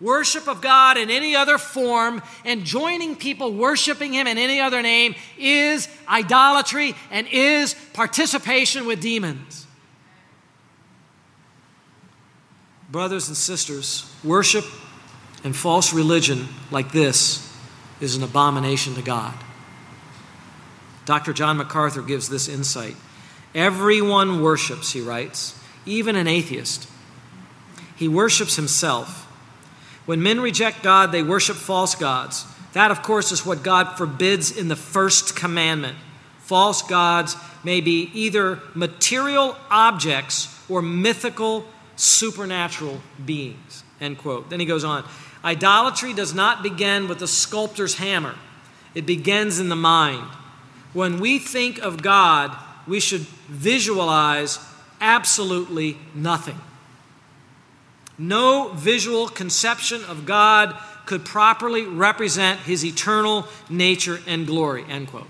Worship 0.00 0.46
of 0.46 0.60
God 0.60 0.98
in 0.98 1.10
any 1.10 1.34
other 1.34 1.56
form 1.56 2.22
and 2.44 2.64
joining 2.64 3.16
people 3.16 3.54
worshiping 3.54 4.12
Him 4.12 4.26
in 4.26 4.36
any 4.36 4.60
other 4.60 4.82
name 4.82 5.14
is 5.38 5.88
idolatry 6.06 6.94
and 7.10 7.26
is 7.32 7.74
participation 7.94 8.86
with 8.86 9.00
demons. 9.00 9.65
Brothers 12.90 13.28
and 13.28 13.36
sisters, 13.36 14.12
worship 14.22 14.64
and 15.42 15.56
false 15.56 15.92
religion 15.92 16.48
like 16.70 16.92
this 16.92 17.52
is 18.00 18.16
an 18.16 18.22
abomination 18.22 18.94
to 18.94 19.02
God. 19.02 19.34
Dr. 21.04 21.32
John 21.32 21.56
MacArthur 21.56 22.02
gives 22.02 22.28
this 22.28 22.48
insight. 22.48 22.96
Everyone 23.54 24.42
worships, 24.42 24.92
he 24.92 25.00
writes, 25.00 25.58
even 25.86 26.16
an 26.16 26.26
atheist. 26.26 26.88
He 27.96 28.08
worships 28.08 28.56
himself. 28.56 29.24
When 30.04 30.22
men 30.22 30.40
reject 30.40 30.82
God, 30.82 31.10
they 31.10 31.22
worship 31.22 31.56
false 31.56 31.94
gods. 31.94 32.44
That, 32.74 32.90
of 32.90 33.02
course, 33.02 33.32
is 33.32 33.46
what 33.46 33.62
God 33.62 33.96
forbids 33.96 34.56
in 34.56 34.68
the 34.68 34.76
first 34.76 35.34
commandment. 35.34 35.96
False 36.40 36.82
gods 36.82 37.36
may 37.64 37.80
be 37.80 38.10
either 38.12 38.60
material 38.74 39.56
objects 39.70 40.52
or 40.68 40.82
mythical, 40.82 41.66
supernatural 41.96 43.00
beings. 43.24 43.82
End 44.00 44.18
quote. 44.18 44.50
Then 44.50 44.60
he 44.60 44.66
goes 44.66 44.84
on 44.84 45.04
Idolatry 45.44 46.12
does 46.12 46.34
not 46.34 46.62
begin 46.62 47.08
with 47.08 47.18
the 47.18 47.28
sculptor's 47.28 47.94
hammer, 47.94 48.34
it 48.94 49.06
begins 49.06 49.58
in 49.58 49.68
the 49.68 49.76
mind. 49.76 50.28
When 50.92 51.20
we 51.20 51.38
think 51.38 51.78
of 51.78 52.02
God, 52.02 52.56
we 52.86 53.00
should 53.00 53.20
visualize 53.48 54.58
absolutely 55.00 55.98
nothing. 56.14 56.58
No 58.18 58.72
visual 58.74 59.28
conception 59.28 60.02
of 60.04 60.24
God 60.24 60.74
could 61.04 61.24
properly 61.24 61.84
represent 61.84 62.60
his 62.60 62.84
eternal 62.84 63.46
nature 63.68 64.20
and 64.26 64.46
glory. 64.46 64.84
End 64.88 65.08
quote. 65.08 65.28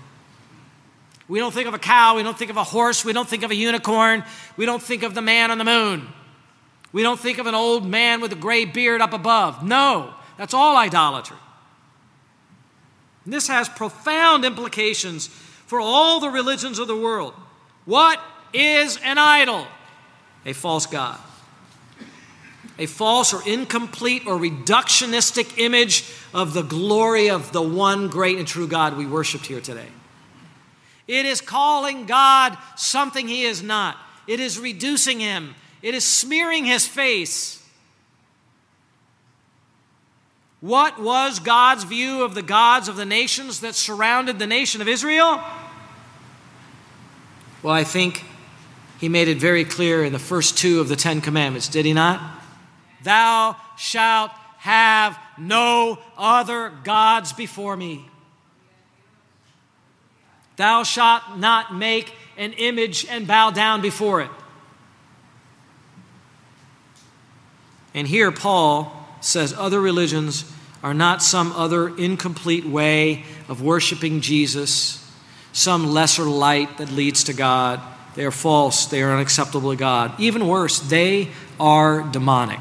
We 1.27 1.39
don't 1.39 1.53
think 1.53 1.67
of 1.67 1.73
a 1.73 1.79
cow, 1.79 2.15
we 2.15 2.23
don't 2.23 2.37
think 2.37 2.49
of 2.49 2.57
a 2.57 2.63
horse, 2.63 3.03
we 3.03 3.11
don't 3.11 3.27
think 3.27 3.43
of 3.43 3.51
a 3.51 3.55
unicorn, 3.55 4.23
we 4.55 4.65
don't 4.65 4.81
think 4.81 5.03
of 5.03 5.13
the 5.13 5.21
man 5.21 5.51
on 5.51 5.57
the 5.57 5.65
moon. 5.65 6.07
We 6.91 7.03
don't 7.03 7.19
think 7.19 7.37
of 7.37 7.47
an 7.47 7.55
old 7.55 7.85
man 7.85 8.21
with 8.21 8.31
a 8.31 8.35
gray 8.35 8.65
beard 8.65 9.01
up 9.01 9.13
above. 9.13 9.63
No, 9.63 10.13
that's 10.37 10.53
all 10.53 10.77
idolatry. 10.77 11.37
This 13.25 13.49
has 13.49 13.67
profound 13.67 14.45
implications 14.45 15.27
for 15.27 15.81
all 15.81 16.21
the 16.21 16.29
religions 16.29 16.79
of 16.79 16.87
the 16.87 16.95
world. 16.95 17.33
What 17.85 18.21
is 18.53 18.97
an 19.03 19.17
idol? 19.17 19.67
A 20.45 20.53
false 20.53 20.85
God. 20.85 21.19
A 22.79 22.85
false 22.85 23.33
or 23.33 23.41
incomplete 23.47 24.25
or 24.25 24.37
reductionistic 24.37 25.57
image 25.57 26.05
of 26.33 26.53
the 26.53 26.61
glory 26.61 27.29
of 27.29 27.51
the 27.51 27.61
one 27.61 28.07
great 28.07 28.37
and 28.37 28.47
true 28.47 28.67
God 28.67 28.95
we 28.95 29.05
worshiped 29.05 29.45
here 29.45 29.59
today. 29.59 29.87
It 31.07 31.25
is 31.25 31.41
calling 31.41 32.05
God 32.05 32.57
something 32.75 33.27
He 33.27 33.43
is 33.43 33.61
not. 33.63 33.97
It 34.27 34.39
is 34.39 34.59
reducing 34.59 35.19
Him. 35.19 35.55
It 35.81 35.93
is 35.93 36.03
smearing 36.03 36.65
His 36.65 36.87
face. 36.87 37.63
What 40.59 40.99
was 40.99 41.39
God's 41.39 41.83
view 41.83 42.23
of 42.23 42.33
the 42.33 42.41
gods 42.41 42.87
of 42.87 42.95
the 42.95 43.05
nations 43.05 43.59
that 43.59 43.75
surrounded 43.75 44.39
the 44.39 44.47
nation 44.47 44.81
of 44.81 44.87
Israel? 44.87 45.41
Well, 47.61 47.73
I 47.73 47.83
think 47.83 48.23
he 48.99 49.09
made 49.09 49.27
it 49.27 49.37
very 49.37 49.65
clear 49.65 50.03
in 50.03 50.13
the 50.13 50.19
first 50.19 50.57
two 50.57 50.79
of 50.79 50.89
the 50.89 50.95
Ten 50.95 51.21
Commandments, 51.21 51.67
did 51.67 51.85
he 51.85 51.93
not? 51.93 52.21
Thou 53.03 53.55
shalt 53.77 54.31
have 54.57 55.17
no 55.37 55.99
other 56.17 56.71
gods 56.83 57.33
before 57.33 57.77
me. 57.77 58.05
Thou 60.55 60.81
shalt 60.81 61.37
not 61.37 61.75
make 61.75 62.13
an 62.35 62.53
image 62.53 63.05
and 63.05 63.27
bow 63.27 63.51
down 63.51 63.81
before 63.81 64.21
it. 64.21 64.31
And 67.97 68.07
here 68.07 68.31
Paul 68.31 68.93
says 69.21 69.55
other 69.57 69.81
religions 69.81 70.53
are 70.83 70.93
not 70.93 71.23
some 71.23 71.51
other 71.53 71.87
incomplete 71.97 72.63
way 72.63 73.25
of 73.49 73.63
worshiping 73.63 74.21
Jesus 74.21 75.03
some 75.51 75.87
lesser 75.87 76.25
light 76.25 76.77
that 76.77 76.91
leads 76.91 77.23
to 77.23 77.33
God. 77.33 77.81
They 78.13 78.23
are 78.23 78.31
false, 78.31 78.85
they 78.85 79.01
are 79.01 79.11
unacceptable 79.11 79.71
to 79.71 79.75
God. 79.75 80.13
Even 80.19 80.47
worse, 80.47 80.79
they 80.79 81.29
are 81.59 82.03
demonic. 82.03 82.59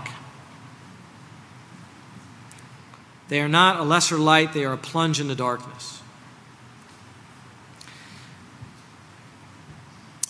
They 3.28 3.42
are 3.42 3.48
not 3.48 3.78
a 3.78 3.82
lesser 3.82 4.16
light, 4.16 4.54
they 4.54 4.64
are 4.64 4.72
a 4.72 4.78
plunge 4.78 5.20
into 5.20 5.34
darkness. 5.34 6.00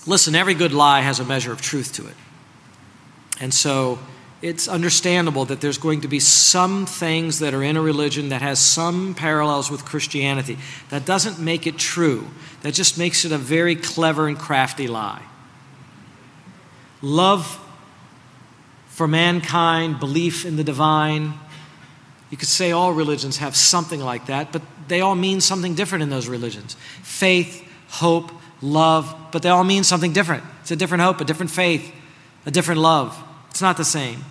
Listen, 0.05 0.35
every 0.35 0.55
good 0.55 0.73
lie 0.73 1.03
has 1.03 1.21
a 1.21 1.25
measure 1.25 1.53
of 1.53 1.63
truth 1.63 1.93
to 1.93 2.09
it. 2.09 2.17
And 3.39 3.55
so 3.55 4.01
it's 4.43 4.69
understandable 4.69 5.47
that 5.47 5.61
there's 5.61 5.79
going 5.79 6.03
to 6.03 6.09
be 6.09 6.21
some 6.21 6.85
things 6.85 7.39
that 7.39 7.55
are 7.55 7.63
in 7.63 7.77
a 7.77 7.81
religion 7.81 8.29
that 8.29 8.43
has 8.43 8.59
some 8.59 9.15
parallels 9.15 9.71
with 9.71 9.85
Christianity. 9.85 10.59
That 10.91 11.07
doesn't 11.07 11.39
make 11.39 11.67
it 11.67 11.79
true, 11.79 12.27
that 12.63 12.75
just 12.75 12.99
makes 12.99 13.25
it 13.25 13.33
a 13.33 13.39
very 13.39 13.77
clever 13.77 14.29
and 14.29 14.39
crafty 14.39 14.87
lie. 14.87 15.23
Love 17.01 17.61
for 18.89 19.09
mankind, 19.09 20.01
belief 20.01 20.45
in 20.45 20.57
the 20.57 20.65
divine. 20.65 21.35
You 22.31 22.37
could 22.37 22.49
say 22.49 22.73
all 22.73 22.93
religions 22.93 23.39
have 23.39 23.57
something 23.57 24.01
like 24.01 24.27
that, 24.27 24.53
but 24.53 24.63
they 24.89 25.01
all 25.01 25.15
mean 25.15 25.41
something 25.41 25.75
different 25.75 26.03
in 26.03 26.11
those 26.11 26.29
religions 26.29 26.77
faith, 27.03 27.67
hope, 27.89 28.33
love, 28.61 29.15
but 29.33 29.43
they 29.43 29.49
all 29.49 29.65
mean 29.65 29.85
something 29.85 30.13
different. 30.13 30.45
It's 30.61 30.71
a 30.71 30.77
different 30.77 31.03
hope, 31.03 31.21
a 31.21 31.25
different 31.25 31.51
faith, 31.51 31.93
a 32.45 32.51
different 32.51 32.81
love. 32.81 33.23
It's 33.57 33.63
not 33.63 33.79
the 33.79 33.87
same. 33.87 34.23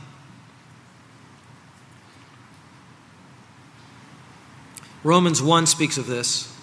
Romans 5.03 5.41
1 5.41 5.65
speaks 5.65 5.97
of 5.97 6.05
this. 6.05 6.55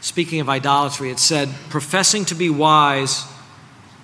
Speaking 0.00 0.40
of 0.40 0.48
idolatry, 0.48 1.12
it 1.12 1.20
said, 1.20 1.54
professing 1.68 2.24
to 2.24 2.34
be 2.34 2.50
wise, 2.50 3.24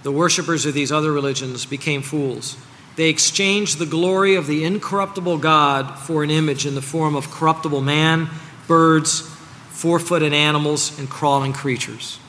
the 0.05 0.12
worshippers 0.12 0.66
of 0.66 0.72
these 0.72 0.93
other 0.93 1.11
religions 1.11 1.66
became 1.66 2.01
fools. 2.01 2.57
They 2.95 3.09
exchanged 3.09 3.80
the 3.80 3.86
glory 3.86 4.36
of 4.36 4.47
the 4.47 4.62
incorruptible 4.62 5.38
God 5.38 5.99
for 5.99 6.22
an 6.22 6.30
image 6.30 6.66
in 6.66 6.76
the 6.76 6.82
form 6.82 7.16
of 7.16 7.32
corruptible 7.32 7.80
man, 7.80 8.30
birds, 8.68 9.22
four 9.70 9.99
footed 9.99 10.32
animals, 10.32 10.97
and 10.97 11.11
crawling 11.11 11.53
creatures. 11.53 12.20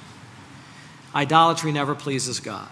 Idolatry 1.14 1.72
never 1.72 1.94
pleases 1.94 2.40
God. 2.40 2.68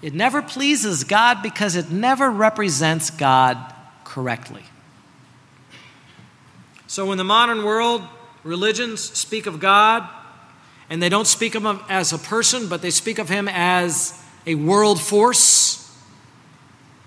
It 0.00 0.14
never 0.14 0.42
pleases 0.42 1.04
God 1.04 1.42
because 1.42 1.74
it 1.74 1.90
never 1.90 2.30
represents 2.30 3.10
God 3.10 3.58
correctly. 4.04 4.62
So, 6.86 7.10
in 7.12 7.18
the 7.18 7.24
modern 7.24 7.64
world, 7.64 8.02
religions 8.44 9.00
speak 9.00 9.46
of 9.46 9.60
God, 9.60 10.08
and 10.88 11.02
they 11.02 11.08
don't 11.08 11.26
speak 11.26 11.54
of 11.54 11.64
him 11.64 11.80
as 11.88 12.12
a 12.12 12.18
person, 12.18 12.68
but 12.68 12.80
they 12.80 12.90
speak 12.90 13.18
of 13.18 13.28
him 13.28 13.48
as 13.48 14.18
a 14.46 14.54
world 14.54 15.00
force. 15.00 15.84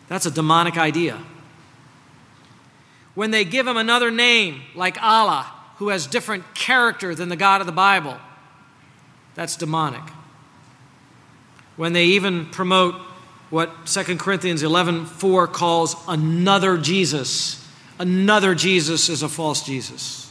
That's 0.07 0.25
a 0.25 0.31
demonic 0.31 0.77
idea. 0.77 1.17
When 3.15 3.31
they 3.31 3.43
give 3.43 3.65
him 3.65 3.77
another 3.77 4.11
name, 4.11 4.61
like 4.75 5.01
Allah, 5.01 5.51
who 5.77 5.89
has 5.89 6.05
different 6.05 6.53
character 6.53 7.15
than 7.15 7.29
the 7.29 7.35
God 7.35 7.61
of 7.61 7.67
the 7.67 7.73
Bible, 7.73 8.17
that's 9.33 9.55
demonic. 9.55 10.03
When 11.81 11.93
they 11.93 12.05
even 12.05 12.45
promote 12.45 12.93
what 13.49 13.87
2 13.87 14.19
Corinthians 14.19 14.61
11:4 14.61 15.47
calls 15.47 15.95
another 16.07 16.77
Jesus, 16.77 17.59
another 17.97 18.53
Jesus 18.53 19.09
is 19.09 19.23
a 19.23 19.27
false 19.27 19.63
Jesus. 19.63 20.29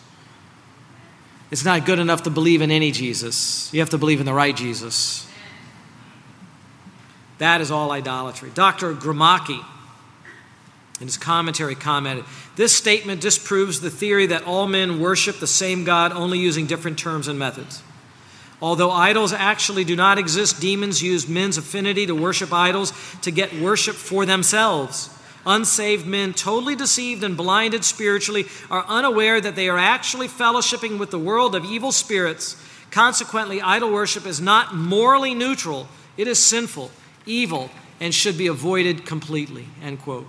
It's 1.51 1.65
not 1.65 1.85
good 1.85 1.99
enough 1.99 2.23
to 2.23 2.31
believe 2.31 2.63
in 2.63 2.71
any 2.71 2.93
Jesus. 2.93 3.69
You 3.73 3.81
have 3.81 3.91
to 3.91 3.99
believe 3.99 4.21
in 4.21 4.27
the 4.27 4.33
right 4.33 4.57
Jesus. 4.57 5.27
That 7.39 7.61
is 7.61 7.73
all 7.73 7.91
idolatry. 7.91 8.53
Dr. 8.55 8.95
Gromacki, 8.95 9.65
in 11.01 11.09
his 11.09 11.17
commentary, 11.17 11.75
commented 11.75 12.27
This 12.55 12.73
statement 12.73 13.21
disproves 13.21 13.81
the 13.81 13.91
theory 13.91 14.27
that 14.27 14.45
all 14.45 14.69
men 14.69 15.01
worship 15.01 15.41
the 15.41 15.49
same 15.49 15.83
God, 15.83 16.13
only 16.13 16.39
using 16.39 16.67
different 16.67 16.97
terms 16.97 17.27
and 17.27 17.41
methods. 17.41 17.83
Although 18.63 18.91
idols 18.91 19.33
actually 19.33 19.85
do 19.85 19.97
not 19.97 20.19
exist, 20.19 20.61
demons 20.61 21.03
use 21.03 21.27
men's 21.27 21.57
affinity 21.57 22.07
to 22.07 22.15
worship 22.15 22.53
idols 22.53 22.93
to 23.23 23.31
get 23.31 23.59
worship 23.59 23.97
for 23.97 24.27
themselves. 24.27 25.09
Unsaved 25.47 26.07
men, 26.07 26.35
totally 26.35 26.77
deceived 26.77 27.25
and 27.25 27.37
blinded 27.37 27.85
spiritually, 27.85 28.45
are 28.71 28.85
unaware 28.87 29.41
that 29.41 29.57
they 29.57 29.69
are 29.69 29.79
actually 29.79 30.29
fellowshipping 30.29 30.99
with 30.99 31.11
the 31.11 31.19
world 31.19 31.55
of 31.55 31.65
evil 31.65 31.93
spirits. 31.93 32.63
Consequently, 32.91 33.63
idol 33.63 33.91
worship 33.91 34.27
is 34.27 34.41
not 34.41 34.75
morally 34.75 35.33
neutral, 35.33 35.89
it 36.19 36.29
is 36.29 36.39
sinful, 36.39 36.91
evil, 37.25 37.71
and 38.01 38.15
should 38.15 38.37
be 38.37 38.47
avoided 38.47 39.07
completely. 39.07 39.69
End 39.83 40.03
quote. 40.03 40.27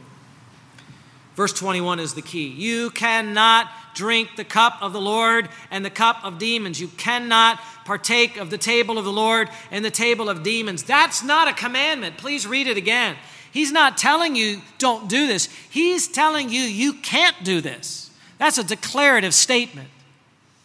Verse 1.41 1.53
21 1.53 1.99
is 1.99 2.13
the 2.13 2.21
key. 2.21 2.49
You 2.49 2.91
cannot 2.91 3.67
drink 3.95 4.35
the 4.35 4.43
cup 4.43 4.77
of 4.79 4.93
the 4.93 5.01
Lord 5.01 5.49
and 5.71 5.83
the 5.83 5.89
cup 5.89 6.23
of 6.23 6.37
demons. 6.37 6.79
You 6.79 6.87
cannot 6.87 7.59
partake 7.83 8.37
of 8.37 8.51
the 8.51 8.59
table 8.59 8.99
of 8.99 9.05
the 9.05 9.11
Lord 9.11 9.49
and 9.71 9.83
the 9.83 9.89
table 9.89 10.29
of 10.29 10.43
demons. 10.43 10.83
That's 10.83 11.23
not 11.23 11.47
a 11.47 11.53
commandment. 11.53 12.19
Please 12.19 12.45
read 12.45 12.67
it 12.67 12.77
again. 12.77 13.15
He's 13.51 13.71
not 13.71 13.97
telling 13.97 14.35
you 14.35 14.61
don't 14.77 15.09
do 15.09 15.25
this, 15.25 15.49
He's 15.67 16.07
telling 16.07 16.51
you 16.51 16.61
you 16.61 16.93
can't 16.93 17.43
do 17.43 17.59
this. 17.59 18.11
That's 18.37 18.59
a 18.59 18.63
declarative 18.63 19.33
statement. 19.33 19.89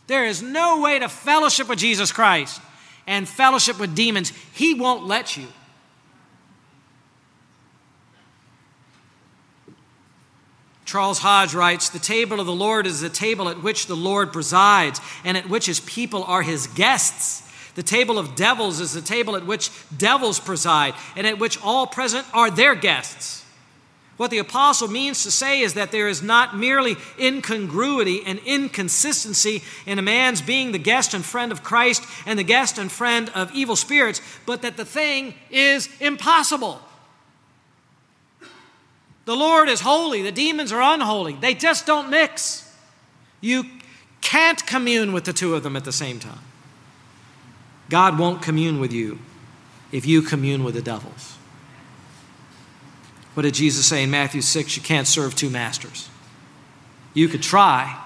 There 0.08 0.26
is 0.26 0.42
no 0.42 0.82
way 0.82 0.98
to 0.98 1.08
fellowship 1.08 1.70
with 1.70 1.78
Jesus 1.78 2.12
Christ 2.12 2.60
and 3.06 3.26
fellowship 3.26 3.80
with 3.80 3.94
demons. 3.94 4.30
He 4.52 4.74
won't 4.74 5.06
let 5.06 5.38
you. 5.38 5.46
Charles 10.86 11.18
Hodge 11.18 11.52
writes 11.52 11.90
The 11.90 11.98
table 11.98 12.40
of 12.40 12.46
the 12.46 12.52
Lord 12.52 12.86
is 12.86 13.00
the 13.00 13.10
table 13.10 13.48
at 13.48 13.62
which 13.62 13.86
the 13.86 13.96
Lord 13.96 14.32
presides 14.32 15.00
and 15.24 15.36
at 15.36 15.48
which 15.48 15.66
his 15.66 15.80
people 15.80 16.24
are 16.24 16.42
his 16.42 16.68
guests. 16.68 17.42
The 17.74 17.82
table 17.82 18.18
of 18.18 18.36
devils 18.36 18.80
is 18.80 18.94
the 18.94 19.02
table 19.02 19.36
at 19.36 19.44
which 19.44 19.70
devils 19.96 20.40
preside 20.40 20.94
and 21.16 21.26
at 21.26 21.38
which 21.38 21.62
all 21.62 21.86
present 21.86 22.26
are 22.32 22.50
their 22.50 22.74
guests. 22.74 23.44
What 24.16 24.30
the 24.30 24.38
apostle 24.38 24.88
means 24.88 25.24
to 25.24 25.30
say 25.30 25.60
is 25.60 25.74
that 25.74 25.90
there 25.90 26.08
is 26.08 26.22
not 26.22 26.56
merely 26.56 26.96
incongruity 27.20 28.24
and 28.24 28.38
inconsistency 28.46 29.62
in 29.84 29.98
a 29.98 30.02
man's 30.02 30.40
being 30.40 30.72
the 30.72 30.78
guest 30.78 31.12
and 31.12 31.22
friend 31.22 31.52
of 31.52 31.62
Christ 31.62 32.02
and 32.24 32.38
the 32.38 32.44
guest 32.44 32.78
and 32.78 32.90
friend 32.90 33.30
of 33.34 33.52
evil 33.52 33.76
spirits, 33.76 34.22
but 34.46 34.62
that 34.62 34.78
the 34.78 34.86
thing 34.86 35.34
is 35.50 35.90
impossible. 36.00 36.80
The 39.26 39.34
Lord 39.34 39.68
is 39.68 39.80
holy, 39.80 40.22
the 40.22 40.32
demons 40.32 40.72
are 40.72 40.94
unholy. 40.94 41.34
They 41.34 41.52
just 41.52 41.84
don't 41.84 42.08
mix. 42.08 42.72
You 43.40 43.64
can't 44.20 44.64
commune 44.66 45.12
with 45.12 45.24
the 45.24 45.32
two 45.32 45.54
of 45.54 45.62
them 45.62 45.76
at 45.76 45.84
the 45.84 45.92
same 45.92 46.18
time. 46.18 46.40
God 47.90 48.18
won't 48.18 48.40
commune 48.40 48.80
with 48.80 48.92
you 48.92 49.18
if 49.92 50.06
you 50.06 50.22
commune 50.22 50.64
with 50.64 50.74
the 50.74 50.82
devils. 50.82 51.36
What 53.34 53.42
did 53.42 53.54
Jesus 53.54 53.84
say 53.86 54.02
in 54.02 54.10
Matthew 54.10 54.40
6? 54.40 54.76
You 54.76 54.82
can't 54.82 55.06
serve 55.06 55.34
two 55.34 55.50
masters. 55.50 56.08
You 57.12 57.28
could 57.28 57.42
try, 57.42 58.00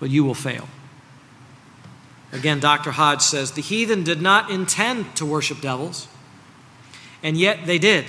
but 0.00 0.10
you 0.10 0.24
will 0.24 0.34
fail. 0.34 0.68
Again, 2.32 2.58
Dr. 2.58 2.90
Hodge 2.90 3.22
says 3.22 3.52
the 3.52 3.62
heathen 3.62 4.02
did 4.02 4.20
not 4.20 4.50
intend 4.50 5.14
to 5.16 5.24
worship 5.24 5.60
devils, 5.60 6.08
and 7.22 7.36
yet 7.36 7.64
they 7.64 7.78
did. 7.78 8.06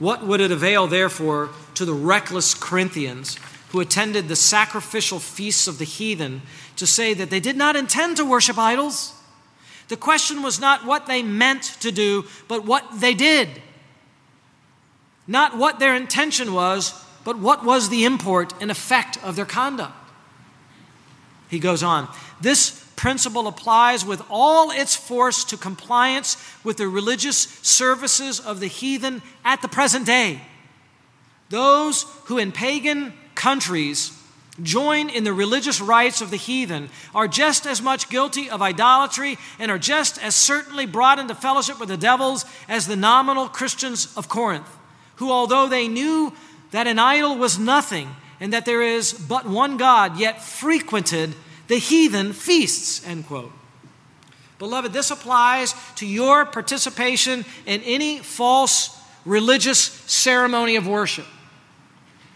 What 0.00 0.26
would 0.26 0.40
it 0.40 0.50
avail, 0.50 0.86
therefore, 0.86 1.50
to 1.74 1.84
the 1.84 1.92
reckless 1.92 2.54
Corinthians 2.54 3.36
who 3.68 3.80
attended 3.80 4.26
the 4.26 4.34
sacrificial 4.34 5.20
feasts 5.20 5.68
of 5.68 5.78
the 5.78 5.84
heathen 5.84 6.42
to 6.76 6.86
say 6.86 7.14
that 7.14 7.30
they 7.30 7.38
did 7.38 7.56
not 7.56 7.76
intend 7.76 8.16
to 8.16 8.24
worship 8.24 8.58
idols? 8.58 9.14
The 9.88 9.98
question 9.98 10.42
was 10.42 10.58
not 10.58 10.86
what 10.86 11.06
they 11.06 11.22
meant 11.22 11.62
to 11.80 11.92
do, 11.92 12.24
but 12.48 12.64
what 12.64 13.00
they 13.00 13.12
did. 13.12 13.60
Not 15.26 15.58
what 15.58 15.78
their 15.78 15.94
intention 15.94 16.54
was, 16.54 17.04
but 17.22 17.38
what 17.38 17.64
was 17.64 17.90
the 17.90 18.04
import 18.04 18.54
and 18.60 18.70
effect 18.70 19.22
of 19.22 19.36
their 19.36 19.44
conduct. 19.44 19.92
He 21.50 21.58
goes 21.58 21.82
on. 21.82 22.08
This 22.40 22.89
principle 23.00 23.48
applies 23.48 24.04
with 24.04 24.22
all 24.28 24.70
its 24.70 24.94
force 24.94 25.42
to 25.42 25.56
compliance 25.56 26.36
with 26.62 26.76
the 26.76 26.86
religious 26.86 27.38
services 27.62 28.38
of 28.38 28.60
the 28.60 28.66
heathen 28.66 29.22
at 29.42 29.62
the 29.62 29.68
present 29.68 30.04
day. 30.04 30.38
Those 31.48 32.04
who 32.24 32.36
in 32.36 32.52
pagan 32.52 33.14
countries 33.34 34.12
join 34.62 35.08
in 35.08 35.24
the 35.24 35.32
religious 35.32 35.80
rites 35.80 36.20
of 36.20 36.30
the 36.30 36.36
heathen 36.36 36.90
are 37.14 37.26
just 37.26 37.66
as 37.66 37.80
much 37.80 38.10
guilty 38.10 38.50
of 38.50 38.60
idolatry 38.60 39.38
and 39.58 39.70
are 39.70 39.78
just 39.78 40.22
as 40.22 40.34
certainly 40.34 40.84
brought 40.84 41.18
into 41.18 41.34
fellowship 41.34 41.80
with 41.80 41.88
the 41.88 41.96
devils 41.96 42.44
as 42.68 42.86
the 42.86 42.96
nominal 42.96 43.48
Christians 43.48 44.14
of 44.14 44.28
Corinth, 44.28 44.68
who, 45.16 45.30
although 45.30 45.68
they 45.68 45.88
knew 45.88 46.34
that 46.72 46.86
an 46.86 46.98
idol 46.98 47.34
was 47.38 47.58
nothing 47.58 48.14
and 48.40 48.52
that 48.52 48.66
there 48.66 48.82
is 48.82 49.14
but 49.14 49.46
one 49.46 49.78
God, 49.78 50.18
yet 50.18 50.42
frequented 50.42 51.34
the 51.70 51.78
heathen 51.78 52.32
feasts, 52.32 53.06
end 53.06 53.28
quote. 53.28 53.52
Beloved, 54.58 54.92
this 54.92 55.12
applies 55.12 55.72
to 55.94 56.04
your 56.04 56.44
participation 56.44 57.44
in 57.64 57.80
any 57.82 58.18
false 58.18 59.00
religious 59.24 59.78
ceremony 59.78 60.74
of 60.74 60.88
worship. 60.88 61.26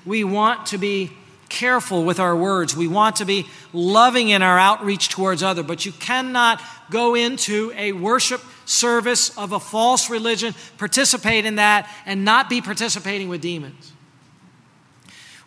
We 0.07 0.22
want 0.22 0.66
to 0.66 0.78
be 0.78 1.11
careful 1.49 2.05
with 2.05 2.20
our 2.20 2.37
words. 2.37 2.76
We 2.76 2.87
want 2.87 3.16
to 3.16 3.24
be 3.24 3.47
loving 3.72 4.28
in 4.28 4.41
our 4.41 4.57
outreach 4.57 5.09
towards 5.09 5.43
other, 5.43 5.64
but 5.64 5.85
you 5.85 5.91
cannot 5.91 6.62
go 6.89 7.16
into 7.16 7.72
a 7.76 7.91
worship 7.91 8.41
service 8.66 9.37
of 9.37 9.51
a 9.51 9.59
false 9.59 10.09
religion, 10.09 10.55
participate 10.78 11.45
in 11.45 11.57
that, 11.57 11.91
and 12.07 12.24
not 12.24 12.49
be 12.49 12.61
participating 12.61 13.28
with 13.28 13.41
demons. 13.41 13.93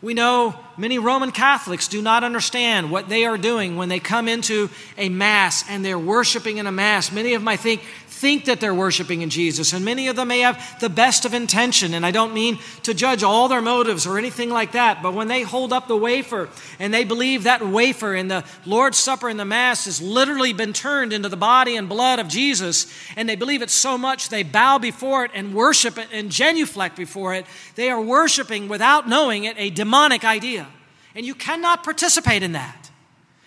We 0.02 0.14
know 0.14 0.56
many 0.78 1.00
Roman 1.00 1.32
Catholics 1.32 1.88
do 1.88 2.04
not 2.04 2.24
understand 2.24 2.92
what 2.92 3.10
they 3.10 3.26
are 3.26 3.38
doing 3.38 3.78
when 3.78 3.90
they 3.90 4.00
come 4.00 4.28
into 4.28 4.70
a 4.96 5.10
Mass 5.10 5.68
and 5.68 5.84
they're 5.84 5.98
worshiping 5.98 6.58
in 6.58 6.68
a 6.68 6.72
Mass. 6.72 7.12
Many 7.12 7.34
of 7.34 7.42
them, 7.42 7.48
I 7.48 7.58
think, 7.58 7.82
think 8.18 8.46
that 8.46 8.60
they're 8.60 8.74
worshiping 8.74 9.22
in 9.22 9.30
Jesus. 9.30 9.74
And 9.74 9.86
many 9.86 10.08
of 10.08 10.16
them 10.16 10.30
may 10.30 10.40
have 10.40 10.80
the 10.80 10.90
best 10.90 11.24
of 11.24 11.34
intention. 11.34 11.94
And 11.94 12.06
I 12.06 12.12
don't 12.12 12.34
mean 12.34 12.58
to 12.84 12.94
judge 12.94 13.22
all 13.22 13.48
their 13.48 13.62
motives 13.62 14.08
or 14.08 14.18
anything 14.18 14.50
like 14.50 14.72
that. 14.72 15.04
But 15.04 15.14
when 15.14 15.28
they 15.28 15.44
hold 15.44 15.72
up 15.72 15.88
the 15.88 15.96
wafer 15.96 16.50
and 16.80 16.94
they 16.94 17.04
believe 17.04 17.44
that 17.44 17.66
wafer 17.66 18.16
in 18.16 18.28
the 18.28 18.44
Lord's 18.66 18.98
Supper 18.98 19.30
and 19.30 19.40
the 19.40 19.46
Mass 19.46 19.86
has 19.86 20.02
literally 20.02 20.52
been 20.52 20.74
turned 20.74 21.14
into 21.14 21.30
the 21.30 21.38
body 21.38 21.76
and 21.76 21.88
blood 21.88 22.18
of 22.20 22.28
Jesus, 22.28 22.92
and 23.16 23.30
they 23.30 23.36
believe 23.36 23.62
it 23.62 23.70
so 23.70 23.98
much 23.98 24.30
they 24.30 24.44
bow 24.44 24.80
before 24.80 25.26
it 25.26 25.32
and 25.34 25.54
worship 25.54 25.98
it 25.98 26.08
and 26.12 26.32
genuflect 26.32 26.96
before 26.98 27.36
it, 27.36 27.46
they 27.76 27.90
are 27.90 28.02
worshiping 28.02 28.68
without 28.68 29.08
knowing 29.08 29.44
it 29.44 29.56
a 29.60 29.70
demonic 29.70 30.26
idea. 30.26 30.68
And 31.14 31.26
you 31.26 31.36
cannot 31.36 31.84
participate 31.84 32.42
in 32.42 32.54
that. 32.54 32.90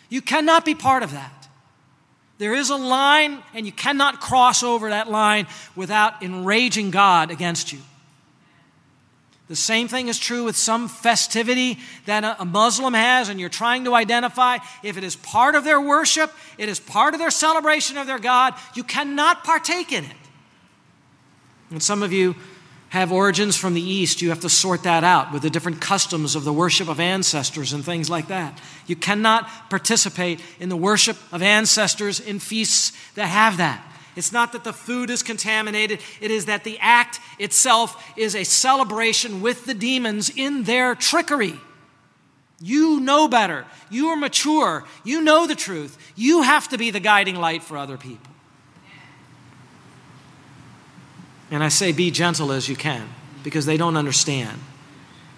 You 0.08 0.22
cannot 0.22 0.64
be 0.64 0.74
part 0.74 1.02
of 1.02 1.12
that. 1.12 1.39
There 2.40 2.54
is 2.54 2.70
a 2.70 2.76
line, 2.76 3.42
and 3.52 3.66
you 3.66 3.72
cannot 3.72 4.22
cross 4.22 4.62
over 4.62 4.88
that 4.88 5.10
line 5.10 5.46
without 5.76 6.22
enraging 6.22 6.90
God 6.90 7.30
against 7.30 7.70
you. 7.70 7.80
The 9.48 9.56
same 9.56 9.88
thing 9.88 10.08
is 10.08 10.18
true 10.18 10.44
with 10.44 10.56
some 10.56 10.88
festivity 10.88 11.78
that 12.06 12.38
a 12.40 12.46
Muslim 12.46 12.94
has, 12.94 13.28
and 13.28 13.38
you're 13.38 13.50
trying 13.50 13.84
to 13.84 13.94
identify 13.94 14.56
if 14.82 14.96
it 14.96 15.04
is 15.04 15.16
part 15.16 15.54
of 15.54 15.64
their 15.64 15.82
worship, 15.82 16.32
it 16.56 16.70
is 16.70 16.80
part 16.80 17.12
of 17.12 17.20
their 17.20 17.30
celebration 17.30 17.98
of 17.98 18.06
their 18.06 18.18
God, 18.18 18.54
you 18.74 18.84
cannot 18.84 19.44
partake 19.44 19.92
in 19.92 20.04
it. 20.04 20.16
And 21.70 21.82
some 21.82 22.02
of 22.02 22.10
you 22.10 22.36
have 22.90 23.12
origins 23.12 23.56
from 23.56 23.74
the 23.74 23.80
East, 23.80 24.20
you 24.20 24.30
have 24.30 24.40
to 24.40 24.48
sort 24.48 24.82
that 24.82 25.04
out 25.04 25.32
with 25.32 25.42
the 25.42 25.50
different 25.50 25.80
customs 25.80 26.34
of 26.34 26.42
the 26.42 26.52
worship 26.52 26.88
of 26.88 26.98
ancestors 26.98 27.72
and 27.72 27.84
things 27.84 28.10
like 28.10 28.28
that. 28.28 28.60
You 28.86 28.96
cannot 28.96 29.48
participate 29.70 30.40
in 30.58 30.68
the 30.68 30.76
worship 30.76 31.16
of 31.32 31.40
ancestors 31.40 32.18
in 32.18 32.40
feasts 32.40 32.92
that 33.14 33.26
have 33.26 33.58
that. 33.58 33.84
It's 34.16 34.32
not 34.32 34.52
that 34.52 34.64
the 34.64 34.72
food 34.72 35.08
is 35.08 35.22
contaminated, 35.22 36.00
it 36.20 36.32
is 36.32 36.46
that 36.46 36.64
the 36.64 36.78
act 36.80 37.20
itself 37.38 38.12
is 38.16 38.34
a 38.34 38.42
celebration 38.42 39.40
with 39.40 39.66
the 39.66 39.74
demons 39.74 40.28
in 40.28 40.64
their 40.64 40.96
trickery. 40.96 41.54
You 42.60 42.98
know 42.98 43.28
better. 43.28 43.66
You 43.88 44.08
are 44.08 44.16
mature. 44.16 44.84
You 45.04 45.22
know 45.22 45.46
the 45.46 45.54
truth. 45.54 45.96
You 46.16 46.42
have 46.42 46.68
to 46.68 46.76
be 46.76 46.90
the 46.90 47.00
guiding 47.00 47.36
light 47.36 47.62
for 47.62 47.78
other 47.78 47.96
people. 47.96 48.30
And 51.50 51.64
I 51.64 51.68
say, 51.68 51.92
be 51.92 52.10
gentle 52.10 52.52
as 52.52 52.68
you 52.68 52.76
can 52.76 53.08
because 53.42 53.66
they 53.66 53.76
don't 53.76 53.96
understand. 53.96 54.58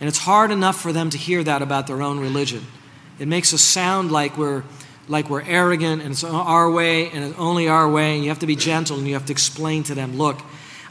And 0.01 0.09
it's 0.09 0.19
hard 0.19 0.51
enough 0.51 0.81
for 0.81 0.93
them 0.93 1.11
to 1.11 1.19
hear 1.19 1.43
that 1.45 1.63
about 1.63 1.87
their 1.87 2.03
own 2.03 2.19
religion. 2.21 2.67
It 3.19 3.29
makes 3.29 3.55
us 3.55 3.63
sound 3.63 4.11
like 4.11 4.37
we're, 4.37 4.65
like 5.09 5.31
we're 5.31 5.43
arrogant 5.43 6.03
and 6.03 6.11
it's 6.13 6.25
our 6.25 6.71
way 6.71 7.09
and 7.11 7.25
it's 7.25 7.39
only 7.39 7.69
our 7.69 7.89
way. 7.89 8.15
And 8.15 8.25
you 8.25 8.31
have 8.31 8.41
to 8.41 8.47
be 8.47 8.57
gentle 8.57 8.99
and 8.99 9.07
you 9.07 9.15
have 9.15 9.27
to 9.27 9.33
explain 9.33 9.85
to 9.85 9.95
them 9.95 10.19
look, 10.19 10.41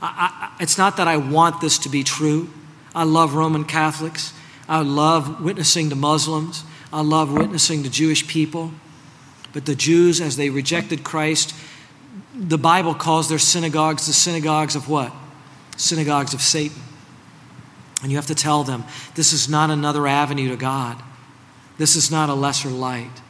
I, 0.01 0.51
I, 0.57 0.63
it's 0.63 0.78
not 0.78 0.97
that 0.97 1.07
I 1.07 1.17
want 1.17 1.61
this 1.61 1.78
to 1.80 1.89
be 1.89 2.03
true. 2.03 2.49
I 2.95 3.03
love 3.03 3.36
Roman 3.36 3.65
Catholics. 3.65 4.34
I 4.67 4.82
love 4.82 5.41
witnessing 5.41 5.89
to 5.89 5.95
Muslims. 5.95 6.63
I 6.93 7.01
love 7.01 7.32
witnessing 7.32 7.84
to 7.84 7.89
Jewish 7.89 8.28
people. 8.28 8.72
But 9.53 9.65
the 9.65 9.76
Jews, 9.76 10.22
as 10.22 10.38
they 10.38 10.49
rejected 10.49 11.03
Christ, 11.03 11.53
the 12.34 12.58
Bible 12.58 12.94
calls 12.94 13.30
their 13.30 13.40
synagogues 13.40 14.08
the 14.08 14.14
synagogues 14.14 14.76
of 14.76 14.88
what? 14.90 15.12
Synagogues 15.78 16.34
of 16.34 16.42
Satan. 16.42 16.82
And 18.02 18.12
you 18.12 18.18
have 18.18 18.28
to 18.28 18.36
tell 18.36 18.64
them 18.64 18.84
this 19.16 19.34
is 19.34 19.50
not 19.50 19.70
another 19.70 20.08
avenue 20.08 20.50
to 20.50 20.56
God. 20.56 21.02
This 21.78 21.96
is 21.96 22.12
not 22.12 22.30
a 22.30 22.34
lesser 22.34 22.70
light. 22.70 23.22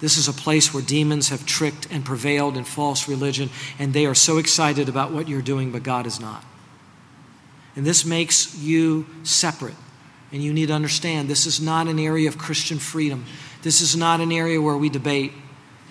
This 0.00 0.16
is 0.16 0.28
a 0.28 0.32
place 0.32 0.74
where 0.74 0.82
demons 0.82 1.28
have 1.28 1.46
tricked 1.46 1.86
and 1.90 2.04
prevailed 2.04 2.56
in 2.56 2.64
false 2.64 3.08
religion, 3.08 3.48
and 3.78 3.92
they 3.92 4.06
are 4.06 4.14
so 4.14 4.38
excited 4.38 4.88
about 4.88 5.12
what 5.12 5.28
you're 5.28 5.40
doing, 5.40 5.70
but 5.70 5.82
God 5.82 6.06
is 6.06 6.20
not. 6.20 6.44
And 7.76 7.86
this 7.86 8.04
makes 8.04 8.56
you 8.58 9.06
separate. 9.22 9.76
And 10.32 10.42
you 10.42 10.52
need 10.52 10.66
to 10.66 10.72
understand 10.72 11.28
this 11.28 11.46
is 11.46 11.60
not 11.60 11.86
an 11.86 11.98
area 11.98 12.28
of 12.28 12.38
Christian 12.38 12.78
freedom. 12.78 13.24
This 13.62 13.80
is 13.80 13.96
not 13.96 14.20
an 14.20 14.32
area 14.32 14.60
where 14.60 14.76
we 14.76 14.88
debate. 14.88 15.32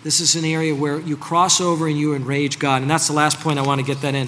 This 0.04 0.20
is 0.20 0.36
an 0.36 0.44
area 0.44 0.76
where 0.76 1.00
you 1.00 1.16
cross 1.16 1.62
over 1.62 1.88
and 1.88 1.98
you 1.98 2.14
enrage 2.14 2.60
God. 2.60 2.82
And 2.82 2.92
that's 2.92 3.08
the 3.08 3.14
last 3.14 3.40
point 3.40 3.58
I 3.58 3.62
want 3.62 3.80
to 3.80 3.88
get 3.88 4.02
that 4.02 4.16
in 4.16 4.28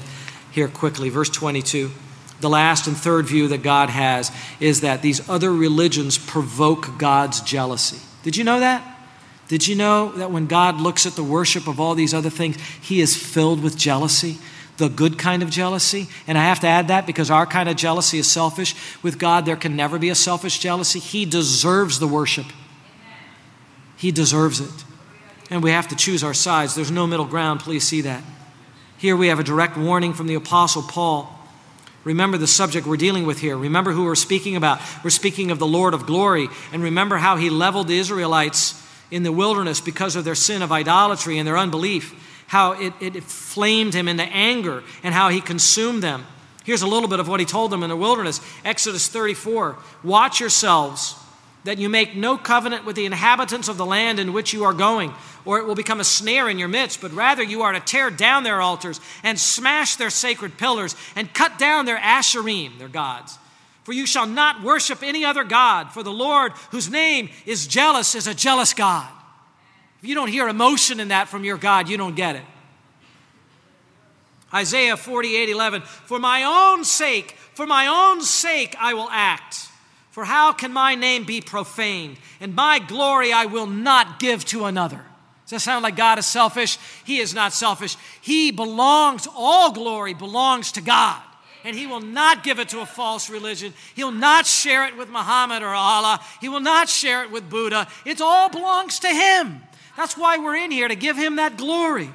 here 0.52 0.70
quickly. 0.70 1.10
Verse 1.10 1.30
22. 1.30 1.92
The 2.40 2.50
last 2.50 2.88
and 2.88 2.96
third 2.96 3.26
view 3.26 3.50
that 3.50 3.62
God 3.62 3.90
has 3.90 4.32
is 4.60 4.82
that 4.82 5.02
these 5.02 5.28
other 5.30 5.54
religions 5.54 6.18
provoke 6.18 6.98
God's 6.98 7.42
jealousy. 7.42 8.00
Did 8.24 8.38
you 8.38 8.44
know 8.44 8.60
that? 8.60 8.92
Did 9.48 9.68
you 9.68 9.76
know 9.76 10.12
that 10.14 10.32
when 10.32 10.48
God 10.48 10.82
looks 10.82 11.06
at 11.06 11.14
the 11.14 11.24
worship 11.24 11.68
of 11.68 11.80
all 11.80 11.94
these 11.94 12.14
other 12.14 12.30
things, 12.30 12.58
He 12.82 13.02
is 13.02 13.16
filled 13.16 13.62
with 13.62 13.78
jealousy? 13.78 14.38
The 14.78 14.90
good 14.90 15.18
kind 15.18 15.44
of 15.44 15.50
jealousy. 15.50 16.08
And 16.28 16.38
I 16.38 16.44
have 16.44 16.60
to 16.62 16.68
add 16.68 16.88
that 16.88 17.06
because 17.06 17.30
our 17.30 17.46
kind 17.46 17.70
of 17.70 17.76
jealousy 17.76 18.18
is 18.18 18.30
selfish. 18.30 18.76
With 19.04 19.20
God, 19.20 19.46
there 19.46 19.56
can 19.56 19.76
never 19.76 20.00
be 20.00 20.10
a 20.10 20.16
selfish 20.16 20.60
jealousy. 20.60 21.00
He 21.00 21.26
deserves 21.26 22.00
the 22.00 22.08
worship, 22.08 22.48
He 23.98 24.12
deserves 24.12 24.62
it. 24.62 24.86
And 25.50 25.62
we 25.62 25.72
have 25.72 25.88
to 25.90 25.96
choose 25.96 26.24
our 26.24 26.34
sides. 26.34 26.76
There's 26.76 26.92
no 26.92 27.06
middle 27.06 27.26
ground. 27.26 27.60
Please 27.60 27.84
see 27.84 28.02
that. 28.02 28.24
Here 28.98 29.16
we 29.16 29.28
have 29.28 29.40
a 29.40 29.44
direct 29.44 29.78
warning 29.78 30.14
from 30.14 30.28
the 30.28 30.36
Apostle 30.36 30.82
Paul. 30.82 31.32
Remember 32.04 32.38
the 32.38 32.48
subject 32.48 32.88
we're 32.88 32.98
dealing 32.98 33.26
with 33.26 33.40
here. 33.40 33.58
Remember 33.58 33.92
who 33.92 34.06
we're 34.06 34.16
speaking 34.16 34.56
about. 34.56 34.80
We're 35.04 35.10
speaking 35.10 35.52
of 35.52 35.60
the 35.60 35.68
Lord 35.68 35.94
of 35.94 36.06
glory. 36.06 36.48
And 36.72 36.84
remember 36.84 37.18
how 37.18 37.36
he 37.36 37.50
leveled 37.50 37.88
the 37.88 37.98
Israelites 37.98 38.82
in 39.12 39.24
the 39.24 39.32
wilderness 39.32 39.82
because 39.82 40.16
of 40.16 40.24
their 40.24 40.36
sin 40.36 40.62
of 40.62 40.72
idolatry 40.72 41.38
and 41.38 41.48
their 41.48 41.58
unbelief. 41.58 42.14
How 42.48 42.74
it, 42.74 42.94
it 43.02 43.24
flamed 43.24 43.94
him 43.94 44.08
into 44.08 44.24
anger 44.24 44.84
and 45.04 45.14
how 45.14 45.30
he 45.30 45.42
consumed 45.42 46.04
them. 46.04 46.26
Here's 46.64 46.82
a 46.84 46.88
little 46.88 47.10
bit 47.10 47.20
of 47.20 47.28
what 47.28 47.40
he 47.40 47.46
told 47.46 47.72
them 47.72 47.84
in 47.84 47.90
the 47.90 47.96
wilderness 47.96 48.40
Exodus 48.64 49.08
34 49.08 49.78
Watch 50.04 50.40
yourselves 50.40 51.16
that 51.66 51.80
you 51.80 51.90
make 51.90 52.16
no 52.16 52.38
covenant 52.38 52.86
with 52.86 52.96
the 52.96 53.08
inhabitants 53.08 53.68
of 53.68 53.78
the 53.78 53.86
land 53.86 54.20
in 54.20 54.34
which 54.34 54.54
you 54.54 54.64
are 54.64 54.74
going, 54.74 55.12
or 55.46 55.58
it 55.58 55.66
will 55.66 55.76
become 55.76 56.00
a 56.00 56.04
snare 56.04 56.48
in 56.48 56.60
your 56.60 56.68
midst, 56.68 57.02
but 57.02 57.12
rather 57.12 57.42
you 57.42 57.64
are 57.64 57.74
to 57.74 57.80
tear 57.80 58.12
down 58.12 58.44
their 58.44 58.62
altars 58.62 59.02
and 59.24 59.40
smash 59.40 59.96
their 59.96 60.12
sacred 60.12 60.60
pillars 60.60 60.96
and 61.16 61.34
cut 61.34 61.58
down 61.58 61.86
their 61.86 61.98
asherim, 61.98 62.78
their 62.78 62.88
gods. 62.88 63.40
For 63.84 63.94
you 63.94 64.06
shall 64.06 64.28
not 64.28 64.62
worship 64.62 65.02
any 65.02 65.26
other 65.26 65.44
God, 65.44 65.92
for 65.92 66.04
the 66.04 66.12
Lord, 66.12 66.52
whose 66.70 66.90
name 66.90 67.30
is 67.48 67.66
jealous, 67.66 68.14
is 68.14 68.28
a 68.28 68.36
jealous 68.36 68.74
God. 68.74 69.12
If 70.02 70.10
you 70.10 70.14
don't 70.14 70.30
hear 70.30 70.48
emotion 70.48 71.00
in 71.00 71.08
that 71.08 71.30
from 71.30 71.44
your 71.44 71.58
God, 71.58 71.90
you 71.90 71.98
don't 71.98 72.16
get 72.16 72.36
it. 72.36 72.44
Isaiah 74.54 74.98
48 74.98 75.50
11, 75.50 75.82
for 75.82 76.20
my 76.20 76.44
own 76.44 76.86
sake, 76.86 77.32
for 77.56 77.66
my 77.66 77.88
own 77.88 78.22
sake 78.22 78.76
I 78.80 78.94
will 78.94 79.10
act. 79.10 79.70
For 80.16 80.24
how 80.24 80.54
can 80.54 80.72
my 80.72 80.96
name 80.96 81.26
be 81.26 81.42
profaned? 81.42 82.16
And 82.40 82.56
my 82.56 82.80
glory 82.80 83.34
I 83.34 83.48
will 83.48 83.68
not 83.68 84.18
give 84.18 84.46
to 84.46 84.64
another. 84.64 85.02
Does 85.44 85.50
that 85.50 85.60
sound 85.60 85.84
like 85.84 85.98
God 85.98 86.18
is 86.18 86.26
selfish? 86.26 86.78
He 87.04 87.20
is 87.20 87.34
not 87.34 87.52
selfish. 87.52 87.98
He 88.22 88.52
belongs, 88.52 89.28
all 89.36 89.74
glory 89.74 90.14
belongs 90.14 90.72
to 90.72 90.82
God. 90.82 91.22
And 91.66 91.76
He 91.76 91.86
will 91.86 92.00
not 92.00 92.46
give 92.46 92.60
it 92.60 92.70
to 92.70 92.80
a 92.80 92.86
false 92.86 93.30
religion. 93.30 93.74
He'll 93.94 94.10
not 94.10 94.46
share 94.46 94.88
it 94.88 94.96
with 94.96 95.10
Muhammad 95.10 95.62
or 95.62 95.74
Allah. 95.74 96.22
He 96.40 96.48
will 96.48 96.62
not 96.62 96.88
share 96.88 97.26
it 97.26 97.30
with 97.30 97.50
Buddha. 97.50 97.86
It 98.06 98.22
all 98.22 98.48
belongs 98.50 99.00
to 99.00 99.10
Him. 99.10 99.64
That's 99.98 100.18
why 100.18 100.38
we're 100.38 100.56
in 100.56 100.72
here, 100.72 100.88
to 100.88 100.96
give 100.96 101.18
Him 101.18 101.36
that 101.36 101.58
glory. 101.58 102.10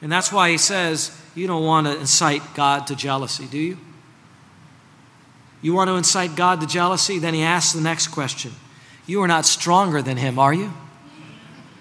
And 0.00 0.10
that's 0.10 0.32
why 0.32 0.50
He 0.50 0.56
says, 0.56 1.14
You 1.34 1.46
don't 1.46 1.66
want 1.66 1.86
to 1.86 2.00
incite 2.00 2.54
God 2.54 2.86
to 2.86 2.96
jealousy, 2.96 3.44
do 3.44 3.58
you? 3.58 3.78
You 5.60 5.74
want 5.74 5.88
to 5.88 5.94
incite 5.94 6.36
God 6.36 6.60
to 6.60 6.66
jealousy? 6.66 7.18
Then 7.18 7.34
he 7.34 7.42
asks 7.42 7.72
the 7.72 7.80
next 7.80 8.08
question 8.08 8.52
You 9.06 9.22
are 9.22 9.28
not 9.28 9.44
stronger 9.44 10.02
than 10.02 10.16
him, 10.16 10.38
are 10.38 10.54
you? 10.54 10.72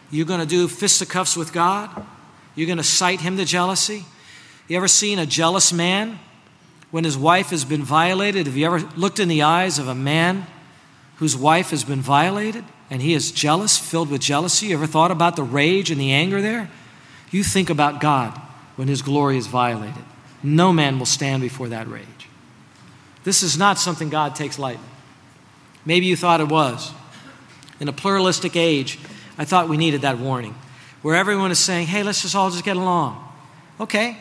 You're 0.09 0.25
going 0.25 0.39
to 0.39 0.45
do 0.45 0.67
fisticuffs 0.67 1.35
with 1.35 1.51
God? 1.51 1.89
You're 2.55 2.67
going 2.67 2.77
to 2.77 2.83
cite 2.83 3.21
him 3.21 3.37
to 3.37 3.45
jealousy? 3.45 4.05
You 4.67 4.77
ever 4.77 4.87
seen 4.87 5.19
a 5.19 5.25
jealous 5.25 5.71
man 5.71 6.19
when 6.91 7.03
his 7.03 7.17
wife 7.17 7.49
has 7.49 7.65
been 7.65 7.83
violated? 7.83 8.47
Have 8.47 8.57
you 8.57 8.65
ever 8.65 8.79
looked 8.95 9.19
in 9.19 9.27
the 9.27 9.43
eyes 9.43 9.79
of 9.79 9.87
a 9.87 9.95
man 9.95 10.47
whose 11.17 11.35
wife 11.37 11.69
has 11.71 11.83
been 11.83 12.01
violated 12.01 12.63
and 12.89 13.01
he 13.01 13.13
is 13.13 13.31
jealous, 13.31 13.77
filled 13.77 14.09
with 14.09 14.21
jealousy? 14.21 14.67
You 14.67 14.75
ever 14.75 14.87
thought 14.87 15.11
about 15.11 15.35
the 15.35 15.43
rage 15.43 15.91
and 15.91 15.99
the 15.99 16.11
anger 16.11 16.41
there? 16.41 16.69
You 17.31 17.43
think 17.43 17.69
about 17.69 17.99
God 17.99 18.39
when 18.75 18.87
his 18.87 19.01
glory 19.01 19.37
is 19.37 19.47
violated. 19.47 20.03
No 20.41 20.71
man 20.71 20.99
will 20.99 21.05
stand 21.05 21.41
before 21.41 21.69
that 21.69 21.87
rage. 21.87 22.16
This 23.27 23.43
is 23.43 23.57
not 23.57 23.77
something 23.77 24.09
God 24.09 24.35
takes 24.35 24.57
lightly. 24.57 24.87
Maybe 25.85 26.05
you 26.05 26.15
thought 26.15 26.39
it 26.39 26.47
was. 26.47 26.93
In 27.81 27.89
a 27.89 27.91
pluralistic 27.91 28.55
age, 28.55 28.97
I 29.37 29.43
thought 29.43 29.67
we 29.67 29.75
needed 29.75 30.03
that 30.03 30.17
warning 30.17 30.55
where 31.01 31.13
everyone 31.13 31.51
is 31.51 31.59
saying, 31.59 31.87
hey, 31.87 32.03
let's 32.03 32.21
just 32.21 32.35
all 32.35 32.49
just 32.49 32.63
get 32.63 32.77
along. 32.77 33.21
Okay, 33.81 34.17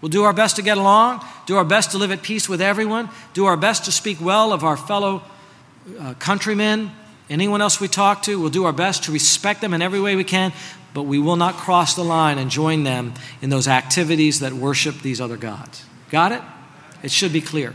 we'll 0.00 0.08
do 0.08 0.22
our 0.22 0.32
best 0.32 0.54
to 0.54 0.62
get 0.62 0.78
along, 0.78 1.26
do 1.46 1.56
our 1.56 1.64
best 1.64 1.90
to 1.90 1.98
live 1.98 2.12
at 2.12 2.22
peace 2.22 2.48
with 2.48 2.60
everyone, 2.60 3.10
do 3.32 3.46
our 3.46 3.56
best 3.56 3.86
to 3.86 3.90
speak 3.90 4.20
well 4.20 4.52
of 4.52 4.62
our 4.62 4.76
fellow 4.76 5.24
uh, 5.98 6.14
countrymen 6.14 6.92
Anyone 7.30 7.62
else 7.62 7.80
we 7.80 7.88
talk 7.88 8.22
to, 8.24 8.38
we'll 8.38 8.50
do 8.50 8.64
our 8.64 8.72
best 8.72 9.04
to 9.04 9.12
respect 9.12 9.62
them 9.62 9.72
in 9.72 9.80
every 9.80 10.00
way 10.00 10.14
we 10.14 10.24
can, 10.24 10.52
but 10.92 11.04
we 11.04 11.18
will 11.18 11.36
not 11.36 11.54
cross 11.54 11.96
the 11.96 12.04
line 12.04 12.36
and 12.36 12.50
join 12.50 12.84
them 12.84 13.14
in 13.40 13.48
those 13.48 13.66
activities 13.66 14.40
that 14.40 14.52
worship 14.52 15.00
these 15.00 15.20
other 15.20 15.38
gods. 15.38 15.86
Got 16.10 16.32
it? 16.32 16.42
It 17.02 17.10
should 17.10 17.32
be 17.32 17.40
clear. 17.40 17.74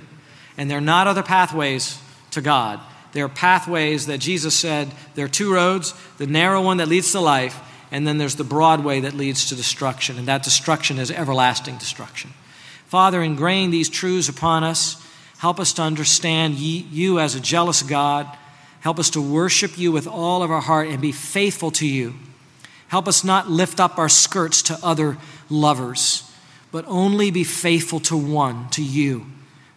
And 0.59 0.69
they're 0.69 0.81
not 0.81 1.07
other 1.07 1.23
pathways 1.23 2.01
to 2.31 2.41
God. 2.41 2.81
There 3.13 3.23
are 3.23 3.29
pathways 3.29 4.07
that 4.07 4.17
Jesus 4.17 4.53
said 4.53 4.91
there 5.15 5.23
are 5.23 5.29
two 5.29 5.53
roads 5.53 5.93
the 6.17 6.27
narrow 6.27 6.61
one 6.61 6.77
that 6.77 6.89
leads 6.89 7.13
to 7.13 7.21
life, 7.21 7.57
and 7.91 8.05
then 8.05 8.17
there's 8.17 8.35
the 8.35 8.43
broad 8.43 8.83
way 8.83 8.99
that 8.99 9.13
leads 9.13 9.47
to 9.47 9.55
destruction, 9.55 10.17
and 10.17 10.27
that 10.27 10.43
destruction 10.43 10.99
is 10.99 11.11
everlasting 11.11 11.77
destruction. 11.77 12.31
Father, 12.87 13.21
ingrain 13.21 13.71
these 13.71 13.87
truths 13.87 14.27
upon 14.27 14.65
us. 14.65 15.01
Help 15.37 15.61
us 15.61 15.71
to 15.71 15.81
understand 15.81 16.55
you 16.55 17.19
as 17.19 17.35
a 17.35 17.39
jealous 17.39 17.81
God. 17.81 18.27
Help 18.81 18.99
us 18.99 19.09
to 19.11 19.21
worship 19.21 19.77
you 19.77 19.93
with 19.93 20.07
all 20.07 20.43
of 20.43 20.51
our 20.51 20.59
heart 20.59 20.89
and 20.89 21.01
be 21.01 21.13
faithful 21.13 21.71
to 21.71 21.87
you. 21.87 22.15
Help 22.89 23.07
us 23.07 23.23
not 23.23 23.49
lift 23.49 23.79
up 23.79 23.97
our 23.97 24.09
skirts 24.09 24.61
to 24.63 24.77
other 24.83 25.17
lovers, 25.49 26.29
but 26.69 26.83
only 26.89 27.31
be 27.31 27.45
faithful 27.45 28.01
to 28.01 28.17
one, 28.17 28.67
to 28.71 28.83
you 28.83 29.25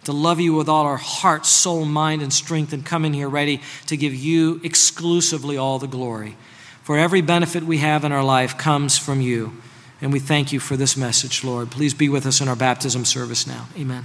to 0.04 0.12
love 0.12 0.40
you 0.40 0.54
with 0.54 0.68
all 0.68 0.84
our 0.84 0.96
heart, 0.96 1.46
soul, 1.46 1.84
mind, 1.84 2.22
and 2.22 2.32
strength, 2.32 2.72
and 2.72 2.84
come 2.84 3.04
in 3.04 3.12
here 3.12 3.28
ready 3.28 3.60
to 3.86 3.96
give 3.96 4.14
you 4.14 4.60
exclusively 4.64 5.56
all 5.56 5.78
the 5.78 5.86
glory. 5.86 6.36
For 6.82 6.98
every 6.98 7.20
benefit 7.20 7.62
we 7.62 7.78
have 7.78 8.04
in 8.04 8.12
our 8.12 8.24
life 8.24 8.58
comes 8.58 8.98
from 8.98 9.20
you. 9.20 9.52
And 10.00 10.12
we 10.12 10.18
thank 10.18 10.52
you 10.52 10.58
for 10.58 10.76
this 10.76 10.96
message, 10.96 11.44
Lord. 11.44 11.70
Please 11.70 11.94
be 11.94 12.08
with 12.08 12.26
us 12.26 12.40
in 12.40 12.48
our 12.48 12.56
baptism 12.56 13.04
service 13.04 13.46
now. 13.46 13.68
Amen. 13.78 14.04